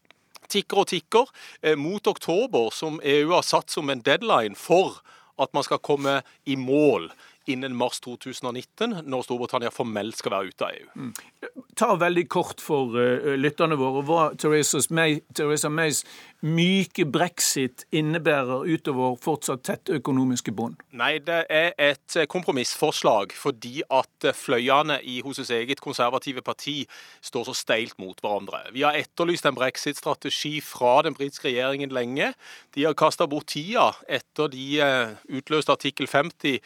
tikker 0.51 0.83
og 0.83 0.89
tikker 0.91 1.29
eh, 1.61 1.77
mot 1.77 2.07
oktober, 2.07 2.69
som 2.69 2.99
EU 3.03 3.31
har 3.33 3.45
satt 3.45 3.73
som 3.73 3.89
en 3.89 4.03
deadline 4.05 4.53
for 4.53 4.99
at 5.41 5.51
man 5.57 5.65
skal 5.65 5.81
komme 5.83 6.19
i 6.45 6.55
mål 6.55 7.09
innen 7.45 7.75
mars 7.77 7.99
2019, 8.05 9.01
når 9.05 9.25
Storbritannia 9.27 9.71
formelt 9.73 10.17
skal 10.19 10.35
være 10.35 10.51
ute 10.53 10.67
av 10.67 10.79
EU. 10.79 10.89
Mm. 10.95 11.64
Ta 11.75 11.95
veldig 11.99 12.27
kort 12.31 12.63
for 12.63 12.95
uh, 12.95 13.33
lytterne 13.39 13.77
våre 13.79 14.03
hva 14.07 14.29
Theresa, 14.39 14.79
May, 14.95 15.19
Theresa 15.35 15.71
Mays 15.71 16.03
myke 16.45 17.05
brexit 17.09 17.85
innebærer 17.95 18.67
utover 18.69 19.15
fortsatt 19.21 19.63
tette 19.65 19.95
økonomiske 19.97 20.53
bånd? 20.55 20.77
Nei, 20.95 21.17
det 21.25 21.41
er 21.49 21.71
et 21.81 22.17
kompromissforslag 22.29 23.33
fordi 23.35 23.81
at 23.89 24.27
fløyene 24.37 24.99
i 25.01 25.17
hennes 25.25 25.51
eget 25.51 25.81
konservative 25.81 26.43
parti 26.45 26.83
står 27.25 27.49
så 27.49 27.55
steilt 27.57 27.97
mot 28.01 28.19
hverandre. 28.21 28.61
Vi 28.75 28.85
har 28.85 28.97
etterlyst 28.99 29.47
en 29.49 29.57
brexit-strategi 29.57 30.59
fra 30.61 30.99
den 31.07 31.17
britiske 31.17 31.49
regjeringen 31.49 31.93
lenge. 31.95 32.31
De 32.75 32.85
har 32.85 32.97
kasta 32.97 33.27
bort 33.29 33.49
tida 33.55 33.91
etter 34.07 34.51
de 34.53 34.65
eh, 34.83 35.15
utløste 35.39 35.73
artikkel 35.73 36.09
50 36.11 36.59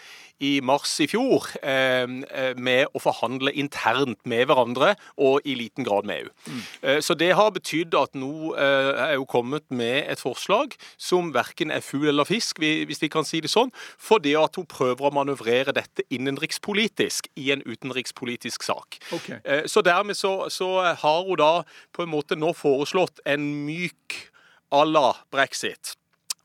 i 0.44 0.52
mars 0.64 0.98
i 1.04 1.08
fjor 1.12 1.48
eh, 1.64 2.04
eh, 2.04 2.54
med 2.58 2.92
å 2.92 3.04
forhandle 3.04 3.54
internt 3.56 4.20
med 4.30 4.48
hverandre 4.50 4.94
og 5.18 5.46
i 5.46 5.56
liten 5.60 5.88
grad 5.88 6.08
med 6.10 6.24
EU. 6.24 6.32
Mm. 6.50 7.02
Så 7.02 7.16
det 7.18 7.32
har 7.38 7.52
betydd 7.56 7.96
at 7.98 8.16
nå 8.18 8.54
er 8.56 9.16
jo 9.18 9.26
kommet 9.30 9.66
med 9.70 10.08
et 10.12 10.22
forslag 10.22 10.76
som 10.98 11.34
verken 11.36 11.72
er 11.72 11.84
fugl 11.86 12.10
eller 12.12 12.28
fisk, 12.28 12.60
hvis 12.60 13.02
vi 13.02 13.10
kan 13.12 13.28
si 13.28 13.42
det 13.44 13.52
sånn, 13.52 13.72
for 13.98 14.22
det 14.24 14.36
at 14.40 14.60
hun 14.60 14.68
prøver 14.70 15.10
å 15.10 15.14
manøvrere 15.16 15.76
dette 15.76 16.06
innenrikspolitisk 16.14 17.30
i 17.40 17.52
en 17.56 17.64
utenrikspolitisk 17.66 18.66
sak. 18.68 19.00
Okay. 19.16 19.40
Eh, 19.44 19.66
så 19.70 19.84
dermed 19.86 20.18
så, 20.18 20.50
så 20.54 20.70
har 20.84 21.24
hun 21.28 21.40
da 21.40 21.54
på 21.96 22.06
en 22.06 22.14
måte 22.14 22.38
nå 22.40 22.54
foreslått 22.58 23.24
en 23.30 23.46
myk 23.66 24.20
à 24.72 24.86
la 24.86 25.16
brexit. 25.32 25.96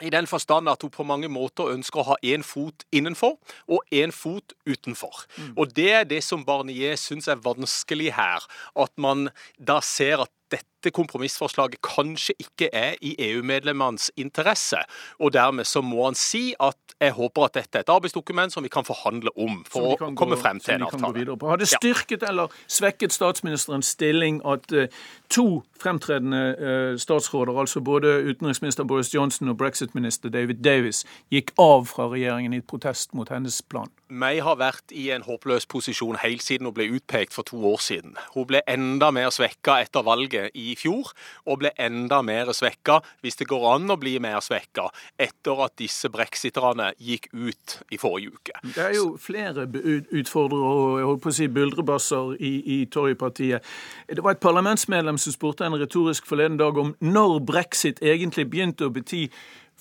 I 0.03 0.11
den 0.11 0.27
forstand 0.27 0.69
at 0.69 0.83
hun 0.83 0.91
på 0.91 1.07
mange 1.07 1.29
måter 1.31 1.71
ønsker 1.71 2.03
å 2.03 2.09
ha 2.13 2.17
én 2.27 2.43
fot 2.47 2.83
innenfor 2.93 3.37
og 3.71 3.95
én 3.95 4.13
fot 4.13 4.57
utenfor. 4.67 5.25
Mm. 5.37 5.53
Og 5.57 5.75
Det 5.75 5.91
er 5.93 6.05
det 6.05 6.23
som 6.25 6.45
Barnier 6.45 6.97
syns 6.97 7.29
er 7.29 7.43
vanskelig 7.43 8.13
her. 8.15 8.43
At 8.75 8.91
man 8.97 9.29
da 9.59 9.81
ser 9.81 10.25
at 10.27 10.33
dette 10.53 10.93
kompromissforslaget 10.95 11.81
kanskje 11.85 12.35
ikke 12.43 12.69
er 12.73 12.99
i 13.03 13.15
EU-medlemmenes 13.31 14.11
interesse. 14.21 14.83
Og 15.19 15.33
dermed 15.33 15.67
så 15.69 15.83
må 15.83 16.05
han 16.05 16.19
si 16.19 16.53
at 16.61 16.79
jeg 17.01 17.15
håper 17.17 17.47
at 17.49 17.57
dette 17.57 17.81
er 17.81 17.85
et 17.85 17.93
arbeidsdokument 17.93 18.53
som 18.53 18.65
vi 18.65 18.71
kan 18.73 18.87
forhandle 18.87 19.33
om 19.41 19.63
for 19.69 19.95
å 19.95 20.13
komme 20.17 20.39
frem 20.41 20.61
til 20.63 20.77
en 20.77 20.87
avtale. 20.87 21.37
Har 21.43 21.61
det 21.61 21.69
styrket 21.73 22.23
ja. 22.23 22.31
eller 22.31 22.55
svekket 22.71 23.15
statsministerens 23.17 23.95
stilling 23.97 24.41
at 24.47 24.71
uh, 24.73 24.87
to 25.31 25.63
fremtredende 25.81 26.43
uh, 26.59 26.99
statsråder, 26.99 27.61
altså 27.61 27.81
både 27.81 28.09
utenriksminister 28.31 28.85
Boris 28.85 29.15
Johnson 29.15 29.49
og 29.49 29.59
brexit-minister 29.59 30.29
David 30.29 30.55
Davis, 30.65 31.05
gikk 31.33 31.53
av 31.61 31.89
fra 31.91 32.09
regjeringen 32.13 32.55
i 32.57 32.61
protest 32.61 33.15
mot 33.15 33.29
hennes 33.29 33.63
plan? 33.69 33.91
May 34.09 34.39
har 34.45 34.59
vært 34.61 34.93
i 34.95 35.09
en 35.15 35.25
håpløs 35.27 35.67
posisjon 35.67 36.21
helt 36.23 36.45
siden 36.45 36.69
hun 36.69 36.75
ble 36.77 36.87
utpekt 36.97 37.35
for 37.35 37.47
to 37.49 37.59
år 37.67 37.81
siden. 37.83 38.15
Hun 38.35 38.47
ble 38.49 38.61
enda 38.71 39.11
mer 39.15 39.33
svekka 39.35 39.81
etter 39.83 40.05
valget 40.07 40.55
i 40.55 40.75
fjor, 40.79 41.11
og 41.49 41.63
ble 41.65 41.73
enda 41.81 42.21
mer 42.23 42.53
svekka, 42.55 43.01
hvis 43.25 43.41
det 43.41 43.49
går 43.51 43.67
an 43.75 43.91
å 43.91 43.99
bli 44.01 44.15
mer 44.23 44.39
svekka, 44.45 44.87
etter 45.19 45.65
at 45.67 45.77
disse 45.81 46.09
brexiterne 46.13 46.93
gikk 47.01 47.31
ut 47.33 47.79
i 47.91 47.99
forrige 48.01 48.37
uke. 48.37 48.61
Det 48.77 48.85
er 48.85 48.95
jo 48.99 49.15
flere 49.21 49.67
utfordrere 49.67 50.73
og 50.75 50.99
jeg 51.01 51.09
holdt 51.11 51.25
på 51.25 51.33
å 51.33 51.37
si 51.41 51.51
buldrebasser 51.51 52.35
i, 52.39 52.53
i 52.77 52.79
Tory-partiet. 52.93 53.75
Det 54.09 54.23
var 54.23 54.37
et 54.37 54.45
parlamentsmedlem 54.45 55.19
som 55.25 55.35
spurte 55.35 55.67
en 55.67 55.77
retorisk 55.81 56.29
forleden 56.29 56.61
dag 56.61 56.79
om 56.81 56.95
når 57.01 57.41
brexit 57.49 58.03
egentlig 58.05 58.47
begynte 58.53 58.89
å 58.89 58.95
bety 58.95 59.27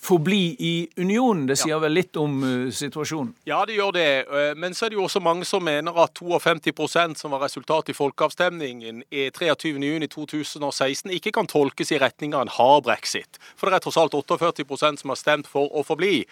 forbli 0.04 0.56
i 0.60 0.88
unionen. 0.98 1.46
Det 1.48 1.56
sier 1.60 1.76
ja. 1.76 1.80
vel 1.84 1.96
litt 1.96 2.18
om 2.20 2.36
uh, 2.44 2.72
situasjonen? 2.74 3.32
Ja, 3.48 3.62
det 3.68 3.78
gjør 3.78 3.94
det. 3.96 4.08
Uh, 4.28 4.52
men 4.60 4.76
så 4.76 4.86
er 4.86 4.94
det 4.94 5.00
jo 5.00 5.06
også 5.08 5.22
mange 5.24 5.48
som 5.48 5.64
mener 5.64 5.96
at 6.04 6.20
52% 6.20 7.20
som 7.20 7.34
var 7.34 7.44
resultatet 7.46 7.94
i 7.94 7.98
folkeavstemningen 7.98 9.04
i 9.08 9.30
23.6.2016, 9.36 11.14
ikke 11.18 11.34
kan 11.38 11.48
tolkes 11.50 11.94
i 11.94 12.00
retning 12.02 12.36
av 12.36 12.46
en 12.46 12.54
hard 12.58 12.84
brexit. 12.88 13.40
For 13.56 13.70
det 13.70 13.80
er 13.80 13.86
tross 13.86 14.00
alt 14.02 14.18
48% 14.18 15.04
som 15.04 15.14
har 15.14 15.20
stemt 15.20 15.50
for 15.50 15.72
å 15.72 15.86
forbli. 15.88 16.26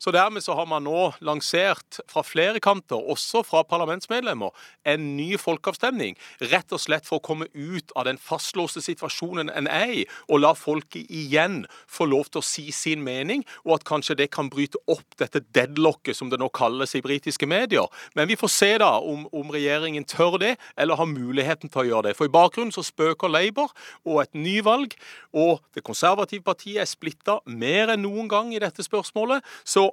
Så 0.00 0.14
dermed 0.14 0.44
så 0.44 0.56
har 0.56 0.68
man 0.70 0.86
nå 0.88 1.10
lansert 1.24 2.00
fra 2.08 2.24
flere 2.24 2.62
kanter, 2.64 2.96
også 2.98 3.44
fra 3.46 3.64
parlamentsmedlemmer, 3.68 4.56
en 4.88 5.12
ny 5.18 5.34
folkeavstemning. 5.40 6.16
Rett 6.48 6.72
og 6.72 6.80
slett 6.80 7.06
for 7.08 7.20
å 7.20 7.26
komme 7.28 7.50
ut 7.52 7.92
av 7.94 8.08
den 8.08 8.20
fastlåste 8.22 8.80
situasjonen 8.84 9.52
en 9.52 9.68
er 9.68 9.94
i, 10.00 10.02
og 10.32 10.42
la 10.46 10.54
folket 10.56 11.10
igjen 11.12 11.62
få 11.90 12.08
lov 12.08 12.32
til 12.32 12.40
å 12.40 12.46
si 12.46 12.68
sin 12.72 13.04
mening 13.04 13.17
mening, 13.18 13.44
og 13.66 13.78
at 13.78 13.86
kanskje 13.88 14.16
det 14.22 14.30
kan 14.34 14.50
bryte 14.52 14.80
opp 14.90 15.18
dette 15.20 15.42
deadlocket, 15.54 16.16
som 16.16 16.30
det 16.30 16.40
nå 16.40 16.50
kalles 16.54 16.94
i 16.96 17.02
britiske 17.04 17.48
medier. 17.50 17.86
Men 18.16 18.30
vi 18.30 18.38
får 18.38 18.52
se 18.54 18.72
da 18.82 18.94
om, 18.98 19.26
om, 19.32 19.52
regjeringen 19.54 20.06
tør 20.08 20.38
det, 20.40 20.54
eller 20.78 20.98
har 21.00 21.10
muligheten 21.10 21.72
til 21.72 21.84
å 21.84 21.88
gjøre 21.88 22.08
det. 22.08 22.16
For 22.18 22.28
i 22.28 22.34
bakgrunnen 22.34 22.74
så 22.74 22.84
spøker 22.86 23.32
Labour 23.32 23.72
og 24.06 24.22
et 24.24 24.34
nyvalg, 24.38 24.94
og 25.36 25.62
det 25.74 25.86
konservative 25.86 26.44
partiet 26.46 26.82
er 26.84 26.90
splitta 26.90 27.40
mer 27.48 27.94
enn 27.94 28.04
noen 28.06 28.28
gang 28.30 28.52
i 28.54 28.62
dette 28.62 28.84
spørsmålet. 28.86 29.44
så 29.64 29.88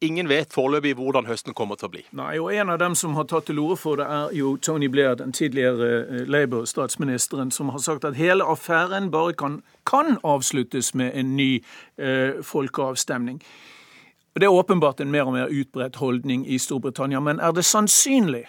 Ingen 0.00 0.28
vet 0.28 0.52
foreløpig 0.54 0.92
hvordan 0.94 1.26
høsten 1.26 1.54
kommer 1.58 1.74
til 1.74 1.88
å 1.88 1.90
bli. 1.90 2.04
Nei, 2.14 2.36
og 2.38 2.52
En 2.54 2.70
av 2.70 2.78
dem 2.78 2.94
som 2.94 3.16
har 3.18 3.24
tatt 3.26 3.48
til 3.50 3.58
orde 3.58 3.76
for 3.80 3.98
det, 3.98 4.06
er 4.06 4.34
jo 4.36 4.56
Tony 4.62 4.86
Blair, 4.86 5.16
den 5.18 5.32
tidligere 5.32 5.88
eh, 6.04 6.28
Labour-statsministeren, 6.30 7.50
som 7.50 7.72
har 7.74 7.82
sagt 7.82 8.04
at 8.04 8.14
hele 8.14 8.46
affæren 8.46 9.10
bare 9.10 9.34
kan, 9.34 9.62
kan 9.86 10.20
avsluttes 10.22 10.94
med 10.94 11.10
en 11.14 11.34
ny 11.36 11.64
eh, 11.98 12.38
folkeavstemning. 12.42 13.42
Det 14.38 14.46
er 14.46 14.54
åpenbart 14.54 15.00
en 15.00 15.10
mer 15.10 15.26
og 15.26 15.34
mer 15.34 15.50
utbredt 15.50 15.96
holdning 15.98 16.46
i 16.46 16.58
Storbritannia, 16.62 17.18
men 17.20 17.40
er 17.42 17.50
det 17.50 17.64
sannsynlig 17.66 18.44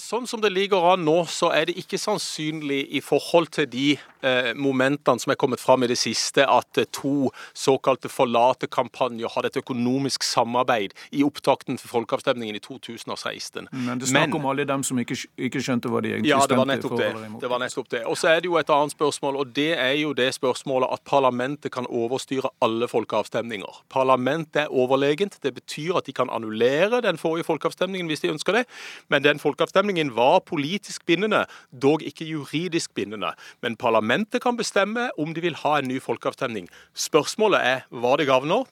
sånn 0.00 0.24
som 0.24 0.40
det 0.40 0.48
ligger 0.54 0.84
an 0.88 1.02
nå, 1.04 1.18
så 1.28 1.50
er 1.52 1.68
det 1.68 1.74
ikke 1.76 1.98
sannsynlig 2.00 2.78
i 2.96 3.02
forhold 3.04 3.50
til 3.52 3.66
de 3.68 3.88
eh, 4.24 4.54
momentene 4.56 5.20
som 5.20 5.32
er 5.34 5.36
kommet 5.36 5.60
fram 5.60 5.84
i 5.84 5.88
det 5.90 5.98
siste, 6.00 6.46
at 6.48 6.80
eh, 6.80 6.88
to 6.96 7.28
såkalte 7.52 8.08
forlate-kampanjer 8.08 9.34
hadde 9.34 9.50
et 9.52 9.58
økonomisk 9.60 10.24
samarbeid 10.24 10.94
i 11.12 11.20
opptakten 11.26 11.76
til 11.76 11.92
folkeavstemningen 11.92 12.56
i 12.56 12.62
2016. 12.64 13.68
Men 13.72 14.00
det 14.00 14.08
er 14.08 14.12
snakk 14.14 14.38
om 14.38 14.48
alle 14.48 14.64
dem 14.68 14.84
som 14.86 14.96
ikke, 15.02 15.18
ikke, 15.36 15.60
skjønte 15.66 15.92
hva 15.92 16.00
de 16.00 16.14
egentlig 16.14 16.32
ja, 16.32 16.40
det 16.48 16.56
var 16.56 16.70
nettopp 16.72 16.96
det. 17.02 17.10
det 17.42 17.52
var 17.52 17.60
nettopp 17.60 17.92
det. 17.92 18.02
Og 18.08 18.16
så 18.16 18.32
er 18.32 18.40
det 18.40 18.48
jo 18.48 18.56
et 18.60 18.72
annet 18.72 18.96
spørsmål, 18.96 19.40
og 19.42 19.52
det 19.60 19.74
er 19.76 19.92
jo 20.00 20.14
det 20.16 20.30
spørsmålet 20.38 20.96
at 20.96 21.04
parlamentet 21.04 21.74
kan 21.74 21.84
overstyre 21.84 22.48
alle 22.64 22.88
folkeavstemninger. 22.88 23.84
Parlamentet 23.92 24.64
er 24.64 24.72
overlegent. 24.72 25.36
Det 25.44 25.52
betyr 25.60 26.00
at 26.00 26.08
de 26.08 26.16
kan 26.16 26.32
annullere 26.32 27.04
den 27.04 27.20
forrige 27.20 27.44
folkeavstemningen 27.44 28.08
hvis 28.08 28.24
de 28.24 28.32
ønsker 28.32 28.62
det, 28.62 28.66
men 29.12 29.20
den 29.20 29.36
folkeavstemningen 29.36 29.65
folkeavstemningen 29.66 30.14
var 30.14 30.40
politisk 30.46 31.06
bindende, 31.06 31.46
dog 31.72 32.02
ikke 32.02 32.24
juridisk 32.24 32.94
bindende. 32.94 33.34
Men 33.62 33.76
parlamentet 33.76 34.42
kan 34.42 34.56
bestemme 34.56 35.10
om 35.18 35.34
de 35.34 35.40
vil 35.40 35.56
ha 35.64 35.78
en 35.78 35.88
ny 35.88 36.00
folkeavstemning. 36.00 36.68
Spørsmålet 36.94 37.60
er 37.60 37.80
hva 37.90 38.16
det 38.16 38.26
gagner, 38.28 38.64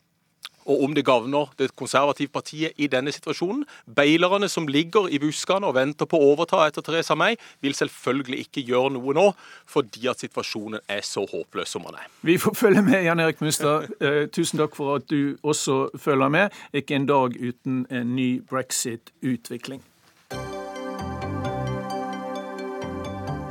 og 0.64 0.82
om 0.82 0.95
det 0.95 1.05
gagner 1.05 1.51
det 1.59 1.74
konservative 1.76 2.28
partiet 2.32 2.72
i 2.76 2.86
denne 2.86 3.12
situasjonen. 3.12 3.66
Beilerne 3.84 4.49
som 4.49 4.66
ligger 4.66 5.11
i 5.12 5.18
buskene 5.18 5.66
og 5.66 5.74
venter 5.76 6.09
på 6.09 6.16
å 6.16 6.30
overta 6.32 6.62
etter 6.64 6.80
Teresa 6.80 7.14
May, 7.14 7.36
vil 7.61 7.74
selvfølgelig 7.74 8.47
ikke 8.47 8.64
gjøre 8.64 8.95
noe 8.97 9.14
nå, 9.14 9.26
fordi 9.68 10.09
at 10.09 10.24
situasjonen 10.24 10.80
er 10.88 11.05
så 11.05 11.26
håpløs 11.28 11.68
som 11.68 11.84
den 11.84 11.99
er. 12.01 12.09
Vi 12.22 12.38
får 12.38 12.57
følge 12.57 12.82
med, 12.82 13.03
Jan 13.05 13.20
Erik 13.20 13.42
Mustad. 13.45 13.90
Eh, 14.01 14.24
tusen 14.32 14.62
takk 14.62 14.76
for 14.76 14.97
at 14.97 15.11
du 15.11 15.36
også 15.42 15.90
følger 16.01 16.32
med. 16.32 16.62
Ikke 16.72 16.97
en 16.97 17.11
dag 17.11 17.36
uten 17.36 17.84
en 17.90 18.16
ny 18.16 18.38
brexit-utvikling. 18.49 19.84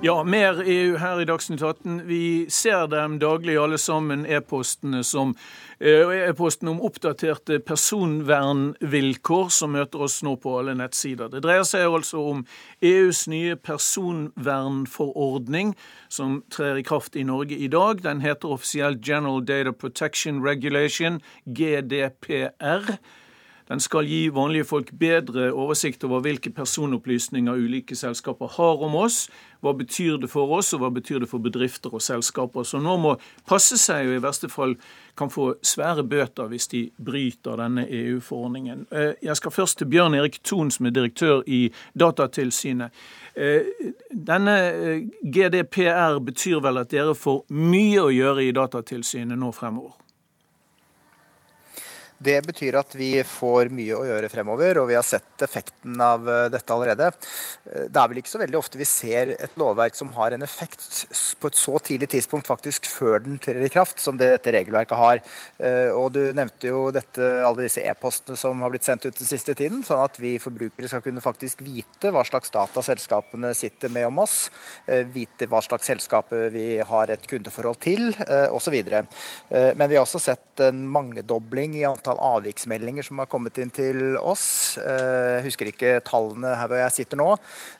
Ja, 0.00 0.24
mer 0.24 0.62
EU 0.62 0.96
her 0.96 1.20
i 1.20 1.24
Dagsnytt 1.26 1.62
18. 1.62 2.06
Vi 2.06 2.46
ser 2.50 2.86
dem 2.86 3.18
daglig 3.18 3.56
alle 3.58 3.78
sammen, 3.82 4.26
e-postene 4.30 5.00
som 5.02 5.34
eh, 5.82 6.06
e-posten 6.28 6.68
om 6.70 6.78
oppdaterte 6.86 7.58
personvernvilkår 7.66 9.48
som 9.50 9.74
møter 9.74 9.98
oss 10.06 10.22
nå 10.22 10.36
på 10.38 10.54
alle 10.60 10.78
nettsider. 10.78 11.26
Det 11.32 11.42
dreier 11.42 11.66
seg 11.66 11.90
altså 11.90 12.22
om 12.30 12.46
EUs 12.78 13.26
nye 13.26 13.58
personvernforordning, 13.58 15.74
som 16.06 16.46
trer 16.54 16.78
i 16.78 16.86
kraft 16.86 17.18
i 17.18 17.26
Norge 17.26 17.58
i 17.58 17.66
dag. 17.66 17.98
Den 18.06 18.22
heter 18.22 18.54
offisielt 18.54 19.02
General 19.02 19.42
Data 19.42 19.74
Protection 19.74 20.46
Regulation, 20.46 21.18
GDPR. 21.42 23.02
Den 23.68 23.80
skal 23.80 24.08
gi 24.08 24.28
vanlige 24.32 24.64
folk 24.64 24.92
bedre 24.98 25.50
oversikt 25.52 26.04
over 26.04 26.22
hvilke 26.24 26.50
personopplysninger 26.50 27.52
ulike 27.52 27.96
selskaper 27.96 28.48
har 28.56 28.84
om 28.84 28.96
oss. 28.96 29.26
Hva 29.60 29.74
betyr 29.76 30.16
det 30.22 30.30
for 30.30 30.48
oss, 30.56 30.72
og 30.72 30.80
hva 30.80 30.90
betyr 30.94 31.20
det 31.24 31.28
for 31.28 31.42
bedrifter 31.42 31.92
og 31.92 32.02
selskaper 32.02 32.64
som 32.64 32.84
nå 32.86 32.94
må 33.02 33.16
passe 33.48 33.76
seg 33.80 34.08
og 34.08 34.16
i 34.16 34.22
verste 34.24 34.48
fall 34.48 34.76
kan 35.18 35.32
få 35.34 35.50
svære 35.66 36.06
bøter 36.06 36.48
hvis 36.48 36.70
de 36.72 36.82
bryter 37.04 37.58
denne 37.58 37.84
EU-forordningen. 37.84 38.86
Eh, 38.92 39.12
jeg 39.22 39.36
skal 39.36 39.52
først 39.52 39.78
til 39.78 39.90
Bjørn 39.90 40.14
Erik 40.14 40.40
Thon, 40.44 40.70
som 40.70 40.86
er 40.86 40.94
direktør 40.94 41.42
i 41.46 41.72
Datatilsynet. 41.98 42.94
Eh, 43.34 43.66
denne 44.10 44.58
eh, 44.70 45.06
GDPR 45.22 46.22
betyr 46.24 46.62
vel 46.64 46.84
at 46.84 46.94
dere 46.94 47.18
får 47.18 47.44
mye 47.50 48.06
å 48.06 48.12
gjøre 48.14 48.46
i 48.46 48.54
Datatilsynet 48.54 49.38
nå 49.38 49.52
fremover? 49.52 49.98
Det 52.18 52.40
betyr 52.42 52.74
at 52.80 52.94
vi 52.98 53.12
får 53.22 53.68
mye 53.70 53.94
å 53.94 54.02
gjøre 54.02 54.28
fremover, 54.32 54.80
og 54.80 54.88
vi 54.90 54.96
har 54.98 55.04
sett 55.06 55.42
effekten 55.44 56.00
av 56.02 56.24
eh, 56.26 56.48
dette 56.50 56.74
allerede. 56.74 57.12
Eh, 57.70 57.84
det 57.86 58.00
er 58.00 58.10
vel 58.10 58.18
ikke 58.18 58.32
så 58.32 58.40
veldig 58.42 58.58
ofte 58.58 58.80
vi 58.80 58.88
ser 58.90 59.36
et 59.36 59.54
lovverk 59.60 59.94
som 59.94 60.10
har 60.16 60.34
en 60.34 60.42
effekt 60.42 60.82
på 61.38 61.50
et 61.50 61.58
så 61.58 61.78
tidlig 61.86 62.08
tidspunkt, 62.10 62.50
faktisk 62.50 62.88
før 62.90 63.22
den 63.22 63.38
trer 63.42 63.62
i 63.62 63.70
kraft, 63.70 64.02
som 64.02 64.18
det 64.18 64.32
dette 64.32 64.54
regelverket 64.56 64.98
har. 64.98 65.22
Eh, 65.62 65.92
og 65.94 66.10
du 66.16 66.20
nevnte 66.34 66.72
jo 66.72 66.88
dette, 66.94 67.22
alle 67.46 67.68
disse 67.68 67.84
e-postene 67.86 68.40
som 68.40 68.66
har 68.66 68.74
blitt 68.74 68.88
sendt 68.88 69.06
ut 69.06 69.14
den 69.14 69.30
siste 69.30 69.54
tiden, 69.54 69.86
sånn 69.86 70.02
at 70.02 70.18
vi 70.18 70.34
forbrukere 70.42 70.90
skal 70.90 71.04
kunne 71.06 71.22
faktisk 71.22 71.62
vite 71.62 72.10
hva 72.14 72.26
slags 72.26 72.50
data 72.50 72.82
selskapene 72.82 73.54
sitter 73.54 73.94
med 73.94 74.08
om 74.08 74.24
oss, 74.24 74.48
vite 75.14 75.46
hva 75.50 75.60
slags 75.62 75.86
selskaper 75.86 76.50
vi 76.54 76.66
har 76.82 77.14
et 77.14 77.30
kundeforhold 77.30 77.78
til, 77.84 78.10
osv. 78.54 78.74
Men 79.50 79.88
vi 79.90 79.96
har 79.96 80.04
også 80.04 80.20
sett 80.22 80.62
en 80.64 80.80
mangedobling 80.90 81.76
i 81.78 81.86
antall 81.86 82.07
antall 82.08 82.38
avviksmeldinger 82.38 83.02
som 83.02 83.18
har 83.18 83.26
kommet 83.26 83.58
inn 83.58 83.70
til 83.70 84.16
oss. 84.16 84.78
Jeg 84.78 85.38
eh, 85.38 85.44
husker 85.44 85.68
ikke 85.68 86.00
tallene 86.06 86.54
her 86.56 86.68
hvor 86.70 86.80
jeg 86.80 86.94
sitter 86.94 87.20
nå, 87.20 87.28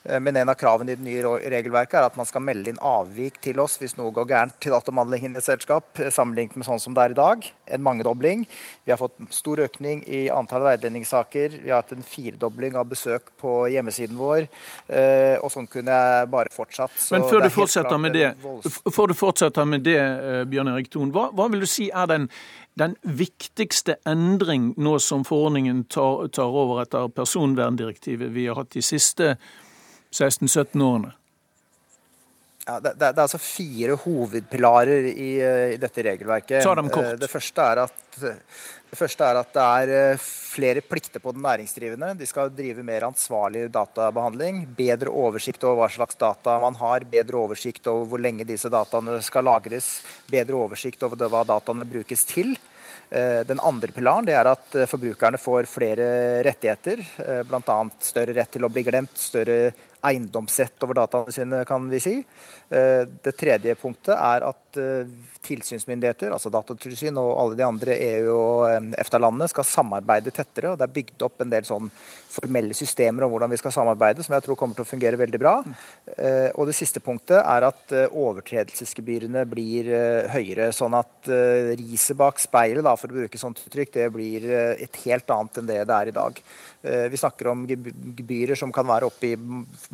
eh, 0.05 0.18
men 0.20 0.37
en 0.37 0.53
av 0.53 0.59
kravene 0.59 0.93
i 0.93 0.99
det 0.99 1.05
nye 1.05 1.39
regelverket 1.49 1.99
er 1.99 2.09
at 2.09 2.18
man 2.18 2.29
skal 2.29 2.45
melde 2.45 2.72
inn 2.72 2.81
avvik 2.83 3.41
til 3.45 3.61
oss 3.61 3.79
hvis 3.81 3.97
noe 3.99 4.12
går 4.12 4.29
gærent 4.29 4.59
til 4.61 4.74
databehandling 4.74 5.31
i 5.31 5.39
et 5.39 5.47
selskap, 5.47 5.89
eh, 5.99 6.12
sammenlignet 6.12 6.59
med 6.59 6.68
sånn 6.68 6.83
som 6.83 6.97
det 6.97 7.07
er 7.07 7.14
i 7.14 7.18
dag. 7.18 7.49
En 7.68 7.85
mangedobling. 7.85 8.45
Vi 8.85 8.93
har 8.93 9.01
fått 9.01 9.16
stor 9.35 9.64
økning 9.64 10.05
i 10.07 10.26
antall 10.33 10.66
veiledningssaker. 10.66 11.59
Vi 11.62 11.72
har 11.72 11.83
hatt 11.83 11.95
en 11.97 12.05
firedobling 12.07 12.76
av 12.79 12.89
besøk 12.91 13.33
på 13.41 13.61
hjemmesiden 13.72 14.16
vår. 14.18 14.49
Og 15.43 15.51
sånn 15.53 15.68
kunne 15.70 15.93
jeg 15.93 16.29
bare 16.33 16.53
fortsatt. 16.53 16.95
Men 17.12 17.26
før 17.29 17.45
du, 17.45 17.51
fortsetter 17.53 18.01
med 18.01 18.16
det, 18.16 18.31
før 18.95 19.12
du 19.12 19.14
fortsetter 19.18 19.68
med 19.68 19.85
det, 19.87 19.99
Bjørn 20.49 20.72
Erik 20.72 20.89
Thon, 20.93 21.12
hva, 21.14 21.29
hva 21.37 21.49
vil 21.53 21.64
du 21.64 21.68
si 21.68 21.91
er 21.93 22.09
den 22.11 22.29
den 22.79 22.97
viktigste 23.03 23.99
endring 24.09 24.72
nå 24.79 24.97
som 25.03 25.24
forordningen 25.26 25.85
tar, 25.91 26.29
tar 26.35 26.59
over 26.62 26.83
etter 26.85 27.09
personverndirektivet 27.12 28.31
vi 28.35 28.47
har 28.49 28.61
hatt 28.61 28.74
de 28.76 28.85
siste 28.85 29.35
16-17 30.14 30.85
årene? 30.85 31.14
Ja, 32.68 32.76
det, 32.85 32.99
det, 33.01 33.07
er 33.14 33.22
altså 33.22 33.41
fire 33.41 33.95
hovedpilarer 33.97 35.07
i, 35.09 35.31
i 35.72 35.76
dette 35.81 36.05
regelverket. 36.05 36.61
Ta 36.61 36.74
dem 36.76 36.91
kort. 36.93 37.14
Eh, 37.14 37.20
det 37.20 37.31
første 37.33 37.64
er 37.64 37.81
at 37.87 38.18
det 38.89 38.97
første 38.97 39.26
er 39.26 39.36
at 39.36 39.51
det 39.53 39.64
er 39.64 39.91
eh, 39.93 40.22
flere 40.22 40.80
plikter 40.80 41.20
på 41.20 41.34
den 41.36 41.43
næringsdrivende. 41.45 42.14
De 42.16 42.26
skal 42.28 42.49
drive 42.57 42.84
mer 42.86 43.05
ansvarlig 43.11 43.66
databehandling. 43.74 44.62
Bedre 44.78 45.12
oversikt 45.12 45.66
over 45.68 45.82
hva 45.82 45.89
slags 45.93 46.16
data 46.16 46.55
man 46.62 46.78
har. 46.80 47.05
Bedre 47.05 47.36
oversikt 47.36 47.86
over 47.93 48.09
hvor 48.09 48.22
lenge 48.24 48.49
disse 48.49 48.70
dataene 48.72 49.18
skal 49.24 49.45
lagres. 49.45 49.99
Bedre 50.32 50.57
oversikt 50.57 51.05
over 51.05 51.20
hva 51.28 51.45
dataene 51.51 51.84
brukes 51.89 52.24
til. 52.30 52.55
Eh, 53.12 53.45
den 53.49 53.61
andre 53.61 53.93
pilaren 53.93 54.30
er 54.32 54.49
at 54.55 54.72
eh, 54.72 54.89
forbrukerne 54.89 55.41
får 55.43 55.68
flere 55.68 56.09
rettigheter. 56.49 57.05
Bl.a. 57.45 57.78
større 58.09 58.39
rett 58.41 58.57
til 58.57 58.64
å 58.64 58.72
bli 58.72 58.86
glemt, 58.89 59.20
større 59.20 59.74
eiendomsrett 60.09 60.80
over 60.86 61.03
dataene 61.03 61.34
sine, 61.34 61.61
kan 61.68 61.91
vi 61.93 62.01
si. 62.01 62.14
Det 62.68 63.32
tredje 63.34 63.74
punktet 63.80 64.14
er 64.14 64.45
at 64.47 64.67
eh, 64.76 65.08
tilsynsmyndigheter, 65.46 66.32
altså 66.34 66.50
Datatilsyn 66.52 67.16
og 67.20 67.30
alle 67.40 67.56
de 67.58 67.64
andre 67.64 67.96
EU- 67.96 68.34
og 68.34 68.64
eh, 68.68 68.90
EFTA-landene 69.00 69.48
skal 69.48 69.64
samarbeide 69.64 70.34
tettere. 70.34 70.72
og 70.72 70.78
Det 70.78 70.88
er 70.88 70.94
bygd 70.98 71.24
opp 71.24 71.40
en 71.40 71.52
del 71.52 71.64
sånn 71.64 71.88
formelle 72.28 72.76
systemer 72.76 73.24
om 73.24 73.32
hvordan 73.32 73.50
vi 73.50 73.58
skal 73.60 73.72
samarbeide, 73.74 74.22
som 74.26 74.36
jeg 74.36 74.44
tror 74.44 74.58
kommer 74.60 74.76
til 74.76 74.84
å 74.84 74.90
fungere 74.90 75.18
veldig 75.18 75.40
bra. 75.40 75.54
Og 76.60 76.68
Det 76.68 76.74
siste 76.76 77.00
punktet 77.02 77.40
er 77.40 77.64
at 77.66 77.94
overtredelsesgebyrene 78.06 79.42
blir 79.48 79.88
høyere. 80.30 80.68
Sånn 80.76 80.94
at 80.94 81.30
riset 81.80 82.18
bak 82.20 82.38
speilet, 82.38 82.84
da, 82.84 82.92
for 83.00 83.10
å 83.10 83.16
bruke 83.16 83.40
sånt 83.40 83.62
uttrykk, 83.64 83.94
det 83.96 84.06
blir 84.14 84.46
et 84.76 85.00
helt 85.06 85.32
annet 85.34 85.58
enn 85.58 85.70
det 85.72 85.80
det 85.88 85.96
er 85.96 86.12
i 86.12 86.14
dag. 86.14 86.42
Vi 87.10 87.20
snakker 87.20 87.50
om 87.50 87.64
gebyrer 87.66 88.60
som 88.60 88.72
kan 88.76 88.86
være 88.86 89.08
oppe 89.08 89.32
i 89.32 89.38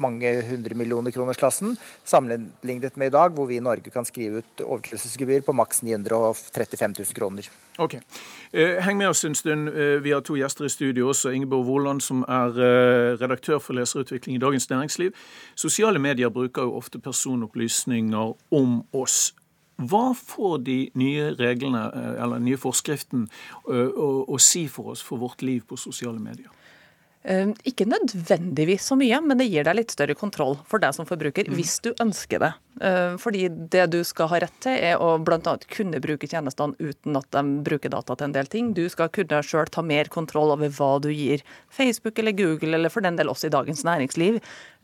mange 0.02 0.34
hundre 0.50 0.76
millioner 0.78 1.14
kroners 1.14 1.38
klassen, 1.40 1.78
sammenlignet 2.04 2.98
med 3.00 3.12
i 3.12 3.14
dag, 3.14 3.32
hvor 3.34 3.48
vi 3.48 3.58
i 3.58 3.64
Norge 3.64 3.92
kan 3.94 4.06
skrive 4.06 4.42
ut 4.42 4.64
overtredelsesgebyr 4.74 5.44
på 5.46 5.54
maks 5.56 5.82
935 5.82 6.94
000 6.98 7.06
kroner. 7.16 7.48
Ok. 7.78 7.94
Eh, 8.52 8.80
heng 8.84 8.98
med 8.98 9.08
oss 9.08 9.24
en 9.24 9.34
stund. 9.34 9.68
Eh, 9.68 10.00
vi 10.04 10.12
har 10.12 10.20
to 10.20 10.36
gjester 10.36 10.68
i 10.68 10.72
studio 10.72 11.08
også. 11.12 11.32
Ingeborg 11.34 11.66
Woland, 11.66 12.02
som 12.02 12.24
er 12.28 12.58
eh, 12.58 13.14
redaktør 13.20 13.58
for 13.58 13.78
leserutvikling 13.78 14.36
i 14.36 14.42
Dagens 14.42 14.70
Næringsliv. 14.70 15.14
Sosiale 15.54 15.98
medier 15.98 16.28
bruker 16.28 16.68
jo 16.68 16.76
ofte 16.76 16.98
personopplysninger 16.98 18.34
om 18.54 18.82
oss. 18.92 19.32
Hva 19.76 20.12
får 20.14 20.58
de 20.66 20.78
nye 20.94 21.32
reglene, 21.34 21.88
eller 22.22 22.38
nye 22.38 22.58
forskriften, 22.62 23.24
å, 23.66 24.10
å 24.30 24.38
si 24.38 24.68
for 24.70 24.92
oss 24.92 25.02
for 25.02 25.18
vårt 25.18 25.42
liv 25.42 25.64
på 25.66 25.74
sosiale 25.74 26.22
medier? 26.22 26.52
Ehm, 27.24 27.54
ikke 27.64 27.86
nødvendigvis 27.88 28.90
så 28.90 28.98
mye, 29.00 29.20
men 29.24 29.40
det 29.40 29.48
gir 29.48 29.64
deg 29.64 29.78
litt 29.78 29.94
større 29.94 30.16
kontroll 30.18 30.58
for 30.68 30.82
deg 30.82 30.92
som 30.96 31.08
forbruker, 31.08 31.48
mm. 31.48 31.56
hvis 31.56 31.78
du 31.84 31.94
ønsker 32.02 32.42
det. 32.42 32.52
Ehm, 32.80 33.18
fordi 33.18 33.48
det 33.48 33.86
du 33.92 34.00
skal 34.04 34.28
ha 34.32 34.40
rett 34.42 34.54
til, 34.64 34.74
er 34.74 34.98
å 35.02 35.14
bl.a. 35.22 35.54
kunne 35.70 36.00
bruke 36.02 36.26
tjenestene 36.26 36.74
uten 36.78 37.18
at 37.18 37.28
de 37.34 37.42
bruker 37.66 37.92
data 37.92 38.16
til 38.16 38.28
en 38.28 38.34
del 38.34 38.50
ting. 38.50 38.72
Du 38.74 38.82
skal 38.90 39.12
kunne 39.14 39.42
sjøl 39.46 39.70
ta 39.70 39.84
mer 39.86 40.10
kontroll 40.12 40.54
over 40.54 40.72
hva 40.74 40.90
du 41.02 41.10
gir 41.12 41.44
Facebook 41.70 42.18
eller 42.18 42.34
Google, 42.34 42.74
eller 42.78 42.92
for 42.92 43.04
den 43.04 43.18
del 43.20 43.30
også 43.30 43.48
i 43.48 43.54
Dagens 43.54 43.84
Næringsliv, 43.86 44.40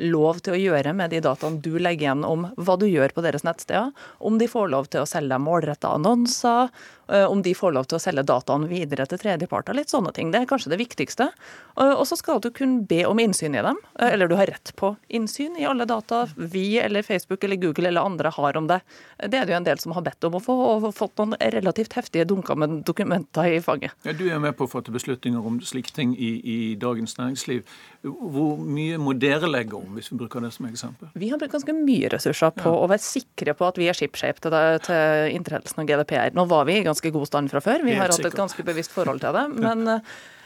lov 0.07 0.41
til 0.45 0.57
å 0.57 0.61
gjøre 0.61 0.95
med 0.97 1.11
de 1.15 1.23
dataene 1.25 1.61
du 1.65 1.75
legger 1.79 2.11
igjen 2.11 2.25
om 2.27 2.47
hva 2.57 2.79
du 2.81 2.87
gjør 2.87 3.15
på 3.17 3.27
deres 3.27 3.45
nettsteder. 3.47 3.91
Om 4.21 4.39
de 4.41 4.49
får 4.51 4.71
lov 4.73 4.91
til 4.93 5.03
å 5.03 5.11
selge 5.11 5.41
målretta 5.43 5.93
annonser, 5.97 6.71
Eh, 7.11 7.27
om 7.27 7.43
de 7.43 7.55
får 7.55 7.73
lov 7.75 7.89
til 7.91 7.99
å 7.99 8.03
selge 8.03 8.23
dataene 8.27 8.69
videre 8.71 9.07
til 9.11 9.19
tredjeparter. 9.19 9.75
Litt 9.75 9.91
sånne 9.91 10.13
ting. 10.15 10.31
Det 10.31 10.43
er 10.43 10.51
kanskje 10.51 10.71
det 10.71 10.79
viktigste. 10.79 11.31
Eh, 11.75 11.95
og 11.95 12.05
så 12.07 12.19
skal 12.19 12.39
du 12.43 12.51
kunne 12.55 12.87
be 12.87 13.03
om 13.09 13.19
innsyn 13.19 13.57
i 13.59 13.65
dem, 13.67 13.79
eh, 13.99 14.13
eller 14.13 14.29
du 14.29 14.37
har 14.39 14.47
rett 14.47 14.73
på 14.77 14.97
innsyn 15.11 15.59
i 15.59 15.67
alle 15.67 15.87
data 15.87 16.29
vi 16.37 16.79
eller 16.79 17.03
Facebook 17.03 17.43
eller 17.45 17.57
Google 17.57 17.80
eller 17.89 18.07
andre 18.07 18.33
har 18.35 18.57
om 18.57 18.69
det. 18.71 18.81
Det 19.19 19.39
er 19.39 19.47
det 19.47 19.55
jo 19.55 19.59
en 19.61 19.69
del 19.69 19.83
som 19.83 19.95
har 19.97 20.05
bedt 20.07 20.25
om 20.29 20.39
å 20.39 20.43
få, 20.43 20.57
og 20.75 20.89
fått 20.97 21.21
noen 21.21 21.37
relativt 21.55 21.97
heftige 21.99 22.27
dunker 22.29 22.59
med 22.59 22.81
dokumenter 22.89 23.49
i 23.51 23.61
fanget. 23.65 23.95
Ja, 24.07 24.15
du 24.17 24.27
er 24.31 24.41
med 24.43 24.57
på 24.59 24.67
å 24.67 24.71
fatte 24.71 24.95
beslutninger 24.95 25.45
om 25.47 25.61
slike 25.65 25.93
ting 25.97 26.15
i, 26.17 26.33
i 26.41 26.59
Dagens 26.81 27.17
Næringsliv. 27.19 27.69
Hvor 28.05 28.57
mye 28.65 28.99
må 29.03 29.15
dere 29.21 29.51
legge 29.51 29.77
om, 29.77 29.93
hvis 29.99 30.11
vi 30.13 30.21
bruker 30.23 30.45
det 30.45 30.53
som 30.57 30.69
eksempel? 30.71 31.13
Vi 31.21 31.31
har 31.33 31.41
brukt 31.41 31.55
ganske 31.59 31.77
mye 31.77 32.11
ressurser 32.15 32.55
på 32.57 32.71
ja. 32.71 32.81
å 32.81 32.89
være 32.91 33.05
sikre 33.05 33.57
på 33.59 33.69
at 33.69 33.81
vi 33.81 33.91
er 33.93 33.99
shipshape 33.99 34.43
til, 34.47 34.59
til 34.87 35.37
inntredelsen 35.37 35.85
av 35.85 35.91
GDPR. 35.91 36.35
Nå 36.37 36.47
var 36.51 36.67
vi 36.69 36.81
i 36.81 36.87
ganske 36.87 37.13
god 37.13 37.29
stand 37.29 37.53
fra 37.53 37.63
før, 37.65 37.85
vi 37.85 37.99
har 37.99 38.13
hatt 38.13 38.25
et 38.25 38.39
ganske 38.39 38.65
bevisst 38.67 38.95
forhold 38.97 39.21
til 39.23 39.37
det. 39.37 39.47
men 39.61 39.91
Eh, 39.91 40.01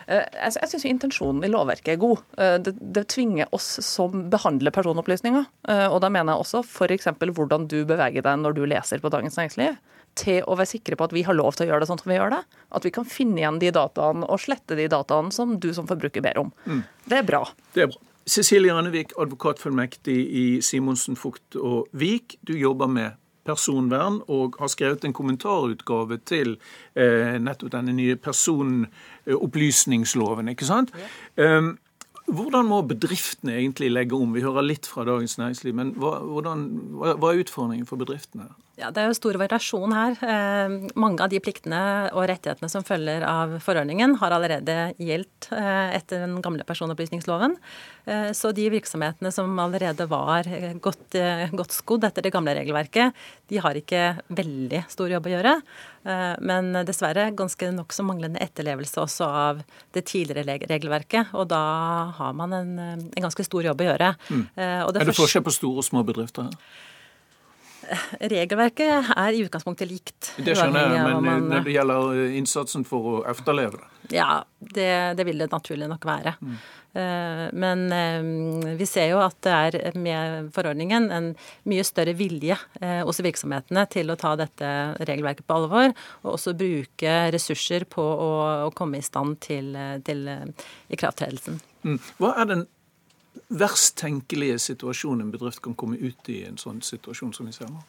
jeg 0.09 0.55
jeg 0.61 0.71
syns 0.71 0.87
intensjonen 0.89 1.45
i 1.47 1.51
lovverket 1.53 1.95
er 1.95 2.01
god. 2.03 2.23
Eh, 2.39 2.57
det, 2.63 2.75
det, 2.81 3.07
tvinger 3.13 3.51
oss 3.57 3.69
som 3.85 4.29
behandler 4.33 4.75
personopplysninger, 4.75 5.49
eh, 5.69 5.87
og 5.89 6.01
da 6.05 6.11
mener 6.13 6.35
jeg 6.35 6.45
også 6.45 6.63
f.eks. 6.65 7.11
hvordan 7.37 7.69
du 7.71 7.83
beveger 7.89 8.25
deg 8.25 8.41
når 8.43 8.57
du 8.57 8.65
leser 8.69 9.03
på 9.03 9.13
Dagens 9.13 9.39
Næringsliv, 9.41 9.77
til 10.15 10.47
å 10.47 10.55
være 10.55 10.71
sikre 10.71 10.99
på 10.99 11.09
at 11.09 11.15
vi 11.17 11.25
har 11.27 11.35
lov 11.35 11.57
til 11.57 11.67
å 11.67 11.73
gjøre 11.73 11.83
det 11.83 11.91
sånn 11.91 12.01
som 12.01 12.13
vi 12.13 12.19
gjør 12.21 12.37
det. 12.37 12.43
At 12.79 12.87
vi 12.87 12.93
kan 12.95 13.09
finne 13.09 13.41
igjen 13.41 13.61
de 13.63 13.73
dataene 13.75 14.29
og 14.31 14.43
slette 14.43 14.79
de 14.79 14.87
dataene 14.91 15.35
som 15.35 15.57
du 15.59 15.73
som 15.75 15.89
forbruker 15.91 16.23
ber 16.25 16.39
om. 16.45 16.53
Mm. 16.71 16.85
Det 17.11 17.19
er 17.19 17.27
bra. 17.27 17.43
Det 17.75 17.87
er 17.87 17.91
bra. 17.91 18.03
Cecilie 18.25 18.73
Rannevik, 18.73 19.13
advokatfullmektig 19.21 20.17
i 20.17 20.45
Simonsen 20.65 21.19
Fugt 21.19 21.59
og 21.61 21.91
Vik. 21.93 22.39
Du 22.47 22.55
jobber 22.57 22.89
med 22.89 23.19
personvern 23.45 24.23
og 24.33 24.57
har 24.61 24.69
skrevet 24.73 25.05
en 25.05 25.17
kommentarutgave 25.17 26.19
til 26.27 26.57
eh, 26.97 27.39
nettopp 27.41 27.73
denne 27.77 27.93
nye 27.97 28.17
personopplysningsloven. 28.17 30.49
ikke 30.55 30.67
sant? 30.69 30.91
Ja. 31.37 31.59
Um, 31.59 31.79
hvordan 32.25 32.65
må 32.65 32.81
bedriftene 32.89 33.53
egentlig 33.59 33.91
legge 33.93 34.17
om? 34.17 34.33
Vi 34.33 34.45
hører 34.45 34.63
litt 34.65 34.87
fra 34.89 35.05
Dagens 35.05 35.39
Næringsliv, 35.39 35.75
men 35.77 35.93
hva, 36.01 36.19
hvordan, 36.25 36.61
hva 37.21 37.33
er 37.33 37.41
utfordringen 37.43 37.87
for 37.89 37.97
bedriftene? 38.01 38.49
Ja, 38.75 38.89
Det 38.91 39.03
er 39.05 39.07
jo 39.07 39.15
stor 39.15 39.37
variasjon 39.39 39.93
her. 39.95 40.17
Eh, 40.19 40.73
mange 40.99 41.23
av 41.23 41.31
de 41.31 41.39
pliktene 41.39 42.11
og 42.11 42.27
rettighetene 42.27 42.67
som 42.71 42.83
følger 42.83 43.23
av 43.23 43.53
forordningen, 43.63 44.17
har 44.19 44.35
allerede 44.35 44.75
gjeldt 44.99 45.53
eh, 45.55 45.95
etter 45.95 46.25
den 46.25 46.41
gamle 46.43 46.67
personopplysningsloven. 46.67 47.55
Eh, 48.11 48.33
så 48.35 48.51
de 48.57 48.67
virksomhetene 48.75 49.31
som 49.31 49.53
allerede 49.63 50.09
var 50.11 50.49
godt, 50.83 51.15
godt 51.55 51.77
skodd 51.77 52.07
etter 52.09 52.27
det 52.27 52.33
gamle 52.35 52.57
regelverket, 52.59 53.15
de 53.53 53.61
har 53.63 53.79
ikke 53.79 54.17
veldig 54.35 54.83
stor 54.91 55.13
jobb 55.13 55.29
å 55.29 55.35
gjøre. 55.37 55.53
Men 56.45 56.75
dessverre 56.85 57.31
ganske 57.33 57.71
nokså 57.73 58.05
manglende 58.05 58.43
etterlevelse 58.45 58.99
også 59.01 59.25
av 59.25 59.63
det 59.97 60.03
tidligere 60.11 60.59
regelverket. 60.69 61.31
Og 61.33 61.47
da 61.49 61.63
har 62.19 62.35
man 62.37 62.53
en, 62.53 62.75
en 63.07 63.25
ganske 63.25 63.47
stor 63.47 63.65
jobb 63.65 63.81
å 63.81 63.87
gjøre. 63.89 64.11
Mm. 64.29 64.43
Er 64.61 64.99
det 64.99 65.17
forskjell 65.17 65.47
på 65.47 65.55
store 65.55 65.81
og 65.81 65.89
små 65.89 66.05
bedrifter 66.05 66.51
her? 66.51 66.93
Regelverket 68.35 69.11
er 69.17 69.35
i 69.35 69.43
utgangspunktet 69.45 69.91
likt. 69.91 70.31
Det 70.37 70.57
skjønner 70.59 70.95
jeg, 70.95 71.03
men 71.09 71.27
man, 71.27 71.51
når 71.51 71.67
det 71.67 71.75
gjelder 71.77 72.15
eh, 72.15 72.39
innsatsen 72.39 72.87
for 72.89 73.11
å 73.11 73.19
efterleve 73.31 73.81
det? 73.81 73.91
Ja, 74.19 74.43
det, 74.59 74.89
det 75.19 75.27
vil 75.29 75.41
det 75.41 75.51
naturlig 75.53 75.89
nok 75.91 76.05
være. 76.09 76.35
Mm. 76.45 76.57
Eh, 76.95 77.45
men 77.65 77.85
eh, 77.97 78.77
vi 78.79 78.89
ser 78.89 79.11
jo 79.13 79.23
at 79.25 79.39
det 79.47 79.55
er 79.55 79.99
med 79.99 80.51
forordningen 80.55 81.09
en 81.15 81.31
mye 81.71 81.87
større 81.87 82.15
vilje 82.19 82.59
hos 83.05 83.23
virksomhetene 83.25 83.87
til 83.93 84.13
å 84.13 84.19
ta 84.21 84.35
dette 84.39 84.69
regelverket 85.01 85.47
på 85.49 85.59
alvor, 85.59 85.95
og 86.23 86.37
også 86.37 86.57
bruke 86.59 87.17
ressurser 87.35 87.89
på 87.91 88.03
å, 88.03 88.33
komme 88.75 88.99
i 88.99 89.05
stand 89.05 89.39
til, 89.45 89.75
til 90.07 90.27
ikrafttredelsen. 90.93 91.61
Mm. 91.85 91.99
Hva 92.19 92.33
er 92.41 92.49
den 92.51 92.65
verst 93.49 93.97
tenkelige 94.01 94.59
situasjon 94.63 95.21
en 95.21 95.33
bedrift 95.35 95.63
kan 95.65 95.77
komme 95.79 95.99
ut 96.01 96.31
i 96.33 96.45
en 96.49 96.61
sånn 96.61 96.81
situasjon 96.85 97.35
som 97.37 97.51
vi 97.51 97.57
ser 97.57 97.71
nå? 97.71 97.83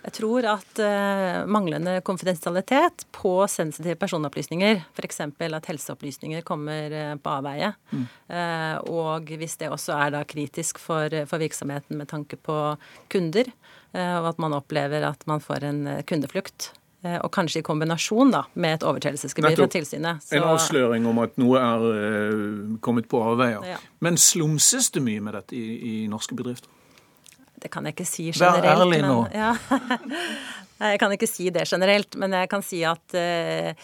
Jeg 0.00 0.14
tror 0.16 0.46
at 0.48 0.80
uh, 0.80 1.44
manglende 1.44 1.98
konfidensialitet 2.06 3.04
på 3.12 3.34
sensitive 3.52 3.98
personopplysninger, 4.00 4.80
f.eks. 4.96 5.20
at 5.28 5.68
helseopplysninger 5.68 6.44
kommer 6.46 6.94
uh, 6.94 7.14
på 7.20 7.34
avveie, 7.34 7.68
mm. 7.92 8.06
uh, 8.32 8.76
og 8.88 9.28
hvis 9.42 9.58
det 9.60 9.68
også 9.68 9.98
er 9.98 10.14
da 10.16 10.24
kritisk 10.24 10.80
for, 10.80 11.12
for 11.28 11.44
virksomheten 11.44 12.00
med 12.00 12.08
tanke 12.08 12.40
på 12.40 12.56
kunder, 13.12 13.52
og 13.90 14.28
at 14.28 14.38
man 14.38 14.54
opplever 14.54 15.02
at 15.02 15.24
man 15.26 15.40
får 15.42 15.64
en 15.66 15.78
kundeflukt, 16.06 16.68
og 17.00 17.30
kanskje 17.32 17.62
i 17.62 17.64
kombinasjon 17.64 18.32
da, 18.34 18.42
med 18.60 18.78
et 18.78 18.84
overtredelsesgebyr 18.84 19.56
fra 19.56 19.68
tilsynet. 19.72 20.24
Så... 20.24 20.34
En 20.36 20.48
avsløring 20.50 21.06
om 21.08 21.22
at 21.22 21.38
noe 21.40 21.60
er 21.60 21.86
uh, 21.86 22.74
kommet 22.84 23.08
på 23.08 23.22
avveier. 23.24 23.64
Ja. 23.64 23.78
Men 24.04 24.20
slumses 24.20 24.90
det 24.92 25.02
mye 25.04 25.22
med 25.24 25.38
dette 25.38 25.56
i, 25.56 25.64
i 25.80 25.94
norske 26.12 26.36
bedrifter? 26.36 26.68
Det 27.60 27.70
kan 27.72 27.86
jeg 27.86 27.96
ikke 27.96 28.08
si 28.08 28.30
generelt. 28.30 28.64
Vær 28.64 28.84
ærlig 28.86 29.02
nå. 29.04 29.20
Men, 29.28 29.38
ja. 29.42 29.52
Jeg 30.80 30.96
kan 30.96 31.12
ikke 31.12 31.28
si 31.28 31.50
det 31.52 31.66
generelt, 31.68 32.16
men 32.16 32.32
jeg 32.32 32.48
kan 32.48 32.62
si 32.64 32.78
at 32.88 33.14
eh, 33.18 33.76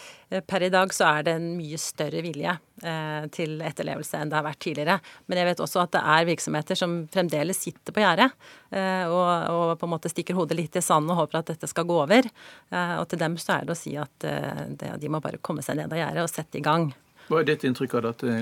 per 0.49 0.63
i 0.65 0.69
dag 0.73 0.89
så 0.95 1.05
er 1.11 1.27
det 1.27 1.35
en 1.37 1.51
mye 1.53 1.77
større 1.77 2.23
vilje 2.25 2.55
eh, 2.57 3.27
til 3.33 3.61
etterlevelse 3.61 4.17
enn 4.17 4.31
det 4.31 4.37
har 4.39 4.45
vært 4.47 4.61
tidligere. 4.65 4.95
Men 5.29 5.41
jeg 5.41 5.49
vet 5.51 5.61
også 5.61 5.83
at 5.83 5.93
det 5.93 6.01
er 6.15 6.29
virksomheter 6.31 6.79
som 6.79 6.95
fremdeles 7.13 7.61
sitter 7.67 7.93
på 7.93 8.01
gjerdet 8.01 8.31
eh, 8.73 9.05
og, 9.05 9.29
og, 9.29 9.75
på 9.77 9.85
en 9.85 9.93
måte 9.93 10.09
stikker 10.09 10.39
hodet 10.39 10.57
litt 10.57 10.79
i 10.79 10.81
sanden 10.81 11.13
og 11.13 11.21
håper 11.21 11.43
at 11.43 11.51
dette 11.53 11.69
skal 11.69 11.85
gå 11.85 11.99
over. 12.01 12.31
Eh, 12.73 12.95
og 12.97 13.05
til 13.11 13.21
dem 13.21 13.37
så 13.41 13.59
er 13.59 13.69
det 13.69 13.77
å 13.77 13.77
si 13.77 13.93
at 13.93 14.25
det, 14.25 14.95
de 14.97 15.13
må 15.13 15.21
bare 15.21 15.37
komme 15.37 15.61
seg 15.61 15.77
ned 15.77 15.93
av 15.93 16.01
gjerdet 16.01 16.25
og 16.25 16.33
sette 16.33 16.57
i 16.57 16.65
gang. 16.65 16.89
Hva 17.27 17.43
er 17.43 17.51
ditt 17.51 17.67
inntrykk 17.67 17.99
av 17.99 18.07
dette, 18.09 18.33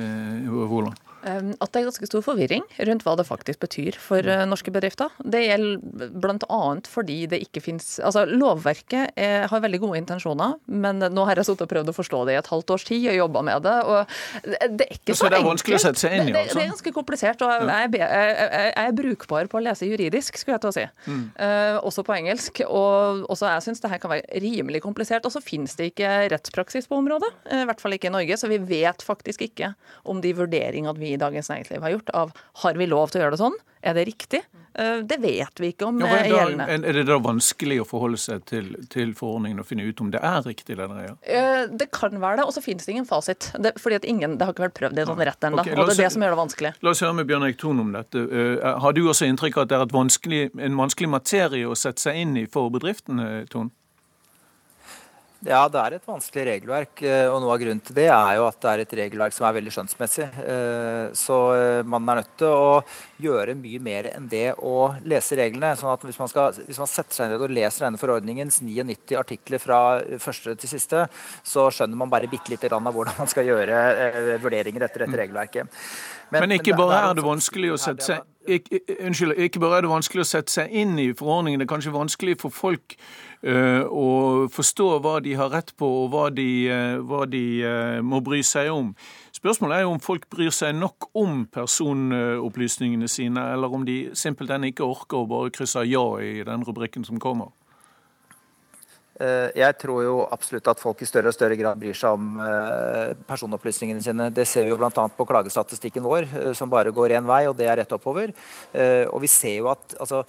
Roland? 0.47 1.03
At 1.25 1.71
det 1.73 1.81
er 1.81 1.87
ganske 1.87 2.07
stor 2.09 2.23
forvirring 2.25 2.63
rundt 2.87 3.05
hva 3.05 3.15
det 3.17 3.25
faktisk 3.27 3.61
betyr 3.63 3.97
for 4.01 4.21
eh, 4.21 4.43
norske 4.47 4.71
bedrifter. 4.73 5.13
Det 5.19 5.41
gjelder 5.41 6.11
bl.a. 6.13 6.61
fordi 6.89 7.17
det 7.31 7.41
ikke 7.47 7.63
fins 7.65 7.95
Altså, 8.05 8.25
lovverket 8.29 9.15
er, 9.17 9.47
har 9.49 9.63
veldig 9.63 9.79
gode 9.81 9.99
intensjoner, 10.01 10.55
men 10.69 11.01
nå 11.01 11.25
har 11.27 11.39
jeg 11.39 11.47
sittet 11.49 11.65
og 11.65 11.71
prøvd 11.71 11.91
å 11.91 11.95
forstå 11.95 12.21
det 12.27 12.35
i 12.35 12.39
et 12.39 12.49
halvt 12.51 12.73
års 12.75 12.85
tid 12.87 13.07
og 13.11 13.17
jobba 13.17 13.43
med 13.49 13.65
det. 13.65 13.75
og 13.89 14.13
Det 14.45 14.87
er 14.87 14.93
ikke 14.97 15.15
så, 15.15 15.23
så 15.23 15.31
det 15.31 15.39
er 15.39 15.47
vanskelig 15.47 15.79
å 15.79 15.83
sette 15.85 16.03
seg 16.03 16.17
inn 16.17 16.29
i? 16.29 16.35
Altså. 16.35 16.45
Det, 16.45 16.59
det, 16.59 16.65
er 16.65 16.71
ganske 16.73 16.93
komplisert. 16.95 17.45
og 17.45 17.53
jeg, 17.55 17.91
jeg, 17.97 18.09
jeg, 18.09 18.51
jeg, 18.51 18.73
er 18.85 18.97
brukbar 18.99 19.49
på 19.51 19.59
å 19.59 19.63
lese 19.65 19.89
juridisk, 19.89 20.39
skulle 20.41 20.57
jeg 20.59 20.65
til 20.65 20.71
å 20.71 20.75
si. 20.77 20.85
Mm. 21.09 21.23
Uh, 21.39 21.79
også 21.81 22.05
på 22.05 22.15
engelsk. 22.17 22.61
Og 22.67 23.25
også 23.31 23.49
jeg 23.55 23.65
syns 23.67 23.83
det 23.83 23.93
her 23.95 24.03
kan 24.03 24.13
være 24.13 24.41
rimelig 24.43 24.83
komplisert. 24.85 25.25
Og 25.25 25.33
så 25.33 25.43
finnes 25.43 25.75
det 25.79 25.91
ikke 25.93 26.11
rettspraksis 26.33 26.89
på 26.91 26.99
området, 27.01 27.31
i 27.49 27.63
hvert 27.65 27.81
fall 27.81 27.97
ikke 27.97 28.11
i 28.11 28.15
Norge. 28.15 28.39
Så 28.39 28.51
vi 28.51 28.61
vet 28.61 29.05
faktisk 29.05 29.45
ikke 29.47 29.73
om 30.05 30.21
de 30.23 30.35
vurderingene 30.37 30.95
vi 30.99 31.14
i 31.15 31.21
Dagens 31.21 31.49
Næringsliv 31.51 31.85
har 31.85 31.95
gjort 31.95 32.13
av 32.15 32.35
har 32.63 32.77
vi 32.79 32.89
lov 32.91 33.11
til 33.11 33.21
å 33.21 33.25
gjøre 33.25 33.37
det 33.37 33.41
sånn? 33.41 33.57
Er 33.85 33.93
det 33.93 34.05
riktig? 34.07 34.41
Eh, 34.73 34.97
det 35.07 35.17
vet 35.21 35.59
vi 35.61 35.69
ikke 35.71 35.87
om 35.87 35.99
ja, 36.01 36.09
er 36.17 36.27
gjeldende. 36.27 36.65
Er 36.89 36.97
det 36.97 37.03
da 37.07 37.19
vanskelig 37.21 37.77
å 37.83 37.85
forholde 37.87 38.17
seg 38.19 38.41
til, 38.49 38.71
til, 38.91 39.13
forordningen 39.15 39.61
og 39.61 39.67
finne 39.69 39.85
ut 39.85 40.01
om 40.03 40.09
det 40.11 40.19
er 40.25 40.41
riktig? 40.43 40.75
Det, 40.79 40.87
der. 40.89 41.13
Eh, 41.21 41.61
det 41.69 41.87
kan 41.95 42.17
være 42.19 42.41
det, 42.41 42.47
og 42.49 42.55
så 42.55 42.63
finnes 42.65 42.87
det 42.87 42.95
ingen 42.95 43.07
fasit. 43.07 43.51
Det, 43.61 43.75
fordi 43.81 44.01
at 44.01 44.09
ingen, 44.09 44.35
det 44.39 44.47
har 44.47 44.55
ikke 44.55 44.65
vært 44.65 44.77
prøvd 44.81 44.99
i 44.99 45.07
sånn 45.07 45.23
rett 45.29 45.47
ennå. 45.47 45.61
Okay, 45.61 45.77
og 45.77 45.91
det 45.91 45.95
er 45.95 46.03
det 46.03 46.11
som 46.17 46.25
gjør 46.25 46.35
det 46.35 46.41
vanskelig. 46.41 46.73
La 46.81 46.95
oss 46.95 47.05
høre 47.05 47.19
med 47.21 47.29
Bjørn 47.29 47.47
Erik 47.47 47.61
Thon 47.61 47.85
om 47.85 47.95
dette. 47.95 48.25
Eh, 48.25 48.67
har 48.83 48.97
du 48.97 49.03
også 49.05 49.29
inntrykk 49.29 49.61
av 49.61 49.67
at 49.67 49.71
det 49.71 49.79
er 49.79 49.95
vanskelig, 49.95 50.43
en 50.67 50.81
vanskelig 50.81 51.11
materie 51.13 51.69
å 51.69 51.77
sette 51.79 52.07
seg 52.09 52.25
inn 52.25 52.35
i 52.41 52.47
for 52.51 52.73
bedriftene, 52.73 53.45
Thon? 53.53 53.71
Ja, 55.45 55.61
det 55.69 55.77
er 55.77 55.93
et 55.93 56.07
vanskelig 56.09 56.43
regelverk. 56.47 57.01
Eh, 57.05 57.27
og 57.29 57.37
Noe 57.43 57.53
av 57.53 57.59
grunnen 57.61 57.81
til 57.85 57.93
det 57.97 58.07
er 58.09 58.37
jo 58.39 58.47
at 58.47 58.57
det 58.63 58.71
er 58.71 58.81
et 58.81 58.95
regelverk 58.99 59.35
som 59.35 59.45
er 59.45 59.53
veldig 59.59 59.73
skjønnsmessig. 59.75 60.25
Eh, 60.41 61.03
så 61.17 61.37
eh, 61.53 61.81
man 61.85 62.09
er 62.09 62.21
nødt 62.23 62.31
til 62.41 62.49
å 62.49 62.79
gjøre 63.21 63.53
mye 63.59 63.81
mer 63.85 64.09
enn 64.15 64.25
det 64.31 64.55
å 64.57 64.89
lese 65.05 65.37
reglene. 65.37 65.75
sånn 65.77 65.93
at 65.93 66.05
Hvis 66.07 66.17
man, 66.21 66.31
skal, 66.31 66.57
hvis 66.65 66.81
man 66.81 66.89
setter 66.89 67.19
seg 67.19 67.29
ned 67.29 67.45
og 67.45 67.53
leser 67.53 67.85
denne 67.85 68.01
forordningens 68.01 68.57
99 68.65 69.19
artikler 69.21 69.61
fra 69.61 69.79
første 70.23 70.57
til 70.57 70.73
siste, 70.73 71.05
så 71.45 71.69
skjønner 71.69 72.01
man 72.01 72.09
bare 72.09 72.31
bitte 72.31 72.49
lite 72.49 72.71
grann 72.71 72.89
av 72.89 72.97
hvordan 72.97 73.21
man 73.21 73.29
skal 73.29 73.45
gjøre 73.45 74.39
vurderinger 74.41 74.87
etter 74.87 75.05
dette 75.05 75.13
mm. 75.13 75.21
regelverket. 75.21 75.81
Men, 76.33 76.47
men 76.47 76.57
ikke 76.57 76.73
bare 76.79 77.11
er 77.11 77.19
det 77.19 77.25
vanskelig 77.25 77.75
å 77.75 77.81
sette 77.85 78.09
seg 78.13 78.31
ikke, 78.47 78.79
unnskyld, 78.99 79.35
ikke 79.47 79.59
bare 79.59 79.79
er 79.79 79.85
det 79.85 79.91
vanskelig 79.91 80.23
å 80.23 80.27
sette 80.29 80.53
seg 80.53 80.73
inn 80.75 80.97
i 81.01 81.09
forordningen, 81.17 81.61
det 81.61 81.67
er 81.67 81.71
kanskje 81.71 81.93
vanskelig 81.95 82.37
for 82.41 82.53
folk 82.53 82.95
uh, 83.45 83.83
å 83.89 84.07
forstå 84.53 84.89
hva 85.03 85.17
de 85.25 85.35
har 85.39 85.51
rett 85.53 85.73
på 85.79 85.89
og 86.03 86.13
hva 86.13 86.29
de, 86.33 86.47
uh, 86.69 87.01
hva 87.05 87.25
de 87.29 87.43
uh, 87.65 87.99
må 88.05 88.21
bry 88.25 88.41
seg 88.45 88.71
om. 88.73 88.93
Spørsmålet 89.35 89.77
er 89.77 89.85
jo 89.85 89.93
om 89.95 90.01
folk 90.03 90.29
bryr 90.31 90.53
seg 90.55 90.77
nok 90.77 91.09
om 91.17 91.43
personopplysningene 91.53 93.09
sine, 93.11 93.49
eller 93.55 93.73
om 93.73 93.85
de 93.87 93.99
simpelthen 94.17 94.67
ikke 94.69 94.87
orker 94.87 95.23
å 95.23 95.29
bare 95.29 95.53
krysse 95.55 95.85
ja 95.89 96.05
i 96.23 96.39
den 96.47 96.65
rubrikken 96.67 97.07
som 97.07 97.21
kommer. 97.21 97.53
Eh, 99.15 99.49
jeg 99.55 99.75
tror 99.79 100.01
jo 100.03 100.15
absolutt 100.27 100.67
at 100.67 100.81
folk 100.81 100.99
i 100.99 101.07
større 101.07 101.31
og 101.31 101.35
større 101.35 101.55
grad 101.55 101.79
bryr 101.79 101.95
seg 101.95 102.17
om 102.17 102.41
eh, 102.43 103.13
personopplysningene 103.27 104.03
sine. 104.03 104.27
Det 104.35 104.43
ser 104.49 104.67
vi 104.67 104.73
jo 104.73 104.79
bl.a. 104.81 104.89
på 104.91 105.27
klagestatistikken 105.29 106.03
vår, 106.03 106.27
eh, 106.41 106.51
som 106.57 106.71
bare 106.71 106.91
går 106.95 107.15
én 107.15 107.29
vei, 107.29 107.45
og 107.47 107.55
det 107.59 107.69
er 107.71 107.79
rett 107.79 107.95
oppover. 107.95 108.35
Og 108.75 109.23
vi 109.23 109.31
ser 109.31 109.61
jo 109.61 109.69
at 109.71 109.95
altså, 110.03 110.25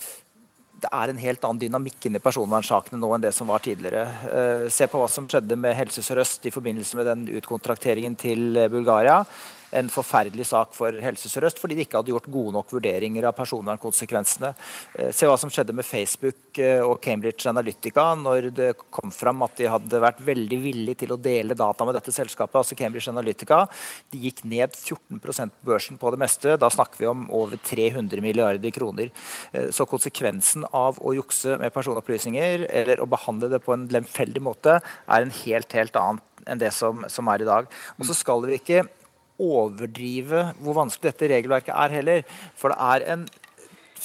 det 0.76 0.90
er 0.92 1.10
en 1.10 1.18
helt 1.18 1.44
annen 1.48 1.60
dynamikk 1.64 2.06
inni 2.06 2.22
personvernsakene 2.22 3.00
nå 3.00 3.10
enn 3.16 3.24
det 3.24 3.32
som 3.34 3.50
var 3.50 3.64
tidligere. 3.64 4.68
Se 4.70 4.86
på 4.90 5.00
hva 5.00 5.08
som 5.10 5.26
skjedde 5.30 5.56
med 5.58 5.74
Helse 5.74 6.04
Sør-Øst 6.04 6.46
i 6.46 6.52
forbindelse 6.54 6.98
med 6.98 7.08
den 7.08 7.24
utkontrakteringen 7.40 8.14
til 8.20 8.60
Bulgaria 8.70 9.22
en 9.74 9.88
forferdelig 9.90 10.46
sak 10.50 10.74
for 10.76 10.94
Helse 11.02 11.30
Sør-Øst 11.30 11.60
fordi 11.62 11.78
de 11.78 11.86
ikke 11.86 11.98
hadde 12.00 12.12
gjort 12.12 12.28
gode 12.32 12.54
nok 12.56 12.72
vurderinger 12.76 13.26
av 13.28 13.34
personvernkonsekvensene. 13.38 14.52
Eh, 14.98 15.10
se 15.16 15.28
hva 15.28 15.36
som 15.40 15.50
skjedde 15.52 15.74
med 15.76 15.86
Facebook 15.86 16.60
eh, 16.62 16.82
og 16.84 17.00
Cambridge 17.04 17.48
Analytica 17.50 18.08
når 18.18 18.50
det 18.56 18.70
kom 18.94 19.12
fram 19.14 19.42
at 19.46 19.56
de 19.58 19.70
hadde 19.70 20.02
vært 20.02 20.22
veldig 20.26 20.60
villige 20.62 21.02
til 21.02 21.14
å 21.14 21.20
dele 21.20 21.58
data 21.58 21.86
med 21.86 21.98
dette 21.98 22.14
selskapet. 22.14 22.60
altså 22.60 22.78
Cambridge 22.78 23.10
Analytica. 23.12 23.64
De 24.12 24.22
gikk 24.26 24.44
ned 24.44 24.76
14% 24.76 25.56
på 25.56 25.70
børsen 25.72 26.00
på 26.00 26.12
det 26.14 26.22
meste. 26.22 26.56
Da 26.60 26.70
snakker 26.72 27.02
vi 27.02 27.10
om 27.10 27.26
over 27.34 27.58
300 27.58 28.22
milliarder 28.24 28.74
kroner. 28.74 29.10
Eh, 29.52 29.70
så 29.74 29.88
konsekvensen 29.88 30.66
av 30.72 31.00
å 31.00 31.14
jukse 31.16 31.58
med 31.60 31.74
personopplysninger 31.74 32.68
eller 32.70 33.02
å 33.02 33.10
behandle 33.10 33.50
det 33.52 33.62
på 33.64 33.74
en 33.74 33.88
lemfeldig 33.92 34.42
måte 34.42 34.78
er 34.78 35.22
en 35.22 35.34
helt, 35.42 35.72
helt 35.76 35.96
annen 36.00 36.22
enn 36.46 36.60
det 36.60 36.72
som, 36.74 37.04
som, 37.10 37.28
er 37.32 37.42
i 37.42 37.48
dag. 37.48 37.68
Og 37.98 38.08
så 38.08 38.16
skal 38.16 38.44
vi 38.46 38.58
ikke 38.60 38.84
overdrive 39.42 40.50
hvor 40.60 40.78
vanskelig 40.82 41.12
dette 41.12 41.32
regelverket 41.34 41.74
er 41.74 41.98
heller. 41.98 42.38
For 42.58 42.72
det 42.72 42.78
er 42.92 43.08
en 43.14 43.26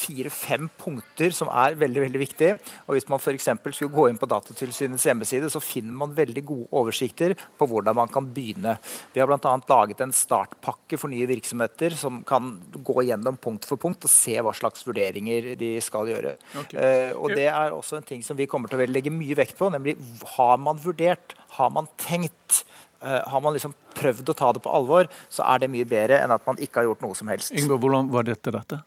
fire-fem 0.02 0.68
punkter 0.80 1.34
som 1.36 1.50
er 1.52 1.78
veldig 1.80 2.06
veldig 2.06 2.22
viktige. 2.22 2.58
Og 2.88 2.96
Hvis 2.96 3.08
man 3.12 3.22
f.eks. 3.22 3.50
skulle 3.76 3.94
gå 3.94 4.08
inn 4.10 4.20
på 4.20 4.30
Datatilsynets 4.30 5.06
hjemmeside, 5.08 5.50
så 5.52 5.62
finner 5.64 5.96
man 6.02 6.16
veldig 6.18 6.44
gode 6.48 6.68
oversikter 6.82 7.36
på 7.58 7.68
hvordan 7.70 7.98
man 7.98 8.12
kan 8.12 8.30
begynne. 8.34 8.78
Vi 9.14 9.22
har 9.22 9.30
bl.a. 9.30 9.56
laget 9.70 10.04
en 10.04 10.16
startpakke 10.16 11.00
for 11.00 11.12
nye 11.12 11.28
virksomheter 11.30 11.96
som 12.00 12.22
kan 12.28 12.54
gå 12.74 13.08
gjennom 13.10 13.40
punkt 13.42 13.68
for 13.70 13.82
punkt 13.82 14.08
og 14.08 14.14
se 14.14 14.38
hva 14.42 14.54
slags 14.58 14.86
vurderinger 14.88 15.54
de 15.60 15.74
skal 15.84 16.10
gjøre. 16.12 16.36
Okay. 16.66 16.78
Uh, 16.78 17.12
og 17.20 17.36
Det 17.36 17.48
er 17.52 17.76
også 17.76 18.00
en 18.00 18.08
ting 18.08 18.26
som 18.26 18.40
vi 18.40 18.50
kommer 18.50 18.72
til 18.72 18.82
å 18.82 18.90
legge 18.90 19.14
mye 19.14 19.38
vekt 19.38 19.58
på, 19.60 19.70
nemlig 19.74 19.98
har 20.38 20.58
man 20.62 20.80
vurdert, 20.82 21.36
har 21.58 21.72
man 21.74 21.90
tenkt? 22.02 22.64
Uh, 23.02 23.18
har 23.26 23.42
man 23.42 23.56
liksom 23.56 23.74
prøvd 23.98 24.30
å 24.30 24.38
ta 24.38 24.52
det 24.54 24.62
på 24.62 24.74
alvor, 24.78 25.10
så 25.30 25.46
er 25.50 25.64
det 25.64 25.72
mye 25.74 25.88
bedre 25.90 26.22
enn 26.22 26.34
at 26.36 26.46
man 26.46 26.60
ikke 26.62 26.82
har 26.82 26.92
gjort 26.92 27.06
noe 27.06 27.18
som 27.18 27.32
helst. 27.32 27.54
Ingeborg, 27.56 27.82
hvordan 27.88 28.12
var 28.14 28.28
dette 28.28 28.54
dette? 28.54 28.82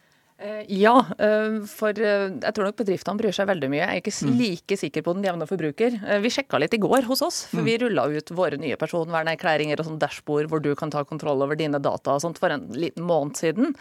Eh, 0.45 0.64
ja, 0.68 0.99
eh, 1.18 1.62
for 1.70 1.97
eh, 1.97 2.26
jeg 2.28 2.53
tror 2.53 2.66
nok 2.68 2.76
bedriftene 2.76 3.16
bryr 3.16 3.32
seg 3.32 3.49
veldig 3.49 3.70
mye. 3.72 3.80
Jeg 3.80 3.88
er 3.95 4.03
ikke 4.03 4.12
mm. 4.28 4.34
like 4.36 4.76
sikker 4.76 5.05
på 5.07 5.14
den 5.16 5.24
jevne 5.24 5.49
forbruker. 5.49 5.97
Vi 6.20 6.32
sjekka 6.34 6.61
litt 6.61 6.76
i 6.76 6.80
går 6.82 7.09
hos 7.09 7.22
oss, 7.24 7.38
for 7.49 7.62
mm. 7.62 7.68
vi 7.70 7.76
rulla 7.80 8.05
ut 8.12 8.32
våre 8.36 8.59
nye 8.61 8.76
personvernerklæringer 8.80 9.80
og 9.80 9.88
sånn 9.88 10.01
dashbord 10.03 10.51
hvor 10.53 10.61
du 10.61 10.74
kan 10.76 10.92
ta 10.92 11.05
kontroll 11.09 11.40
over 11.47 11.57
dine 11.57 11.80
data 11.80 12.18
og 12.18 12.24
sånt 12.26 12.40
for 12.42 12.53
en 12.53 12.66
liten 12.76 13.07
måned 13.09 13.40
siden. 13.40 13.72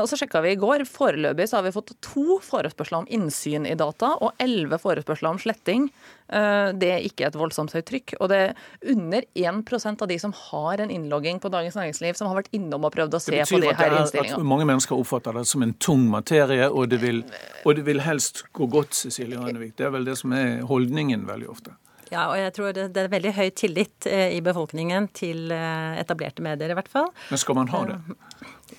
Og 0.00 0.08
så 0.10 0.18
sjekka 0.18 0.42
vi 0.42 0.56
i 0.56 0.58
går. 0.58 0.88
Foreløpig 0.90 1.46
så 1.50 1.60
har 1.60 1.68
vi 1.68 1.74
fått 1.76 1.94
to 2.04 2.40
forespørsler 2.42 3.04
om 3.04 3.10
innsyn 3.14 3.68
i 3.68 3.78
data 3.78 4.16
og 4.18 4.34
elleve 4.42 4.80
forespørsler 4.82 5.30
om 5.30 5.38
sletting. 5.42 5.86
Det 6.28 6.90
er 6.92 7.04
ikke 7.06 7.28
et 7.28 7.38
voldsomt 7.38 7.72
høyt 7.72 7.86
trykk. 7.88 8.16
Og 8.18 8.28
det 8.32 8.40
er 8.48 8.90
under 8.92 9.24
1% 9.38 10.04
av 10.04 10.10
de 10.10 10.18
som 10.20 10.34
har 10.36 10.82
en 10.82 10.92
innlogging 10.92 11.38
på 11.40 11.52
Dagens 11.52 11.78
Næringsliv, 11.78 12.18
som 12.18 12.28
har 12.28 12.40
vært 12.42 12.50
innom 12.56 12.84
og 12.84 12.92
prøvd 12.96 13.16
å 13.16 13.22
se 13.22 13.38
på 13.38 13.62
de 13.62 13.70
her 13.70 13.94
innstillingene. 14.00 14.10
Det 14.10 14.26
betyr 14.26 14.42
at 14.42 14.50
mange 14.56 14.68
mennesker 14.68 14.98
oppfatter 14.98 15.38
det 15.38 15.46
som 15.48 15.64
en 15.64 15.74
tung 15.80 16.07
materie, 16.12 16.68
og 16.70 16.88
det 16.92 17.00
vil, 17.02 17.22
og 17.64 17.76
det 17.78 17.84
vil 17.86 18.02
helst 18.04 18.44
gå 18.56 18.68
godt, 18.70 18.96
Cecilie 18.96 19.40
Rønnevik. 19.40 19.76
Det 19.78 19.88
er 19.88 19.92
vel 19.94 20.08
det 20.08 20.16
som 20.20 20.34
er 20.36 20.62
holdningen 20.68 21.26
veldig 21.28 21.50
ofte. 21.52 21.74
Ja, 22.08 22.30
og 22.30 22.38
jeg 22.40 22.52
tror 22.56 22.72
det 22.72 23.02
er 23.02 23.10
veldig 23.12 23.34
høy 23.36 23.48
tillit 23.52 24.06
eh, 24.08 24.30
i 24.32 24.40
befolkningen 24.44 25.10
til 25.16 25.52
eh, 25.52 25.98
etablerte 26.00 26.44
medier, 26.44 26.72
i 26.72 26.78
hvert 26.78 26.88
fall. 26.88 27.10
Men 27.28 27.42
skal 27.42 27.58
man 27.58 27.68
ha 27.74 27.82
det? 27.90 27.98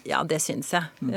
Ja, 0.08 0.24
det 0.26 0.40
syns 0.42 0.72
jeg. 0.74 0.86
Mm. 1.02 1.14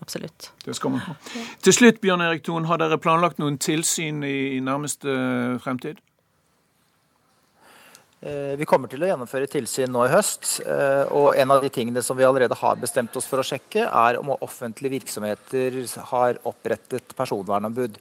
absolutt. 0.00 0.52
Det 0.64 0.76
skal 0.76 0.94
man 0.94 1.02
ha. 1.04 1.16
Til 1.64 1.74
slutt, 1.74 2.00
Bjørn 2.00 2.22
Erik 2.24 2.44
Thon, 2.46 2.68
har 2.70 2.80
dere 2.80 3.00
planlagt 3.00 3.40
noen 3.42 3.58
tilsyn 3.60 4.22
i 4.24 4.60
nærmeste 4.64 5.12
fremtid? 5.64 6.00
Eh, 8.22 8.54
vi 8.54 8.66
kommer 8.70 8.86
til 8.86 9.02
å 9.02 9.08
gjennomføre 9.08 9.48
tilsyn 9.50 9.90
nå 9.90 10.04
i 10.06 10.12
høst. 10.12 10.60
Eh, 10.62 11.08
og 11.10 11.34
En 11.34 11.50
av 11.50 11.62
de 11.64 11.70
tingene 11.74 12.04
som 12.06 12.16
vi 12.16 12.22
allerede 12.22 12.54
har 12.54 12.78
bestemt 12.78 13.16
oss 13.18 13.26
for 13.26 13.42
å 13.42 13.46
sjekke, 13.46 13.82
er 13.82 14.18
om 14.20 14.30
offentlige 14.36 15.00
virksomheter 15.00 15.80
har 16.12 16.38
opprettet 16.46 17.16
personvernombud. 17.18 17.98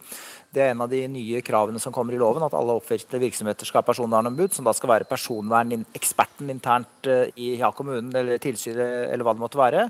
Det 0.51 0.63
er 0.63 0.73
en 0.73 0.83
av 0.83 0.91
de 0.91 0.99
nye 1.07 1.41
kravene 1.45 1.79
som 1.79 1.93
kommer 1.95 2.15
i 2.15 2.19
loven, 2.19 2.43
at 2.43 2.55
alle 2.57 2.75
offentlige 2.75 3.23
virksomheter 3.23 3.67
skal 3.67 3.81
ha 3.81 3.87
personvernombud, 3.87 4.51
som 4.55 4.67
da 4.67 4.73
skal 4.75 4.91
være 4.91 5.07
personverneksperten 5.09 6.51
internt 6.51 7.07
eh, 7.07 7.31
i 7.39 7.53
ja, 7.61 7.71
kommunen 7.75 8.11
eller 8.15 8.41
tilsynet 8.41 9.11
eller 9.11 9.23
hva 9.25 9.35
det 9.35 9.43
måtte 9.43 9.61
være. 9.61 9.87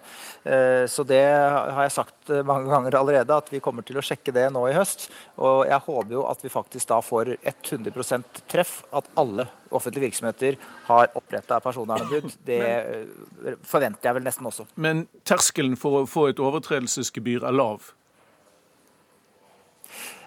Så 0.91 1.03
det 1.07 1.21
har 1.23 1.83
jeg 1.85 1.93
sagt 1.93 2.31
mange 2.47 2.69
ganger 2.69 2.95
allerede, 2.97 3.35
at 3.35 3.49
vi 3.53 3.61
kommer 3.63 3.85
til 3.85 3.99
å 3.99 4.03
sjekke 4.05 4.33
det 4.35 4.47
nå 4.53 4.63
i 4.69 4.75
høst. 4.75 5.07
Og 5.41 5.65
jeg 5.69 5.85
håper 5.85 6.15
jo 6.15 6.25
at 6.29 6.43
vi 6.43 6.51
faktisk 6.53 6.89
da 6.91 6.99
får 7.05 7.35
100% 7.37 8.41
treff, 8.51 8.81
at 8.95 9.09
alle 9.19 9.47
offentlige 9.71 10.09
virksomheter 10.09 10.57
har 10.87 11.11
oppretta 11.15 11.59
personvernombud. 11.63 12.31
Det 12.51 12.61
men, 12.61 13.57
forventer 13.67 14.09
jeg 14.09 14.17
vel 14.17 14.27
nesten 14.27 14.49
også. 14.49 14.67
Men 14.75 15.05
terskelen 15.27 15.77
for 15.79 16.01
å 16.01 16.05
få 16.09 16.29
et 16.31 16.41
overtredelsesgebyr 16.41 17.45
er 17.47 17.55
lav? 17.55 17.91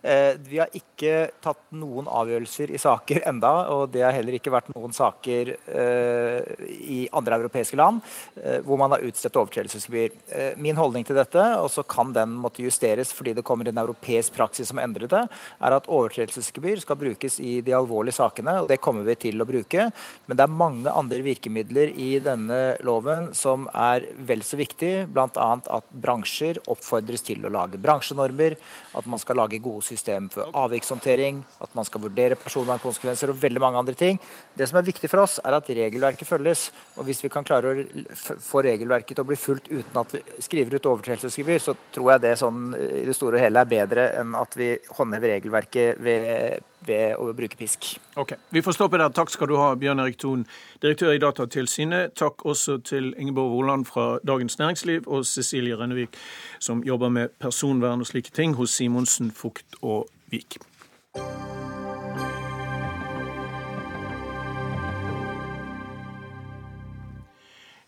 Eh, 0.05 0.35
vi 0.49 0.59
har 0.61 0.69
ikke 0.77 1.31
tatt 1.41 1.63
noen 1.73 2.05
avgjørelser 2.13 2.69
i 2.77 2.81
saker 2.81 3.23
enda, 3.31 3.53
og 3.73 3.89
det 3.95 4.03
har 4.05 4.13
heller 4.13 4.37
ikke 4.37 4.53
vært 4.53 4.69
noen 4.75 4.93
saker 4.93 5.55
eh, 5.55 6.51
i 6.69 6.99
andre 7.17 7.39
europeiske 7.41 7.79
land 7.81 8.03
eh, 8.37 8.59
hvor 8.67 8.77
man 8.83 8.93
har 8.93 9.05
utstedt 9.07 9.39
overtredelsesgebyr. 9.41 10.19
Min 10.61 10.77
holdning 10.77 11.07
til 11.09 11.17
dette, 11.17 11.41
og 11.57 11.71
så 11.73 11.87
kan 11.89 12.13
den 12.13 12.35
måtte 12.37 12.61
justeres 12.65 13.15
fordi 13.17 13.33
det 13.39 13.47
kommer 13.49 13.71
en 13.71 13.81
europeisk 13.81 14.37
praksis 14.37 14.69
som 14.69 14.83
endrer 14.83 15.09
det, 15.09 15.23
er 15.65 15.77
at 15.79 15.89
overtredelsesgebyr 15.89 16.85
skal 16.85 17.01
brukes 17.01 17.41
i 17.41 17.57
de 17.65 17.73
alvorlige 17.77 18.19
sakene, 18.19 18.59
og 18.61 18.69
det 18.69 18.83
kommer 18.85 19.09
vi 19.09 19.17
til 19.25 19.41
å 19.41 19.49
bruke. 19.49 19.89
Men 20.29 20.37
det 20.37 20.45
er 20.45 20.59
mange 20.65 20.93
andre 20.93 21.23
virkemidler 21.25 21.95
i 21.97 22.11
denne 22.25 22.61
loven 22.85 23.31
som 23.37 23.71
er 23.73 24.05
vel 24.29 24.45
så 24.45 24.61
viktig, 24.61 24.93
bl.a. 25.17 25.49
at 25.65 25.91
bransjer 26.05 26.61
oppfordres 26.69 27.25
til 27.25 27.49
å 27.49 27.55
lage 27.57 27.81
bransjenormer, 27.81 28.61
at 29.01 29.09
man 29.09 29.23
skal 29.23 29.41
lage 29.41 29.65
gode 29.65 29.81
systemer 29.81 29.94
system 29.95 30.29
for 30.33 30.51
avvikshåndtering, 30.65 31.41
at 31.65 31.75
man 31.79 31.87
skal 31.89 32.03
vurdere 32.05 32.39
personvernkonsekvenser 32.41 33.33
og 33.33 33.41
veldig 33.43 33.63
mange 33.63 33.81
andre 33.81 33.97
ting. 33.99 34.21
Det 34.59 34.69
som 34.69 34.81
er 34.81 34.89
viktig 34.89 35.11
for 35.11 35.25
oss, 35.25 35.39
er 35.45 35.57
at 35.57 35.71
regelverket 35.71 36.29
følges. 36.29 36.67
Og 36.99 37.09
hvis 37.09 37.23
vi 37.25 37.33
kan 37.33 37.47
klare 37.47 37.73
å 37.73 38.05
få 38.43 38.65
regelverket 38.67 39.17
til 39.17 39.25
å 39.25 39.29
bli 39.29 39.39
fulgt 39.41 39.71
uten 39.73 40.03
at 40.03 40.15
vi 40.15 40.23
skriver 40.45 40.77
ut 40.77 40.91
overtredelsesgebyr, 40.93 41.63
så 41.63 41.77
tror 41.95 42.15
jeg 42.15 42.25
det 42.27 42.37
sånn 42.43 42.71
i 42.75 43.07
det 43.09 43.17
store 43.17 43.39
og 43.39 43.47
hele 43.47 43.65
er 43.65 43.73
bedre 43.75 44.07
enn 44.21 44.37
at 44.39 44.59
vi 44.59 44.75
håndhever 44.99 45.37
regelverket 45.37 46.03
ved 46.05 46.71
ved 46.87 47.17
å 47.19 47.33
bruke 47.37 47.57
pisk. 47.59 47.95
Ok, 48.17 48.35
Vi 48.51 48.63
får 48.63 48.77
stoppe 48.77 48.99
der. 48.99 49.09
Takk 49.15 49.31
skal 49.31 49.49
du 49.51 49.57
ha, 49.57 49.75
Bjørn 49.75 50.01
Erik 50.01 50.19
Thon, 50.19 50.47
direktør 50.83 51.15
i 51.15 51.19
Datatilsynet. 51.23 52.15
Takk 52.15 52.45
også 52.45 52.79
til 52.85 53.15
Ingeborg 53.19 53.53
Woland 53.53 53.85
fra 53.89 54.19
Dagens 54.27 54.59
Næringsliv 54.59 55.07
og 55.07 55.27
Cecilie 55.27 55.77
Rennevik, 55.77 56.17
som 56.59 56.83
jobber 56.85 57.09
med 57.09 57.29
personvern 57.41 58.01
og 58.01 58.07
slike 58.07 58.31
ting 58.35 58.55
hos 58.55 58.71
Simonsen, 58.71 59.31
Fukt 59.31 59.79
og 59.83 60.09
Vik. 60.31 60.59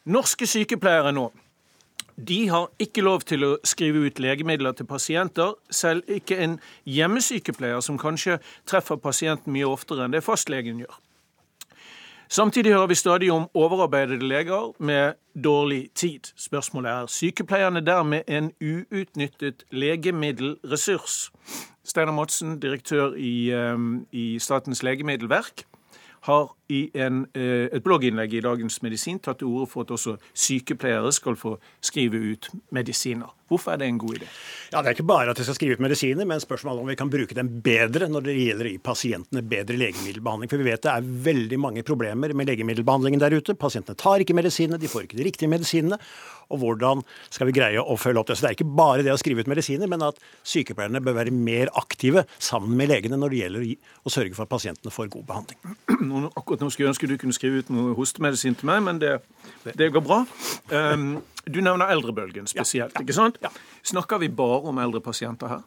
Norske 0.06 0.46
sykepleiere 0.46 1.10
nå 1.12 1.32
de 2.16 2.48
har 2.48 2.70
ikke 2.80 3.04
lov 3.04 3.20
til 3.28 3.44
å 3.44 3.56
skrive 3.64 4.06
ut 4.06 4.20
legemidler 4.20 4.72
til 4.72 4.88
pasienter, 4.88 5.54
selv 5.70 6.08
ikke 6.08 6.38
en 6.40 6.58
hjemmesykepleier 6.88 7.80
som 7.84 7.98
kanskje 8.00 8.38
treffer 8.66 8.96
pasienten 8.96 9.52
mye 9.52 9.68
oftere 9.68 10.06
enn 10.06 10.16
det 10.16 10.24
fastlegen 10.24 10.80
gjør. 10.80 10.96
Samtidig 12.28 12.72
hører 12.72 12.90
vi 12.90 12.94
stadig 12.98 13.28
om 13.30 13.46
overarbeidede 13.54 14.26
leger 14.26 14.72
med 14.82 15.14
dårlig 15.44 15.90
tid. 15.94 16.32
Spørsmålet 16.36 16.90
er 16.90 17.06
sykepleierne 17.06 17.84
dermed 17.86 18.26
en 18.26 18.50
uutnyttet 18.60 19.62
legemiddelressurs. 19.70 21.30
Steinar 21.84 22.12
Madsen, 22.12 22.58
direktør 22.58 23.14
i, 23.14 23.50
eh, 23.50 23.78
i 24.12 24.38
Statens 24.38 24.82
legemiddelverk 24.82 25.66
har 26.26 26.56
i 26.68 26.90
en, 26.98 27.26
eh, 27.34 27.68
et 27.72 27.84
blogginnlegg 27.84 28.34
i 28.34 28.42
Dagens 28.44 28.80
Medisin 28.82 29.20
tatt 29.22 29.38
til 29.38 29.48
orde 29.48 29.70
for 29.70 29.86
at 29.86 29.94
også 29.94 30.16
sykepleiere 30.34 31.12
skal 31.12 31.38
få 31.38 31.56
skrive 31.80 32.18
ut 32.32 32.48
medisiner. 32.74 33.30
Hvorfor 33.46 33.72
er 33.72 33.78
det 33.78 33.86
en 33.86 33.98
god 33.98 34.16
idé? 34.18 34.26
Ja, 34.72 34.82
Det 34.82 34.88
er 34.88 34.94
ikke 34.96 35.06
bare 35.06 35.30
at 35.30 35.36
de 35.36 35.44
skal 35.44 35.54
skrive 35.54 35.76
ut 35.78 35.80
medisiner, 35.84 36.26
men 36.26 36.40
spørsmålet 36.42 36.82
om 36.82 36.88
vi 36.88 36.96
kan 36.98 37.10
bruke 37.10 37.34
dem 37.34 37.60
bedre 37.62 38.08
når 38.10 38.24
det 38.26 38.34
gjelder 38.34 38.66
å 38.66 38.72
gi 38.72 38.78
pasientene 38.82 39.42
bedre 39.46 39.78
legemiddelbehandling. 39.78 40.50
For 40.50 40.58
vi 40.58 40.70
vet 40.70 40.82
det 40.82 40.90
er 40.90 41.06
veldig 41.06 41.58
mange 41.62 41.84
problemer 41.86 42.34
med 42.34 42.48
legemiddelbehandlingen 42.50 43.22
der 43.22 43.38
ute. 43.38 43.54
Pasientene 43.54 43.94
tar 43.94 44.18
ikke 44.18 44.34
medisinene, 44.34 44.80
de 44.80 44.90
får 44.90 45.06
ikke 45.06 45.20
de 45.20 45.28
riktige 45.28 45.48
medisinene. 45.48 46.00
Og 46.50 46.60
hvordan 46.62 47.02
skal 47.30 47.48
vi 47.48 47.54
greie 47.56 47.82
å 47.82 47.96
følge 47.98 48.22
opp 48.22 48.30
det? 48.30 48.38
Så 48.38 48.46
det 48.46 48.50
er 48.50 48.58
ikke 48.58 48.76
bare 48.78 49.06
det 49.06 49.14
å 49.14 49.18
skrive 49.20 49.42
ut 49.42 49.50
medisiner, 49.50 49.90
men 49.90 50.02
at 50.06 50.18
sykepleierne 50.46 51.02
bør 51.02 51.18
være 51.20 51.34
mer 51.34 51.70
aktive 51.78 52.26
sammen 52.38 52.74
med 52.78 52.90
legene 52.90 53.18
når 53.18 53.34
det 53.34 53.40
gjelder 53.42 53.66
å, 53.66 54.12
sørge 54.16 54.34
for 54.34 54.46
at 54.46 54.52
pasientene 54.54 54.94
får 54.94 55.10
god 55.12 55.26
behandling. 55.30 56.30
Akkurat 56.38 56.55
nå 56.62 56.70
skulle 56.72 56.88
jeg 56.88 56.94
ønske 56.94 57.08
du 57.10 57.16
kunne 57.20 57.36
skrive 57.36 57.62
ut 57.62 57.72
noe 57.74 57.94
hostemedisin 57.98 58.56
til 58.58 58.68
meg, 58.70 58.82
men 58.86 59.00
det, 59.02 59.16
det 59.78 59.90
går 59.94 60.04
bra. 60.04 60.22
Um, 60.70 61.18
du 61.46 61.60
nevner 61.62 61.92
eldrebølgen 61.94 62.48
spesielt. 62.50 62.94
Ja, 62.94 63.00
ja, 63.00 63.04
ikke 63.04 63.14
sant? 63.14 63.38
Ja. 63.44 63.52
Snakker 63.86 64.18
vi 64.18 64.28
bare 64.34 64.64
om 64.66 64.80
eldre 64.82 64.98
pasienter 65.04 65.52
her? 65.52 65.60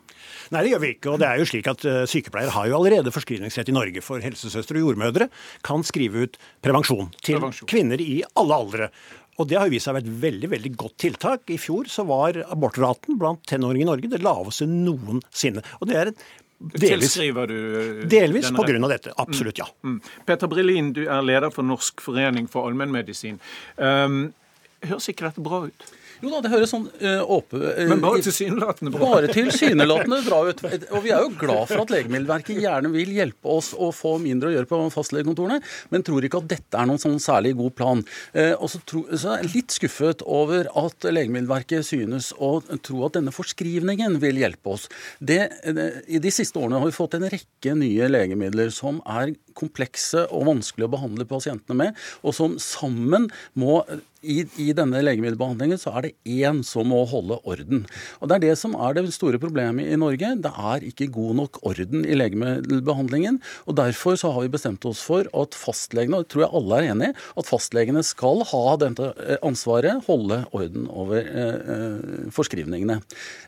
Nei, 0.51 0.65
det 0.65 0.73
gjør 0.73 0.83
vi 0.83 0.91
ikke. 0.97 1.13
og 1.13 1.21
det 1.21 1.29
er 1.29 1.39
jo 1.39 1.47
slik 1.47 1.69
at 1.71 1.85
uh, 1.87 2.01
Sykepleiere 2.09 2.51
har 2.55 2.67
jo 2.67 2.75
allerede 2.79 3.13
forskrivningsrett 3.15 3.71
i 3.71 3.75
Norge 3.77 4.03
for 4.03 4.23
helsesøstre 4.23 4.81
og 4.81 4.89
jordmødre. 4.89 5.29
Kan 5.65 5.85
skrive 5.87 6.27
ut 6.27 6.35
prevensjon 6.65 7.13
til 7.21 7.39
prevensjon. 7.39 7.69
kvinner 7.71 8.03
i 8.03 8.19
alle 8.39 8.59
aldre. 8.59 8.91
Og 9.39 9.47
Det 9.47 9.55
har 9.55 9.71
vist 9.71 9.87
seg 9.87 9.93
å 9.93 9.99
være 9.99 10.09
et 10.09 10.19
veldig 10.25 10.49
veldig 10.51 10.73
godt 10.75 10.97
tiltak. 10.99 11.47
I 11.47 11.59
fjor 11.61 11.87
så 11.87 12.03
var 12.07 12.41
abortraten 12.51 13.15
blant 13.19 13.45
tenåringer 13.47 13.87
i 13.87 13.87
Norge 13.87 14.11
det 14.11 14.19
laveste 14.19 14.67
noensinne. 14.67 15.63
Og 15.79 15.87
det 15.87 15.95
er 15.95 16.11
en 16.11 16.19
Delvis, 16.59 17.13
Tilskriver 17.13 17.47
du 17.47 17.55
eh, 17.55 18.07
Delvis 18.11 18.49
pga. 18.51 18.87
dette. 18.91 19.13
Absolutt, 19.15 19.57
ja. 19.57 19.67
Mm, 19.83 19.93
mm. 19.93 20.25
Peter 20.27 20.47
Brillin, 20.51 20.91
du 20.93 21.05
er 21.05 21.21
leder 21.23 21.53
for 21.55 21.63
Norsk 21.63 22.01
forening 22.03 22.49
for 22.51 22.67
allmennmedisin. 22.67 23.39
Um, 23.77 24.33
høres 24.83 25.07
ikke 25.07 25.29
dette 25.29 25.43
bra 25.43 25.63
ut? 25.69 25.87
Jo 26.19 26.31
da, 26.33 26.41
det 26.43 26.51
høres 26.51 26.73
sånn 26.73 26.87
uh, 27.01 27.31
åpe... 27.31 27.59
Uh, 27.59 27.85
Men 27.89 28.01
bare 28.03 28.21
tilsynelatende 28.25 28.91
bra. 28.93 29.11
Bare 29.15 29.29
tilsynelatende 29.31 30.19
bra 30.25 30.41
ut. 30.49 30.63
Og 30.91 31.03
vi 31.05 31.13
er 31.15 31.23
jo 31.23 31.31
glad 31.39 31.69
for 31.71 31.83
at 31.83 31.93
Legemiddelverket 31.93 32.59
gjerne 32.59 32.91
vil 32.93 33.13
hjelpe 33.15 33.53
oss 33.53 33.71
å 33.77 33.91
få 33.95 34.17
mindre 34.21 34.51
å 34.51 34.55
gjøre 34.57 34.69
på 34.69 34.81
fastlegekontorene, 34.93 35.59
men 35.93 36.05
tror 36.05 36.25
ikke 36.27 36.41
at 36.43 36.49
dette 36.51 36.79
er 36.79 36.89
noen 36.89 37.01
sånn 37.01 37.19
særlig 37.23 37.55
god 37.59 37.75
plan. 37.79 38.03
Uh, 38.35 38.55
og 38.57 38.67
så, 38.73 38.81
tro, 38.89 39.05
så 39.13 39.35
er 39.35 39.45
jeg 39.45 39.53
litt 39.55 39.77
skuffet 39.77 40.25
over 40.27 40.67
at 40.83 41.07
Legemiddelverket 41.07 41.87
synes 41.87 42.31
å 42.35 42.57
tro 42.83 43.05
at 43.07 43.15
denne 43.17 43.33
forskrivningen 43.35 44.19
vil 44.23 44.41
hjelpe 44.43 44.75
oss. 44.75 44.89
Det, 45.19 45.41
det, 45.63 45.89
I 46.11 46.21
de 46.23 46.33
siste 46.33 46.59
årene 46.59 46.81
har 46.81 46.89
vi 46.89 46.95
fått 46.95 47.15
en 47.17 47.29
rekke 47.31 47.75
nye 47.79 48.09
legemidler 48.11 48.73
som 48.73 48.99
er 49.07 49.33
komplekse 49.59 50.25
og 50.35 50.47
vanskelig 50.49 50.87
å 50.87 50.93
behandle 50.93 51.27
pasientene 51.29 51.77
med, 51.77 51.97
og 52.23 52.35
som 52.35 52.55
sammen 52.61 53.27
må 53.59 53.81
i, 54.21 54.43
i, 54.59 54.69
denne 54.75 55.01
legemiddelbehandlingen 55.03 55.79
så 55.79 55.93
er 55.95 56.07
det 56.07 56.13
én 56.27 56.61
som 56.67 56.89
må 56.91 57.01
holde 57.09 57.39
orden. 57.47 57.85
Og 58.19 58.29
Det 58.29 58.37
er 58.37 58.43
det 58.47 58.55
som 58.59 58.75
er 58.75 58.97
det 58.97 59.05
store 59.15 59.39
problemet 59.41 59.87
i 59.87 59.99
Norge. 59.99 60.33
Det 60.43 60.51
er 60.51 60.85
ikke 60.89 61.09
god 61.13 61.37
nok 61.39 61.61
orden 61.67 62.03
i 62.05 62.17
legemiddelbehandlingen. 62.17 63.39
og 63.65 63.77
Derfor 63.79 64.19
så 64.19 64.33
har 64.35 64.45
vi 64.45 64.53
bestemt 64.55 64.85
oss 64.85 65.01
for 65.05 65.27
at 65.27 65.55
fastlegene, 65.55 66.19
og 66.19 66.25
det 66.25 66.33
tror 66.33 66.45
jeg 66.45 66.55
alle 66.59 66.79
er 66.79 66.91
enig 66.93 67.11
at 67.15 67.49
fastlegene 67.49 68.03
skal 68.03 68.43
ha 68.51 68.65
dette 68.81 69.13
ansvaret, 69.45 70.03
holde 70.07 70.43
orden 70.51 70.89
over 70.89 71.19
eh, 71.19 71.57
eh 71.75 72.29
forskrivningene. 72.33 72.99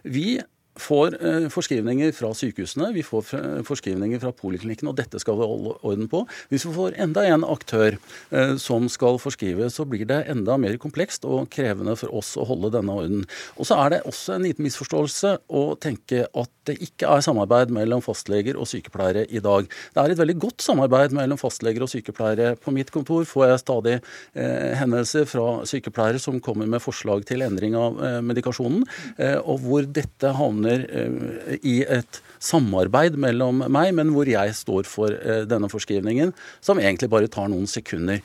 Vi 0.03 0.39
får 0.80 1.17
eh, 1.19 1.47
forskrivninger 1.51 2.13
fra 2.15 2.32
sykehusene, 2.38 2.91
vi 2.95 3.03
får 3.03 3.28
forskrivninger 3.67 4.22
fra 4.22 4.32
poliklinikken, 4.36 4.89
og 4.91 4.97
dette 4.99 5.19
skal 5.22 5.39
vi 5.39 5.47
holde 5.47 5.76
orden 5.82 6.09
på. 6.11 6.24
Hvis 6.51 6.65
vi 6.67 6.74
får 6.76 6.97
enda 7.01 7.26
en 7.28 7.45
aktør 7.47 7.97
eh, 7.97 8.55
som 8.61 8.88
skal 8.91 9.19
forskrive, 9.22 9.69
så 9.74 9.86
blir 9.89 10.07
det 10.09 10.24
enda 10.32 10.57
mer 10.61 10.78
komplekst 10.82 11.28
og 11.28 11.49
krevende 11.53 11.97
for 11.99 12.13
oss 12.22 12.34
å 12.39 12.47
holde 12.47 12.72
denne 12.78 12.95
orden. 12.95 13.26
Og 13.57 13.67
så 13.67 13.80
er 13.84 13.95
det 13.95 14.01
også 14.09 14.38
en 14.38 14.47
liten 14.47 14.67
misforståelse 14.67 15.36
å 15.49 15.65
tenke 15.82 16.26
at 16.28 16.53
det 16.69 16.78
ikke 16.86 17.09
er 17.09 17.26
samarbeid 17.26 17.74
mellom 17.74 18.03
fastleger 18.05 18.59
og 18.59 18.69
sykepleiere 18.69 19.26
i 19.34 19.41
dag. 19.43 19.65
Det 19.65 20.01
er 20.01 20.13
et 20.13 20.22
veldig 20.22 20.38
godt 20.41 20.63
samarbeid 20.63 21.15
mellom 21.17 21.39
fastleger 21.41 21.84
og 21.84 21.89
sykepleiere. 21.89 22.53
På 22.61 22.74
mitt 22.74 22.93
kontor 22.93 23.26
får 23.28 23.47
jeg 23.49 23.63
stadig 23.63 23.97
hendelser 24.32 24.91
henvendelser 24.91 25.26
fra 25.26 25.65
sykepleiere 25.65 26.19
som 26.19 26.39
kommer 26.41 26.67
med 26.67 26.82
forslag 26.82 27.26
til 27.26 27.41
endring 27.41 27.76
av 27.76 27.99
eh, 28.03 28.22
medikasjonen, 28.22 28.84
eh, 29.17 29.38
og 29.39 29.61
hvor 29.61 29.86
dette 29.86 30.34
havner 30.36 30.61
havner 30.62 30.86
eh, 30.89 31.57
i 31.64 31.82
et 31.84 32.22
samarbeid 32.39 33.18
mellom 33.18 33.64
meg, 33.70 33.93
men 33.95 34.14
hvor 34.14 34.28
jeg 34.30 34.53
står 34.55 34.88
for 34.89 35.12
eh, 35.12 35.43
denne 35.45 35.70
forskrivningen, 35.70 36.34
som 36.62 36.80
egentlig 36.80 37.09
bare 37.09 37.28
tar 37.28 37.49
noen 37.49 37.68
sekunder. 37.68 38.22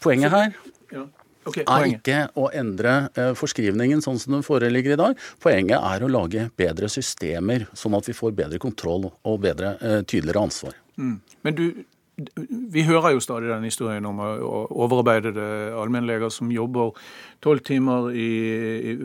Poenget 0.00 0.32
her 0.32 0.56
Okay, 1.46 1.62
er 1.62 1.84
ikke 1.86 2.14
å 2.34 2.48
endre 2.50 3.08
eh, 3.14 3.28
forskrivningen 3.38 4.00
sånn 4.02 4.16
som 4.18 4.34
den 4.34 4.42
foreligger 4.42 4.96
i 4.96 4.98
dag. 4.98 5.20
Poenget 5.38 5.78
er 5.78 6.02
å 6.02 6.08
lage 6.10 6.48
bedre 6.58 6.88
systemer, 6.90 7.68
sånn 7.70 7.94
at 7.94 8.08
vi 8.10 8.16
får 8.18 8.34
bedre 8.34 8.58
kontroll 8.58 9.06
og 9.12 9.36
bedre, 9.44 9.76
tydeligere 10.10 10.42
ansvar. 10.42 10.74
Mm. 10.98 11.20
Men 11.46 11.54
du, 11.54 11.68
vi 12.72 12.82
hører 12.86 13.12
jo 13.12 13.20
stadig 13.20 13.50
den 13.50 13.66
historien 13.68 14.06
om 14.08 14.20
overarbeidede 14.20 15.74
allmennleger 15.76 16.30
som 16.32 16.48
jobber 16.52 16.96
tolv 17.44 17.60
timer 17.66 18.08
i, 18.16 18.28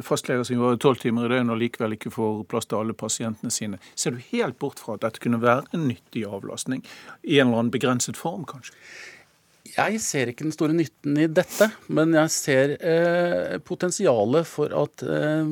fastleger 0.06 0.48
som 0.48 0.56
jobber 0.56 0.80
tolv 0.80 1.02
timer 1.02 1.28
i 1.28 1.34
døgnet 1.34 1.52
og 1.52 1.60
likevel 1.60 1.98
ikke 1.98 2.14
får 2.16 2.46
plass 2.52 2.70
til 2.72 2.80
alle 2.80 2.96
pasientene 2.96 3.52
sine. 3.52 3.82
Ser 4.00 4.16
du 4.16 4.24
helt 4.32 4.60
bort 4.64 4.80
fra 4.80 4.96
at 4.96 5.04
dette 5.04 5.24
kunne 5.24 5.42
være 5.44 5.68
en 5.76 5.90
nyttig 5.90 6.24
avlastning? 6.24 6.86
I 7.24 7.42
en 7.42 7.50
eller 7.50 7.66
annen 7.66 7.74
begrenset 7.76 8.20
form, 8.20 8.48
kanskje? 8.48 8.78
Jeg 9.62 10.00
ser 10.02 10.26
ikke 10.32 10.48
den 10.48 10.54
store 10.56 10.74
nytten 10.74 11.20
i 11.22 11.28
dette, 11.30 11.68
men 11.94 12.16
jeg 12.18 12.30
ser 12.34 12.72
eh, 12.82 13.60
potensialet 13.62 14.42
for 14.50 14.74
at 14.74 15.04
eh, 15.06 15.46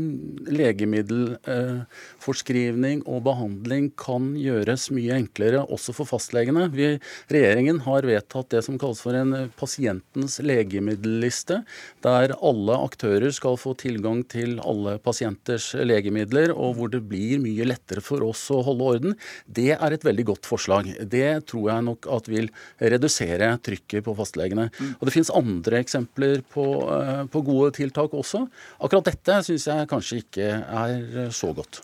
legemiddelforskrivning 0.49 3.03
eh, 3.03 3.05
og 3.05 3.21
behandling 3.27 3.91
kan 3.99 4.31
gjøres 4.33 4.89
mye 4.95 5.13
enklere 5.13 5.61
også 5.61 5.93
for 5.93 6.05
fastlegene. 6.09 6.73
Vi, 6.73 6.97
regjeringen 7.29 7.79
har 7.85 8.01
vedtatt 8.09 8.49
det 8.55 8.63
som 8.65 8.79
kalles 8.81 8.97
for 9.05 9.13
en 9.13 9.53
pasientens 9.59 10.39
legemiddelliste, 10.41 11.61
der 12.01 12.33
alle 12.41 12.73
aktører 12.89 13.29
skal 13.35 13.57
få 13.61 13.75
tilgang 13.77 14.25
til 14.25 14.57
alle 14.65 14.97
pasienters 15.05 15.75
legemidler, 15.77 16.49
og 16.57 16.73
hvor 16.79 16.89
det 16.89 17.05
blir 17.13 17.37
mye 17.45 17.61
lettere 17.69 18.01
for 18.01 18.25
oss 18.25 18.49
å 18.49 18.65
holde 18.65 18.89
orden. 18.95 19.13
Det 19.45 19.77
er 19.77 19.93
et 19.93 20.01
veldig 20.09 20.25
godt 20.33 20.49
forslag. 20.49 20.97
Det 21.05 21.45
tror 21.53 21.69
jeg 21.75 21.85
nok 21.91 22.09
at 22.17 22.25
vil 22.33 22.49
redusere 22.81 23.53
trykket 23.61 23.98
på 24.05 24.09
på 24.09 24.17
fastlegene. 24.17 24.69
Mm. 24.73 24.91
Og 24.97 25.07
Det 25.07 25.15
finnes 25.15 25.33
andre 25.35 25.83
eksempler 25.83 26.43
på, 26.53 26.65
eh, 26.97 27.23
på, 27.31 27.43
gode 27.45 27.71
tiltak 27.77 28.13
også. 28.13 28.45
Akkurat 28.81 29.11
dette 29.11 29.39
syns 29.45 29.67
jeg 29.69 29.89
kanskje 29.89 30.21
ikke 30.23 30.51
er 30.51 31.31
så 31.31 31.53
godt. 31.53 31.81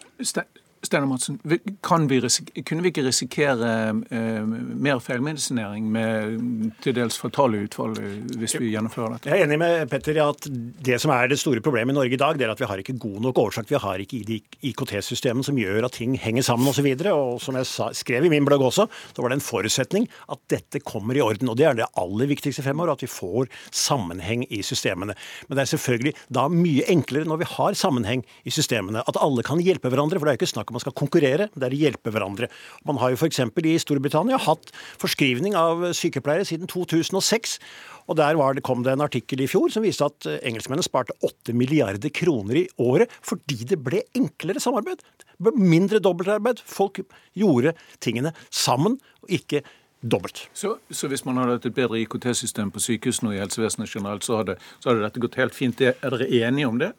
Steinar 0.86 1.10
Madsen, 1.10 1.40
vi 1.44 1.60
kunne 1.86 2.08
vi 2.10 2.92
ikke 2.92 3.06
risikere 3.06 3.72
eh, 4.14 4.46
mer 4.46 5.02
feilmedisinering 5.04 5.88
med 5.92 6.76
til 6.84 6.96
dels 6.98 7.18
fatale 7.20 7.64
utfall 7.66 7.96
eh, 8.02 8.18
hvis 8.40 8.58
vi 8.60 8.72
gjennomfører 8.74 9.16
dette? 9.16 9.32
Jeg 9.32 9.42
er 9.42 9.48
enig 9.48 9.60
med 9.62 9.90
Petter 9.92 10.18
i 10.18 10.24
at 10.24 10.48
det 10.86 11.00
som 11.02 11.14
er 11.16 11.30
det 11.32 11.40
store 11.42 11.64
problemet 11.66 11.96
i 11.96 11.98
Norge 11.98 12.18
i 12.18 12.22
dag, 12.22 12.38
det 12.38 12.48
er 12.48 12.54
at 12.54 12.62
vi 12.62 12.70
har 12.70 12.82
ikke 12.82 12.98
god 13.02 13.20
nok 13.28 13.42
oversikt. 13.46 13.72
Vi 13.74 13.82
har 13.82 14.04
ikke 14.04 14.40
IKT-systemene 14.70 15.46
som 15.46 15.58
gjør 15.60 15.88
at 15.88 15.98
ting 15.98 16.16
henger 16.20 16.46
sammen 16.46 16.70
osv. 16.70 16.86
Og, 16.86 17.02
så 17.02 17.16
og 17.16 17.42
som 17.44 17.60
jeg 17.60 17.70
sa, 17.70 17.90
skrev 17.96 18.28
i 18.28 18.32
min 18.34 18.46
blogg 18.48 18.64
også, 18.70 18.88
så 18.88 19.24
var 19.24 19.32
det 19.32 19.40
en 19.40 19.46
forutsetning 19.46 20.08
at 20.32 20.42
dette 20.52 20.84
kommer 20.86 21.18
i 21.18 21.24
orden. 21.26 21.50
Og 21.52 21.58
det 21.60 21.70
er 21.70 21.80
det 21.80 21.90
aller 22.00 22.30
viktigste 22.32 22.66
fremover, 22.66 22.94
at 22.96 23.06
vi 23.06 23.12
får 23.12 23.50
sammenheng 23.74 24.46
i 24.50 24.62
systemene. 24.66 25.18
Men 25.48 25.58
det 25.58 25.66
er 25.66 25.74
selvfølgelig 25.74 26.16
da 26.38 26.48
mye 26.52 26.86
enklere 26.92 27.30
når 27.30 27.42
vi 27.44 27.52
har 27.56 27.78
sammenheng 27.80 28.26
i 28.46 28.54
systemene, 28.54 29.04
at 29.06 29.20
alle 29.22 29.46
kan 29.46 29.64
hjelpe 29.64 29.92
hverandre. 29.92 30.20
For 30.20 30.28
det 30.28 30.36
er 30.36 30.40
jo 30.40 30.44
ikke 30.44 30.54
snakk 30.54 30.72
om 30.72 30.75
man 30.76 30.84
skal 30.84 30.96
konkurrere, 30.98 31.50
det 31.56 31.68
er 31.68 31.76
å 31.76 31.82
hjelpe 31.86 32.14
hverandre. 32.14 32.50
Man 32.88 33.00
har 33.02 33.14
jo 33.14 33.20
f.eks. 33.20 33.42
i 33.42 33.76
Storbritannia 33.82 34.40
hatt 34.46 34.72
forskrivning 35.02 35.58
av 35.60 35.88
sykepleiere 35.98 36.48
siden 36.48 36.70
2006. 36.72 37.60
Og 38.06 38.20
Der 38.20 38.38
det, 38.38 38.64
kom 38.64 38.84
det 38.86 38.94
en 38.94 39.02
artikkel 39.02 39.42
i 39.42 39.50
fjor 39.50 39.72
som 39.74 39.86
viste 39.86 40.06
at 40.06 40.28
engelskmennene 40.46 40.86
sparte 40.86 41.16
8 41.26 41.56
milliarder 41.58 42.12
kroner 42.14 42.62
i 42.62 42.68
året 42.78 43.10
fordi 43.26 43.66
det 43.66 43.80
ble 43.82 44.04
enklere 44.14 44.62
samarbeid. 44.62 45.02
Det 45.26 45.48
ble 45.48 45.56
mindre 45.58 46.04
dobbeltarbeid. 46.04 46.62
Folk 46.66 47.02
gjorde 47.34 47.74
tingene 48.04 48.36
sammen, 48.54 49.00
og 49.26 49.34
ikke 49.34 49.64
dobbelt. 50.06 50.46
Så, 50.54 50.78
så, 50.92 51.10
hvis 51.10 51.26
man 51.26 51.40
hadde 51.42 51.58
hatt 51.58 51.66
et 51.70 51.76
bedre 51.76 52.00
IKT-system 52.04 52.72
på 52.74 52.84
sykehusene 52.84 53.32
og 53.32 53.38
i 53.38 53.42
helsevesenet 53.42 53.90
generelt, 53.90 54.26
så 54.26 54.42
hadde, 54.42 54.58
så 54.80 54.92
hadde 54.92 55.06
dette 55.06 55.24
gått 55.24 55.40
helt 55.42 55.58
fint. 55.58 55.82
Er 55.82 55.98
dere 56.04 56.30
enige 56.46 56.70
om 56.70 56.80
det? 56.82 56.92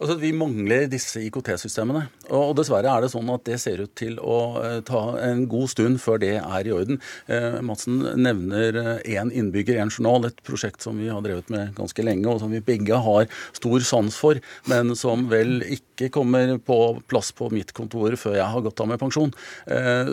Altså, 0.00 0.16
Vi 0.16 0.30
mangler 0.32 0.86
disse 0.88 1.20
IKT-systemene. 1.26 2.06
Og 2.32 2.54
dessverre 2.56 2.88
er 2.88 3.04
det 3.04 3.10
sånn 3.12 3.28
at 3.34 3.44
det 3.44 3.58
ser 3.60 3.82
ut 3.84 3.92
til 3.98 4.16
å 4.22 4.38
eh, 4.62 4.78
ta 4.86 5.02
en 5.26 5.42
god 5.50 5.68
stund 5.72 6.00
før 6.00 6.20
det 6.22 6.36
er 6.38 6.68
i 6.68 6.72
orden. 6.72 7.00
Eh, 7.28 7.58
Madsen 7.66 7.98
nevner 8.16 8.78
én 9.02 9.28
eh, 9.28 9.36
innbygger, 9.42 9.76
én 9.82 9.92
journal, 9.92 10.24
et 10.30 10.40
prosjekt 10.46 10.86
som 10.86 10.96
vi 10.96 11.10
har 11.12 11.20
drevet 11.24 11.52
med 11.52 11.74
ganske 11.76 12.06
lenge, 12.06 12.24
og 12.32 12.40
som 12.40 12.54
vi 12.54 12.62
begge 12.64 12.96
har 12.96 13.28
stor 13.56 13.84
sans 13.84 14.16
for, 14.16 14.40
men 14.72 14.94
som 14.96 15.26
vel 15.28 15.66
ikke 15.68 16.08
kommer 16.14 16.54
på 16.64 16.78
plass 17.10 17.28
på 17.36 17.50
mitt 17.52 17.74
kontor 17.76 18.16
før 18.16 18.38
jeg 18.38 18.48
har 18.54 18.64
gått 18.64 18.80
av 18.80 18.88
med 18.88 19.00
pensjon. 19.02 19.34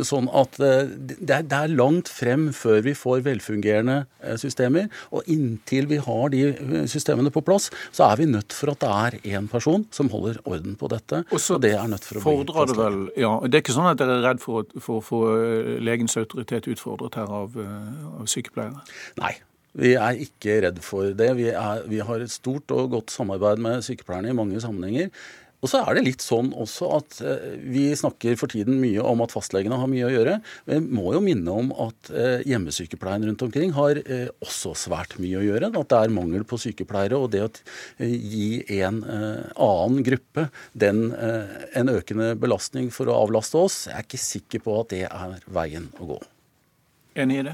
Sånn 0.03 0.27
at 0.35 0.57
det 0.59 1.31
er, 1.31 1.71
langt 1.71 2.09
frem 2.11 2.49
før 2.55 2.81
vi 2.83 2.91
får 2.97 3.23
velfungerende 3.23 4.01
systemer. 4.39 4.89
Og 5.15 5.27
inntil 5.31 5.87
vi 5.87 6.01
har 6.03 6.33
de 6.33 6.43
systemene 6.91 7.31
på 7.31 7.43
plass, 7.47 7.69
så 7.95 8.09
er 8.09 8.19
vi 8.19 8.27
nødt 8.33 8.55
for 8.55 8.73
at 8.73 8.83
det 8.83 8.91
er 8.91 9.37
én 9.37 9.47
person 9.51 9.76
person 9.83 9.97
som 9.97 10.09
holder 10.09 10.39
orden 10.45 10.75
på 10.75 10.87
dette. 10.91 11.23
Og, 11.31 11.39
så, 11.39 11.55
og 11.55 11.61
det 11.61 11.73
er 11.75 11.87
nødt 11.87 12.05
for 12.05 12.19
å 12.19 12.37
bli 12.43 12.67
det 12.69 12.77
vel, 12.77 13.01
ja, 13.17 13.33
Det 13.45 13.59
er 13.59 13.65
ikke 13.65 13.75
sånn 13.75 13.91
at 13.91 13.99
dere 13.99 14.19
er 14.19 14.25
redd 14.25 14.41
for 14.43 14.65
å 14.97 15.01
få 15.03 15.21
eh, 15.35 15.75
legens 15.83 16.17
autoritet 16.17 16.67
utfordret 16.67 17.15
her 17.15 17.27
av, 17.27 17.57
eh, 17.57 18.21
av 18.21 18.27
sykepleiere? 18.27 18.83
Nei, 19.21 19.33
vi 19.77 19.93
er 19.99 20.21
ikke 20.23 20.61
redd 20.65 20.79
for 20.85 21.11
det. 21.17 21.31
Vi, 21.37 21.49
er, 21.51 21.83
vi, 21.89 21.99
har 21.99 22.23
et 22.23 22.33
stort 22.33 22.71
og 22.75 22.91
godt 22.95 23.13
samarbeid 23.13 23.61
med 23.61 23.83
sykepleierne 23.85 24.33
i 24.33 24.37
mange 24.37 24.61
sammenhenger. 24.63 25.11
Og 25.65 25.71
så 25.71 25.79
er 25.81 25.97
det 25.97 26.03
litt 26.05 26.21
sånn 26.21 26.51
også 26.53 26.89
at 26.99 27.17
eh, 27.25 27.55
vi 27.65 27.87
snakker 27.97 28.37
for 28.37 28.51
tiden 28.51 28.77
mye 28.81 29.01
om 29.01 29.23
at 29.25 29.33
fastlegene 29.33 29.79
har 29.81 29.89
mye 29.89 30.05
å 30.05 30.13
gjøre. 30.13 30.37
Men 30.69 30.85
vi 30.85 30.99
må 30.99 31.15
jo 31.15 31.21
minne 31.25 31.55
om 31.63 31.71
at 31.87 32.11
eh, 32.13 32.45
hjemmesykepleien 32.49 33.25
rundt 33.25 33.45
omkring 33.47 33.73
har 33.77 33.97
eh, 34.03 34.29
også 34.45 34.75
svært 34.77 35.17
mye 35.21 35.41
å 35.41 35.45
gjøre. 35.47 35.71
At 35.73 35.91
det 35.93 36.03
er 36.03 36.13
mangel 36.13 36.45
på 36.47 36.61
sykepleiere. 36.61 37.17
Og 37.17 37.33
det 37.33 37.43
å 37.47 37.51
gi 38.05 38.61
en 38.77 39.01
annen 39.07 40.01
gruppe 40.05 40.47
den 40.77 41.09
en 41.17 41.91
økende 41.91 42.33
belastning 42.39 42.89
for 42.93 43.09
å 43.09 43.17
avlaste 43.25 43.59
oss, 43.59 43.83
jeg 43.89 43.97
er 43.97 44.07
ikke 44.07 44.21
sikker 44.21 44.65
på 44.65 44.79
at 44.81 44.93
det 44.93 45.05
er 45.09 45.37
veien 45.53 45.89
å 45.97 46.13
gå. 46.13 46.19
Enig 47.17 47.39
i 47.41 47.45
det? 47.47 47.53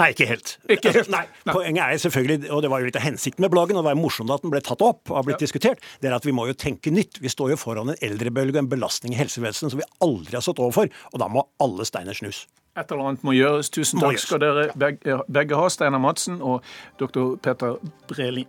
Nei, 0.00 0.10
ikke 0.14 0.28
helt. 0.30 0.56
Ikke 0.72 0.92
helt. 0.94 1.10
Nei, 1.12 1.22
Poenget 1.48 1.82
er 1.84 2.02
selvfølgelig, 2.02 2.50
og 2.52 2.62
det 2.64 2.70
var 2.72 2.82
jo 2.82 2.88
litt 2.88 2.98
av 3.00 3.04
hensikten 3.04 3.44
med 3.44 3.52
bloggen, 3.52 3.76
og 3.76 3.84
det 3.84 3.90
var 3.90 3.98
morsomt 4.00 4.32
at 4.32 4.44
den 4.44 4.52
ble 4.54 4.62
tatt 4.64 4.84
opp 4.84 5.12
og 5.12 5.18
har 5.20 5.26
blitt 5.28 5.40
ja. 5.40 5.46
diskutert, 5.46 5.82
det 6.00 6.10
er 6.10 6.16
at 6.16 6.28
vi 6.28 6.34
må 6.36 6.48
jo 6.48 6.56
tenke 6.56 6.92
nytt. 6.94 7.20
Vi 7.22 7.32
står 7.32 7.54
jo 7.54 7.60
foran 7.60 7.92
en 7.92 8.04
eldrebølge, 8.04 8.56
og 8.56 8.64
en 8.64 8.72
belastning 8.72 9.16
i 9.16 9.20
helsevesenet 9.20 9.74
som 9.74 9.82
vi 9.82 9.88
aldri 10.04 10.38
har 10.38 10.44
stått 10.44 10.62
overfor, 10.64 10.92
og 11.12 11.22
da 11.22 11.28
må 11.32 11.44
alle 11.62 11.88
steiner 11.88 12.16
snus. 12.16 12.46
Et 12.76 12.92
eller 12.92 13.08
annet 13.08 13.24
må 13.24 13.32
gjøres. 13.32 13.70
Tusen 13.72 14.00
takk 14.02 14.20
skal 14.20 14.42
dere 14.42 14.66
begge, 14.76 15.18
begge 15.32 15.56
ha, 15.58 15.68
Steinar 15.72 16.02
Madsen 16.02 16.40
og 16.44 16.64
dr. 17.00 17.36
Peter 17.42 17.78
Brelin. 18.10 18.48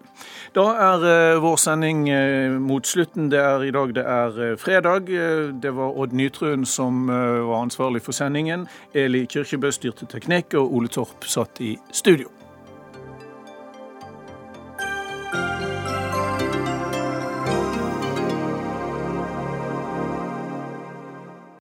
Da 0.56 0.68
er 0.88 1.06
uh, 1.08 1.42
vår 1.44 1.60
sending 1.64 2.06
uh, 2.12 2.58
mot 2.62 2.88
slutten. 2.88 3.32
Det 3.32 3.40
er 3.40 3.68
i 3.68 3.74
dag 3.76 3.96
det 3.96 4.06
er 4.06 4.42
uh, 4.54 4.58
fredag. 4.60 5.08
det 5.64 5.76
var 5.76 5.98
Odd 5.98 6.14
Nytruen 6.14 6.66
som 6.66 7.08
var 7.08 7.62
ansvarlig 7.62 8.02
for 8.02 8.12
sendingen. 8.12 8.68
Eli 8.94 9.26
Kirkebø 9.26 9.72
styrte 9.72 10.06
teknikk, 10.06 10.54
og 10.60 10.74
Ole 10.74 10.92
Torp 10.92 11.24
satt 11.28 11.62
i 11.62 11.78
studio. 11.92 12.37